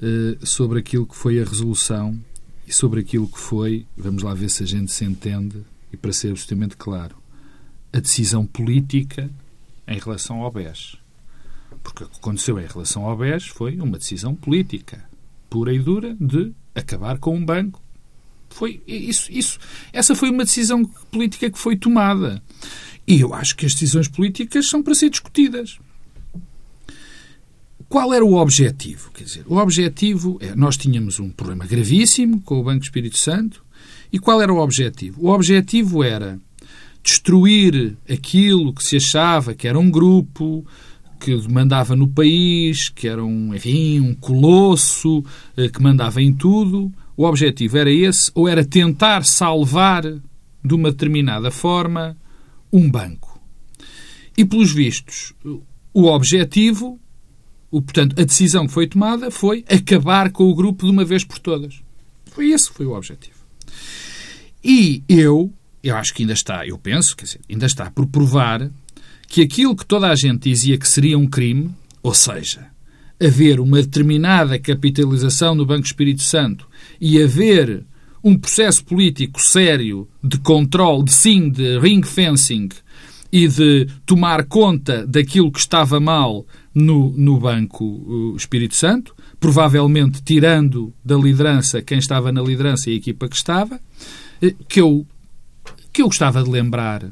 eh, 0.00 0.38
sobre 0.42 0.78
aquilo 0.78 1.06
que 1.06 1.16
foi 1.16 1.40
a 1.40 1.44
resolução 1.44 2.18
e 2.66 2.72
sobre 2.72 3.00
aquilo 3.00 3.28
que 3.28 3.38
foi, 3.38 3.86
vamos 3.96 4.22
lá 4.22 4.32
ver 4.34 4.48
se 4.48 4.62
a 4.62 4.66
gente 4.66 4.90
se 4.90 5.04
entende, 5.04 5.62
e 5.92 5.96
para 5.96 6.12
ser 6.12 6.30
absolutamente 6.30 6.76
claro, 6.76 7.16
a 7.92 8.00
decisão 8.00 8.46
política 8.46 9.30
em 9.86 9.98
relação 9.98 10.40
ao 10.40 10.50
BES. 10.50 10.96
Porque 11.82 12.04
o 12.04 12.08
que 12.08 12.16
aconteceu 12.16 12.58
em 12.58 12.66
relação 12.66 13.04
ao 13.04 13.16
BES 13.16 13.48
foi 13.48 13.78
uma 13.78 13.98
decisão 13.98 14.34
política, 14.34 15.04
pura 15.50 15.72
e 15.72 15.78
dura, 15.78 16.16
de 16.18 16.52
acabar 16.74 17.18
com 17.18 17.36
um 17.36 17.44
banco. 17.44 17.81
Foi 18.52 18.82
isso, 18.86 19.30
isso. 19.30 19.58
Essa 19.92 20.14
foi 20.14 20.30
uma 20.30 20.44
decisão 20.44 20.84
política 21.10 21.50
que 21.50 21.58
foi 21.58 21.76
tomada. 21.76 22.42
E 23.06 23.20
eu 23.20 23.34
acho 23.34 23.56
que 23.56 23.66
as 23.66 23.72
decisões 23.72 24.08
políticas 24.08 24.68
são 24.68 24.82
para 24.82 24.94
ser 24.94 25.10
discutidas. 25.10 25.78
Qual 27.88 28.14
era 28.14 28.24
o 28.24 28.34
objetivo? 28.34 29.10
Quer 29.12 29.24
dizer, 29.24 29.44
o 29.46 29.56
objetivo 29.56 30.38
é, 30.40 30.54
nós 30.54 30.76
tínhamos 30.76 31.20
um 31.20 31.28
problema 31.28 31.66
gravíssimo 31.66 32.40
com 32.40 32.58
o 32.58 32.64
Banco 32.64 32.84
Espírito 32.84 33.18
Santo. 33.18 33.62
E 34.12 34.18
qual 34.18 34.40
era 34.40 34.52
o 34.52 34.58
objetivo? 34.58 35.26
O 35.26 35.28
objetivo 35.30 36.02
era 36.02 36.40
destruir 37.02 37.96
aquilo 38.08 38.72
que 38.72 38.84
se 38.84 38.96
achava 38.96 39.54
que 39.54 39.66
era 39.66 39.78
um 39.78 39.90
grupo 39.90 40.64
que 41.18 41.36
mandava 41.48 41.94
no 41.94 42.08
país, 42.08 42.88
que 42.88 43.06
era 43.06 43.24
um, 43.24 43.54
enfim, 43.54 44.00
um 44.00 44.14
colosso 44.14 45.24
eh, 45.56 45.68
que 45.68 45.80
mandava 45.80 46.20
em 46.20 46.32
tudo. 46.32 46.92
O 47.16 47.24
objetivo 47.24 47.78
era 47.78 47.90
esse, 47.90 48.30
ou 48.34 48.48
era 48.48 48.64
tentar 48.64 49.24
salvar 49.24 50.02
de 50.02 50.74
uma 50.74 50.90
determinada 50.90 51.50
forma 51.50 52.16
um 52.72 52.90
banco. 52.90 53.40
E, 54.36 54.44
pelos 54.44 54.72
vistos, 54.72 55.34
o 55.92 56.06
objetivo 56.06 56.98
o, 57.72 57.80
portanto, 57.80 58.20
a 58.20 58.24
decisão 58.24 58.66
que 58.66 58.72
foi 58.72 58.86
tomada 58.86 59.30
foi 59.30 59.64
acabar 59.66 60.30
com 60.30 60.44
o 60.44 60.54
grupo 60.54 60.84
de 60.84 60.92
uma 60.92 61.06
vez 61.06 61.24
por 61.24 61.38
todas. 61.38 61.82
Foi 62.26 62.50
esse 62.50 62.70
foi 62.70 62.84
o 62.84 62.92
objetivo. 62.92 63.38
E 64.62 65.02
eu, 65.08 65.50
eu 65.82 65.96
acho 65.96 66.12
que 66.12 66.22
ainda 66.22 66.34
está, 66.34 66.66
eu 66.66 66.76
penso, 66.76 67.16
quer 67.16 67.24
dizer, 67.24 67.40
ainda 67.48 67.64
está 67.64 67.90
por 67.90 68.06
provar 68.06 68.70
que 69.26 69.40
aquilo 69.40 69.74
que 69.74 69.86
toda 69.86 70.08
a 70.08 70.14
gente 70.14 70.50
dizia 70.50 70.76
que 70.76 70.86
seria 70.86 71.16
um 71.16 71.26
crime, 71.26 71.70
ou 72.02 72.12
seja, 72.12 72.70
haver 73.22 73.60
uma 73.60 73.80
determinada 73.80 74.58
capitalização 74.58 75.54
no 75.54 75.64
Banco 75.64 75.86
Espírito 75.86 76.22
Santo 76.22 76.66
e 77.00 77.22
haver 77.22 77.84
um 78.22 78.36
processo 78.36 78.84
político 78.84 79.40
sério 79.40 80.08
de 80.22 80.38
controle, 80.38 81.04
de 81.04 81.12
sim, 81.12 81.48
de 81.50 81.78
ring 81.78 82.02
fencing 82.02 82.68
e 83.32 83.48
de 83.48 83.88
tomar 84.04 84.44
conta 84.44 85.06
daquilo 85.06 85.50
que 85.50 85.58
estava 85.58 85.98
mal 85.98 86.46
no, 86.74 87.10
no 87.16 87.38
Banco 87.38 88.34
Espírito 88.36 88.74
Santo, 88.74 89.14
provavelmente 89.40 90.22
tirando 90.22 90.92
da 91.04 91.16
liderança 91.16 91.82
quem 91.82 91.98
estava 91.98 92.30
na 92.30 92.42
liderança 92.42 92.90
e 92.90 92.94
a 92.94 92.96
equipa 92.96 93.28
que 93.28 93.36
estava, 93.36 93.80
eh, 94.40 94.54
que 94.68 94.80
eu, 94.80 95.06
que 95.92 96.02
eu 96.02 96.06
gostava 96.06 96.42
de 96.42 96.50
lembrar 96.50 97.04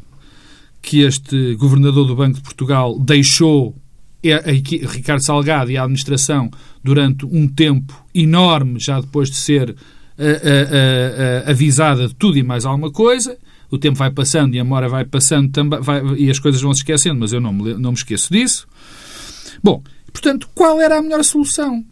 que 0.83 1.01
este 1.01 1.55
governador 1.55 2.07
do 2.07 2.17
Banco 2.17 2.37
de 2.37 2.43
Portugal 2.43 2.99
deixou 2.99 3.75
Ricardo 4.23 5.25
Salgado 5.25 5.71
e 5.71 5.77
a 5.77 5.83
administração 5.83 6.51
durante 6.83 7.25
um 7.25 7.49
tempo 7.49 8.05
enorme, 8.15 8.79
já 8.79 9.01
depois 9.01 9.31
de 9.31 9.37
ser 9.37 9.75
a, 10.19 10.23
eh, 10.23 11.45
avisada 11.47 12.07
de 12.07 12.15
tudo 12.15 12.37
e 12.37 12.43
mais 12.43 12.67
alguma 12.67 12.91
coisa. 12.91 13.37
O 13.71 13.79
tempo 13.79 13.97
vai 13.97 14.11
passando 14.11 14.55
e 14.55 14.61
a 14.61 14.65
memória 14.65 14.89
vai 14.89 15.05
passando 15.05 15.51
também, 15.51 15.81
vai, 15.81 16.03
e 16.17 16.31
as 16.31 16.39
coisas 16.39 16.61
vão 16.61 16.75
se 16.75 16.81
esquecendo, 16.81 17.21
mas 17.21 17.33
eu 17.33 17.41
não 17.41 17.53
me, 17.53 17.75
não 17.75 17.93
me 17.93 17.97
esqueço 17.97 18.33
disso. 18.33 18.67
Bom, 19.63 19.83
portanto, 20.13 20.49
qual 20.55 20.81
era 20.81 20.99
a 20.99 21.03
melhor 21.03 21.23
solução? 21.25 21.85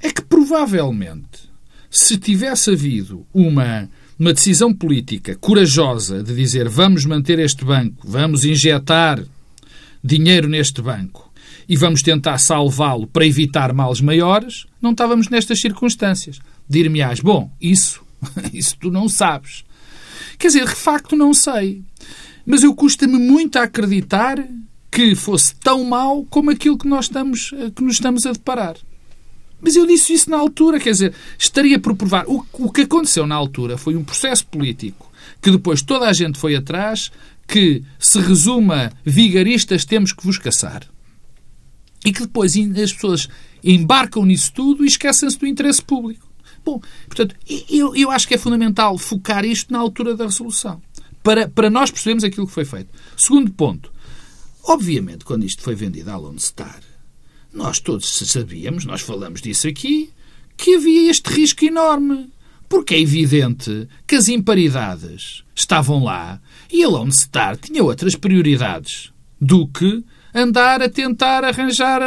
É 0.00 0.10
que 0.10 0.22
provavelmente, 0.22 1.50
se 1.90 2.16
tivesse 2.16 2.70
havido 2.70 3.26
uma, 3.34 3.88
uma 4.18 4.32
decisão 4.32 4.72
política 4.72 5.34
corajosa 5.36 6.22
de 6.22 6.34
dizer 6.34 6.68
vamos 6.68 7.04
manter 7.04 7.38
este 7.38 7.64
banco, 7.64 8.06
vamos 8.08 8.44
injetar 8.44 9.22
dinheiro 10.02 10.48
neste 10.48 10.80
banco 10.80 11.33
e 11.68 11.76
vamos 11.76 12.02
tentar 12.02 12.38
salvá-lo 12.38 13.06
para 13.06 13.26
evitar 13.26 13.72
males 13.72 14.00
maiores, 14.00 14.66
não 14.80 14.92
estávamos 14.92 15.28
nestas 15.28 15.60
circunstâncias. 15.60 16.38
Dir-me-ás, 16.68 17.20
bom, 17.20 17.50
isso, 17.60 18.02
isso 18.52 18.76
tu 18.78 18.90
não 18.90 19.08
sabes. 19.08 19.64
Quer 20.38 20.48
dizer, 20.48 20.66
de 20.66 20.74
facto 20.74 21.16
não 21.16 21.32
sei. 21.32 21.82
Mas 22.46 22.62
eu 22.62 22.74
custa-me 22.74 23.18
muito 23.18 23.56
a 23.58 23.62
acreditar 23.62 24.44
que 24.90 25.14
fosse 25.14 25.54
tão 25.56 25.84
mau 25.84 26.24
como 26.30 26.50
aquilo 26.50 26.78
que 26.78 26.86
nós 26.86 27.06
estamos, 27.06 27.52
eh, 27.54 27.70
que 27.74 27.82
nos 27.82 27.94
estamos 27.94 28.26
a 28.26 28.32
deparar. 28.32 28.76
Mas 29.60 29.76
eu 29.76 29.86
disse 29.86 30.12
isso 30.12 30.30
na 30.30 30.36
altura, 30.36 30.78
quer 30.78 30.90
dizer, 30.90 31.14
estaria 31.38 31.78
por 31.78 31.96
provar. 31.96 32.26
O, 32.28 32.44
o 32.52 32.70
que 32.70 32.82
aconteceu 32.82 33.26
na 33.26 33.34
altura 33.34 33.78
foi 33.78 33.96
um 33.96 34.04
processo 34.04 34.46
político 34.46 35.10
que 35.40 35.50
depois 35.50 35.82
toda 35.82 36.08
a 36.08 36.12
gente 36.12 36.38
foi 36.38 36.54
atrás, 36.54 37.10
que 37.46 37.82
se 37.98 38.18
resuma 38.18 38.92
vigaristas 39.04 39.84
temos 39.84 40.12
que 40.12 40.24
vos 40.24 40.38
caçar. 40.38 40.82
E 42.04 42.12
que 42.12 42.22
depois 42.22 42.54
as 42.56 42.92
pessoas 42.92 43.28
embarcam 43.62 44.24
nisso 44.24 44.52
tudo 44.52 44.84
e 44.84 44.88
esquecem-se 44.88 45.38
do 45.38 45.46
interesse 45.46 45.82
público. 45.82 46.28
Bom, 46.64 46.80
portanto, 47.06 47.34
eu, 47.70 47.94
eu 47.96 48.10
acho 48.10 48.28
que 48.28 48.34
é 48.34 48.38
fundamental 48.38 48.96
focar 48.98 49.44
isto 49.44 49.72
na 49.72 49.78
altura 49.78 50.14
da 50.14 50.24
resolução. 50.24 50.82
Para, 51.22 51.48
para 51.48 51.70
nós 51.70 51.90
percebermos 51.90 52.24
aquilo 52.24 52.46
que 52.46 52.52
foi 52.52 52.64
feito. 52.66 52.90
Segundo 53.16 53.50
ponto, 53.52 53.90
Obviamente, 54.66 55.26
quando 55.26 55.44
isto 55.44 55.62
foi 55.62 55.74
vendido 55.74 56.10
à 56.10 56.16
Lone 56.16 56.40
Star, 56.40 56.80
nós 57.52 57.78
todos 57.78 58.08
sabíamos, 58.08 58.86
nós 58.86 59.02
falamos 59.02 59.42
disso 59.42 59.68
aqui, 59.68 60.10
que 60.56 60.76
havia 60.76 61.10
este 61.10 61.28
risco 61.28 61.64
enorme. 61.66 62.32
Porque 62.66 62.94
é 62.94 63.00
evidente 63.00 63.86
que 64.06 64.14
as 64.14 64.26
imparidades 64.26 65.44
estavam 65.54 66.02
lá 66.02 66.40
e 66.72 66.82
a 66.82 66.88
Lone 66.88 67.12
Star 67.12 67.58
tinha 67.58 67.84
outras 67.84 68.14
prioridades 68.14 69.12
do 69.38 69.68
que 69.68 70.02
andar 70.34 70.82
a 70.82 70.88
tentar 70.88 71.44
arranjar, 71.44 72.00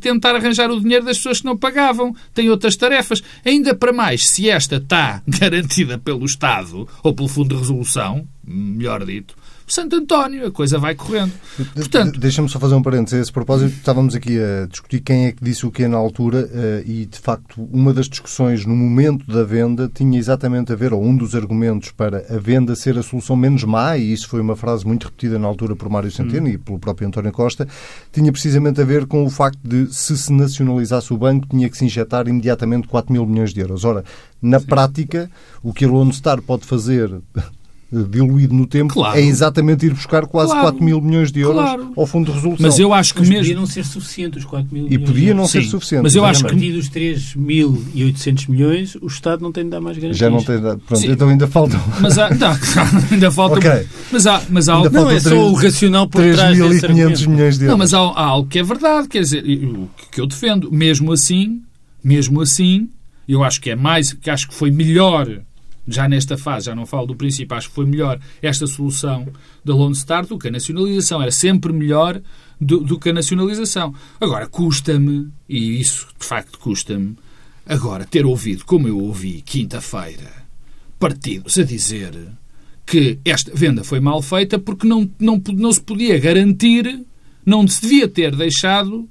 tentar 0.00 0.34
arranjar 0.34 0.70
o 0.70 0.80
dinheiro 0.80 1.04
das 1.04 1.18
pessoas 1.18 1.40
que 1.40 1.46
não 1.46 1.56
pagavam. 1.56 2.14
Tem 2.34 2.50
outras 2.50 2.76
tarefas. 2.76 3.22
Ainda 3.44 3.74
para 3.74 3.92
mais, 3.92 4.28
se 4.28 4.50
esta 4.50 4.76
está 4.76 5.22
garantida 5.28 5.96
pelo 5.96 6.24
Estado 6.24 6.88
ou 7.02 7.14
pelo 7.14 7.28
Fundo 7.28 7.54
de 7.54 7.60
Resolução, 7.60 8.26
melhor 8.44 9.04
dito, 9.04 9.36
Santo 9.72 9.96
António, 9.96 10.46
a 10.46 10.50
coisa 10.50 10.78
vai 10.78 10.94
correndo. 10.94 11.32
Portanto... 11.74 12.18
Deixa-me 12.18 12.48
só 12.48 12.58
fazer 12.58 12.74
um 12.74 12.82
parênteses 12.82 13.18
a 13.18 13.22
esse 13.22 13.32
propósito. 13.32 13.72
Estávamos 13.76 14.16
aqui 14.16 14.36
a 14.38 14.66
discutir 14.66 15.00
quem 15.00 15.26
é 15.26 15.32
que 15.32 15.44
disse 15.44 15.64
o 15.64 15.70
que 15.70 15.86
na 15.86 15.96
altura 15.96 16.50
eh, 16.52 16.82
e, 16.84 17.06
de 17.06 17.18
facto, 17.18 17.68
uma 17.72 17.92
das 17.92 18.08
discussões 18.08 18.66
no 18.66 18.74
momento 18.74 19.24
da 19.26 19.44
venda 19.44 19.88
tinha 19.92 20.18
exatamente 20.18 20.72
a 20.72 20.76
ver, 20.76 20.92
ou 20.92 21.00
um 21.00 21.16
dos 21.16 21.36
argumentos 21.36 21.92
para 21.92 22.24
a 22.28 22.38
venda 22.38 22.74
ser 22.74 22.98
a 22.98 23.02
solução 23.02 23.36
menos 23.36 23.62
má, 23.62 23.96
e 23.96 24.12
isso 24.12 24.28
foi 24.28 24.40
uma 24.40 24.56
frase 24.56 24.84
muito 24.84 25.04
repetida 25.04 25.38
na 25.38 25.46
altura 25.46 25.76
por 25.76 25.88
Mário 25.88 26.10
Centeno 26.10 26.46
hum. 26.46 26.50
e 26.50 26.58
pelo 26.58 26.78
próprio 26.78 27.06
António 27.06 27.30
Costa, 27.30 27.68
tinha 28.12 28.32
precisamente 28.32 28.80
a 28.80 28.84
ver 28.84 29.06
com 29.06 29.24
o 29.24 29.30
facto 29.30 29.60
de, 29.62 29.94
se 29.94 30.18
se 30.18 30.32
nacionalizasse 30.32 31.12
o 31.14 31.16
banco, 31.16 31.46
tinha 31.46 31.68
que 31.70 31.76
se 31.76 31.84
injetar 31.84 32.26
imediatamente 32.26 32.88
4 32.88 33.12
mil 33.12 33.24
milhões 33.24 33.54
de 33.54 33.60
euros. 33.60 33.84
Ora, 33.84 34.04
na 34.42 34.58
Sim. 34.58 34.66
prática, 34.66 35.30
o 35.62 35.72
que 35.72 35.84
a 35.84 35.88
Lone 35.88 36.12
Star 36.12 36.42
pode 36.42 36.66
fazer 36.66 37.20
diluído 37.92 38.54
no 38.54 38.66
tempo, 38.66 38.94
claro. 38.94 39.18
é 39.18 39.20
exatamente 39.20 39.84
ir 39.84 39.92
buscar 39.92 40.24
quase 40.26 40.52
claro. 40.52 40.68
4 40.68 40.84
mil 40.84 41.00
milhões 41.00 41.32
de 41.32 41.40
euros 41.40 41.60
claro. 41.60 41.92
ao 41.96 42.06
Fundo 42.06 42.26
de 42.26 42.32
Resolução. 42.36 42.66
Mas 42.66 42.78
eu 42.78 42.94
acho 42.94 43.12
que 43.12 43.20
mas 43.20 43.28
mesmo... 43.28 43.42
podia 43.42 43.56
não 43.56 43.66
ser 43.66 43.84
suficiente 43.84 44.38
os 44.38 44.44
4 44.44 44.68
mil 44.72 44.86
E 44.88 44.98
podia 44.98 45.34
não 45.34 45.46
ser 45.48 45.64
suficiente. 45.64 46.04
Mas 46.04 46.14
eu 46.14 46.24
acho 46.24 46.40
que 46.40 46.46
a 46.46 46.50
partir 46.50 46.72
dos 46.72 46.88
3.800 46.88 48.48
milhões 48.48 48.94
o 48.94 49.06
Estado 49.08 49.42
não 49.42 49.50
tem 49.50 49.64
de 49.64 49.70
dar 49.70 49.80
mais 49.80 49.96
garantias. 49.96 50.18
Já 50.18 50.30
não 50.30 50.42
tem 50.42 50.56
de 50.56 50.62
dar. 50.62 50.76
Pronto, 50.78 51.00
Sim. 51.00 51.10
então 51.10 51.28
ainda 51.28 51.48
faltam... 51.48 51.80
Mas 52.00 52.16
há... 52.16 52.30
Não, 52.30 52.56
ainda 53.10 53.30
falta... 53.30 53.58
Okay. 53.58 53.86
Mas 54.12 54.26
há, 54.26 54.42
mas 54.48 54.68
há 54.68 54.74
algo... 54.74 54.90
Não, 54.90 55.10
é 55.10 55.18
só 55.18 55.34
o 55.34 55.54
racional 55.54 56.08
por 56.08 56.20
3, 56.20 56.36
trás 56.36 56.58
3.500 56.58 57.26
milhões 57.26 57.58
de 57.58 57.64
euros. 57.64 57.70
Não, 57.72 57.78
mas 57.78 57.92
há, 57.92 57.98
há 57.98 58.24
algo 58.24 58.48
que 58.48 58.58
é 58.60 58.62
verdade, 58.62 59.08
quer 59.08 59.20
dizer, 59.20 59.44
o 59.44 59.88
que 60.12 60.20
eu 60.20 60.26
defendo. 60.26 60.70
Mesmo 60.70 61.12
assim, 61.12 61.60
mesmo 62.04 62.40
assim, 62.40 62.88
eu 63.28 63.42
acho 63.42 63.60
que 63.60 63.70
é 63.70 63.76
mais, 63.76 64.12
que 64.12 64.30
acho 64.30 64.48
que 64.48 64.54
foi 64.54 64.70
melhor 64.70 65.40
já 65.90 66.08
nesta 66.08 66.36
fase, 66.36 66.66
já 66.66 66.74
não 66.74 66.86
falo 66.86 67.06
do 67.06 67.16
princípio, 67.16 67.56
acho 67.56 67.68
que 67.68 67.74
foi 67.74 67.86
melhor 67.86 68.18
esta 68.40 68.66
solução 68.66 69.26
da 69.64 69.74
Lone 69.74 69.94
Star 69.94 70.26
do 70.26 70.38
que 70.38 70.48
a 70.48 70.50
nacionalização. 70.50 71.20
Era 71.20 71.30
sempre 71.30 71.72
melhor 71.72 72.20
do, 72.60 72.80
do 72.80 72.98
que 72.98 73.10
a 73.10 73.12
nacionalização. 73.12 73.94
Agora, 74.20 74.46
custa-me, 74.46 75.28
e 75.48 75.80
isso 75.80 76.08
de 76.18 76.26
facto 76.26 76.58
custa-me, 76.58 77.16
agora 77.66 78.04
ter 78.04 78.24
ouvido, 78.24 78.64
como 78.64 78.86
eu 78.86 78.98
ouvi 78.98 79.42
quinta-feira, 79.42 80.30
partidos 80.98 81.58
a 81.58 81.64
dizer 81.64 82.14
que 82.86 83.18
esta 83.24 83.52
venda 83.54 83.84
foi 83.84 84.00
mal 84.00 84.20
feita 84.20 84.58
porque 84.58 84.86
não, 84.86 85.10
não, 85.18 85.40
não 85.54 85.72
se 85.72 85.80
podia 85.80 86.18
garantir, 86.18 87.04
não 87.44 87.66
se 87.66 87.82
devia 87.82 88.08
ter 88.08 88.34
deixado 88.34 89.08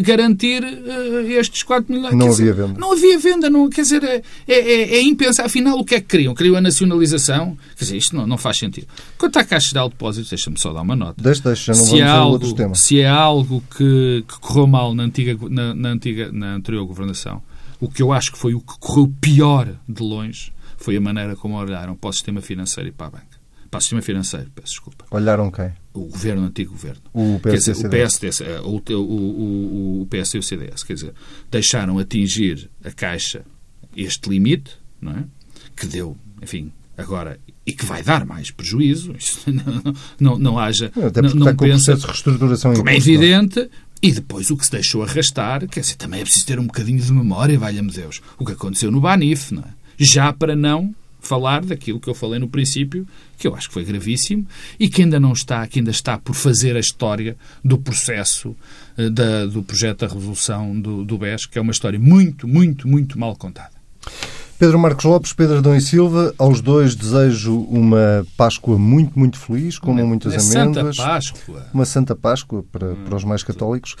garantir 0.00 0.62
uh, 0.62 1.30
estes 1.32 1.62
4 1.62 1.92
milhões. 1.92 2.14
Não 2.14 2.30
havia 2.30 2.52
venda. 2.52 2.78
Não 2.78 2.92
havia 2.92 3.18
venda, 3.18 3.50
não, 3.50 3.68
quer 3.68 3.82
dizer, 3.82 4.02
é, 4.02 4.22
é, 4.48 4.96
é 4.96 5.02
impensável. 5.02 5.46
Afinal, 5.46 5.78
o 5.78 5.84
que 5.84 5.94
é 5.94 6.00
que 6.00 6.06
queriam? 6.06 6.34
Queriam 6.34 6.56
a 6.56 6.60
nacionalização? 6.60 7.56
Quer 7.76 7.84
dizer, 7.84 7.96
isto 7.96 8.16
não, 8.16 8.26
não 8.26 8.38
faz 8.38 8.58
sentido. 8.58 8.86
Quanto 9.18 9.38
à 9.38 9.44
Caixa 9.44 9.74
de 9.74 9.90
Depósitos, 9.90 10.30
deixa-me 10.30 10.58
só 10.58 10.72
dar 10.72 10.82
uma 10.82 10.96
nota. 10.96 11.22
Deixa, 11.22 11.42
deixa, 11.42 11.72
não 11.72 11.78
se 11.80 11.90
vamos 11.90 12.00
é 12.00 12.08
algo, 12.08 12.54
temas. 12.54 12.80
Se 12.80 13.00
é 13.00 13.08
algo 13.08 13.62
que, 13.76 14.24
que 14.26 14.40
correu 14.40 14.66
mal 14.66 14.94
na, 14.94 15.02
antiga, 15.02 15.36
na, 15.48 15.74
na, 15.74 15.88
antiga, 15.90 16.30
na 16.32 16.54
anterior 16.54 16.84
governação, 16.86 17.42
o 17.80 17.88
que 17.88 18.02
eu 18.02 18.12
acho 18.12 18.32
que 18.32 18.38
foi 18.38 18.54
o 18.54 18.60
que 18.60 18.78
correu 18.78 19.12
pior 19.20 19.68
de 19.88 20.02
longe 20.02 20.52
foi 20.76 20.96
a 20.96 21.00
maneira 21.00 21.36
como 21.36 21.56
olharam 21.56 21.94
para 21.94 22.10
o 22.10 22.12
sistema 22.12 22.40
financeiro 22.40 22.88
e 22.88 22.92
para 22.92 23.06
a 23.06 23.10
banca. 23.10 23.33
Para 23.74 23.78
o 23.78 23.82
sistema 23.82 24.02
financeiro, 24.02 24.46
peço 24.54 24.68
desculpa. 24.68 25.04
Olharam 25.10 25.50
quem? 25.50 25.72
o 25.92 26.04
governo, 26.06 26.42
o 26.42 26.46
antigo 26.46 26.70
governo. 26.70 27.00
O 27.12 27.40
PSD, 27.42 27.72
dizer, 27.72 27.86
o, 27.86 27.90
PSD 27.90 28.94
o, 28.94 29.00
o, 29.00 30.02
o, 30.02 30.06
PS 30.06 30.34
e 30.34 30.38
o 30.38 30.42
CDS, 30.44 30.84
quer 30.84 30.94
dizer, 30.94 31.12
deixaram 31.50 31.98
atingir 31.98 32.70
a 32.84 32.92
Caixa 32.92 33.44
este 33.96 34.30
limite, 34.30 34.76
não 35.00 35.10
é? 35.10 35.24
Que 35.74 35.88
deu, 35.88 36.16
enfim, 36.40 36.72
agora 36.96 37.40
e 37.66 37.72
que 37.72 37.84
vai 37.84 38.00
dar 38.00 38.24
mais 38.24 38.52
prejuízo, 38.52 39.12
não, 39.46 39.94
não, 40.20 40.38
não 40.38 40.58
haja. 40.58 40.92
Até 41.04 41.20
não, 41.20 41.30
não 41.30 41.56
pensa, 41.56 41.96
de 41.96 42.06
reestruturação 42.06 42.74
como 42.74 42.88
é 42.88 42.96
evidente. 42.96 43.68
E 44.00 44.12
depois 44.12 44.52
o 44.52 44.56
que 44.56 44.66
se 44.66 44.70
deixou 44.70 45.02
arrastar, 45.02 45.66
quer 45.66 45.80
dizer, 45.80 45.96
também 45.96 46.20
é 46.20 46.22
preciso 46.22 46.46
ter 46.46 46.60
um 46.60 46.66
bocadinho 46.66 47.00
de 47.00 47.12
memória, 47.12 47.58
valha-me 47.58 47.90
Deus, 47.90 48.22
o 48.38 48.44
que 48.44 48.52
aconteceu 48.52 48.92
no 48.92 49.00
Banif, 49.00 49.52
não 49.52 49.62
é? 49.62 49.74
Já 49.98 50.32
para 50.32 50.54
não 50.54 50.94
falar 51.26 51.64
daquilo 51.64 52.00
que 52.00 52.08
eu 52.08 52.14
falei 52.14 52.38
no 52.38 52.48
princípio, 52.48 53.06
que 53.38 53.46
eu 53.46 53.54
acho 53.54 53.68
que 53.68 53.74
foi 53.74 53.84
gravíssimo 53.84 54.46
e 54.78 54.88
que 54.88 55.02
ainda 55.02 55.18
não 55.18 55.32
está, 55.32 55.66
que 55.66 55.78
ainda 55.78 55.90
está 55.90 56.18
por 56.18 56.34
fazer 56.34 56.76
a 56.76 56.80
história 56.80 57.36
do 57.64 57.78
processo 57.78 58.56
eh, 58.96 59.10
da, 59.10 59.46
do 59.46 59.62
projeto 59.62 60.06
da 60.06 60.12
resolução 60.12 60.78
do, 60.78 61.04
do 61.04 61.18
BES, 61.18 61.46
que 61.46 61.58
é 61.58 61.62
uma 61.62 61.72
história 61.72 61.98
muito, 61.98 62.46
muito, 62.46 62.86
muito 62.86 63.18
mal 63.18 63.36
contada. 63.36 63.72
Pedro 64.58 64.78
Marcos 64.78 65.04
Lopes, 65.04 65.32
Pedro 65.32 65.58
Adão 65.58 65.74
e 65.74 65.80
Silva, 65.80 66.32
aos 66.38 66.60
dois 66.60 66.94
desejo 66.94 67.58
uma 67.68 68.24
Páscoa 68.36 68.78
muito, 68.78 69.18
muito 69.18 69.36
feliz, 69.38 69.78
com 69.78 69.90
uma, 69.90 70.04
muitas 70.04 70.32
amêndoas. 70.32 70.96
Santa 70.96 71.08
Páscoa. 71.08 71.66
Uma 71.74 71.84
Santa 71.84 72.16
Páscoa 72.16 72.64
para, 72.70 72.92
hum, 72.92 72.96
para 73.04 73.16
os 73.16 73.24
mais 73.24 73.42
católicos. 73.42 73.96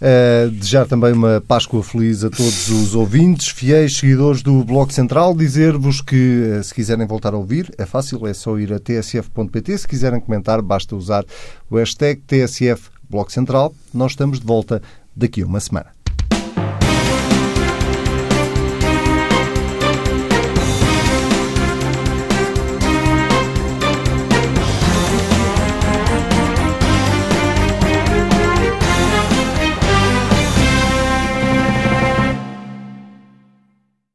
Uh, 0.00 0.50
desejar 0.50 0.86
também 0.86 1.12
uma 1.12 1.42
Páscoa 1.46 1.82
feliz 1.82 2.24
a 2.24 2.30
todos 2.30 2.68
os 2.70 2.94
ouvintes, 2.94 3.48
fiéis 3.48 3.98
seguidores 3.98 4.42
do 4.42 4.64
Bloco 4.64 4.92
Central. 4.92 5.34
Dizer-vos 5.34 6.00
que, 6.00 6.52
eh, 6.58 6.62
se 6.62 6.72
quiserem 6.72 7.06
voltar 7.06 7.34
a 7.34 7.36
ouvir, 7.36 7.70
é 7.76 7.84
fácil, 7.84 8.26
é 8.26 8.32
só 8.32 8.58
ir 8.58 8.72
a 8.72 8.78
tsf.pt. 8.78 9.78
Se 9.78 9.86
quiserem 9.86 10.20
comentar, 10.20 10.62
basta 10.62 10.96
usar 10.96 11.24
o 11.70 11.76
hashtag 11.76 12.20
TSF 12.26 12.90
Bloco 13.10 13.30
Central. 13.30 13.74
Nós 13.92 14.12
estamos 14.12 14.40
de 14.40 14.46
volta 14.46 14.80
daqui 15.14 15.42
a 15.42 15.46
uma 15.46 15.60
semana. 15.60 15.97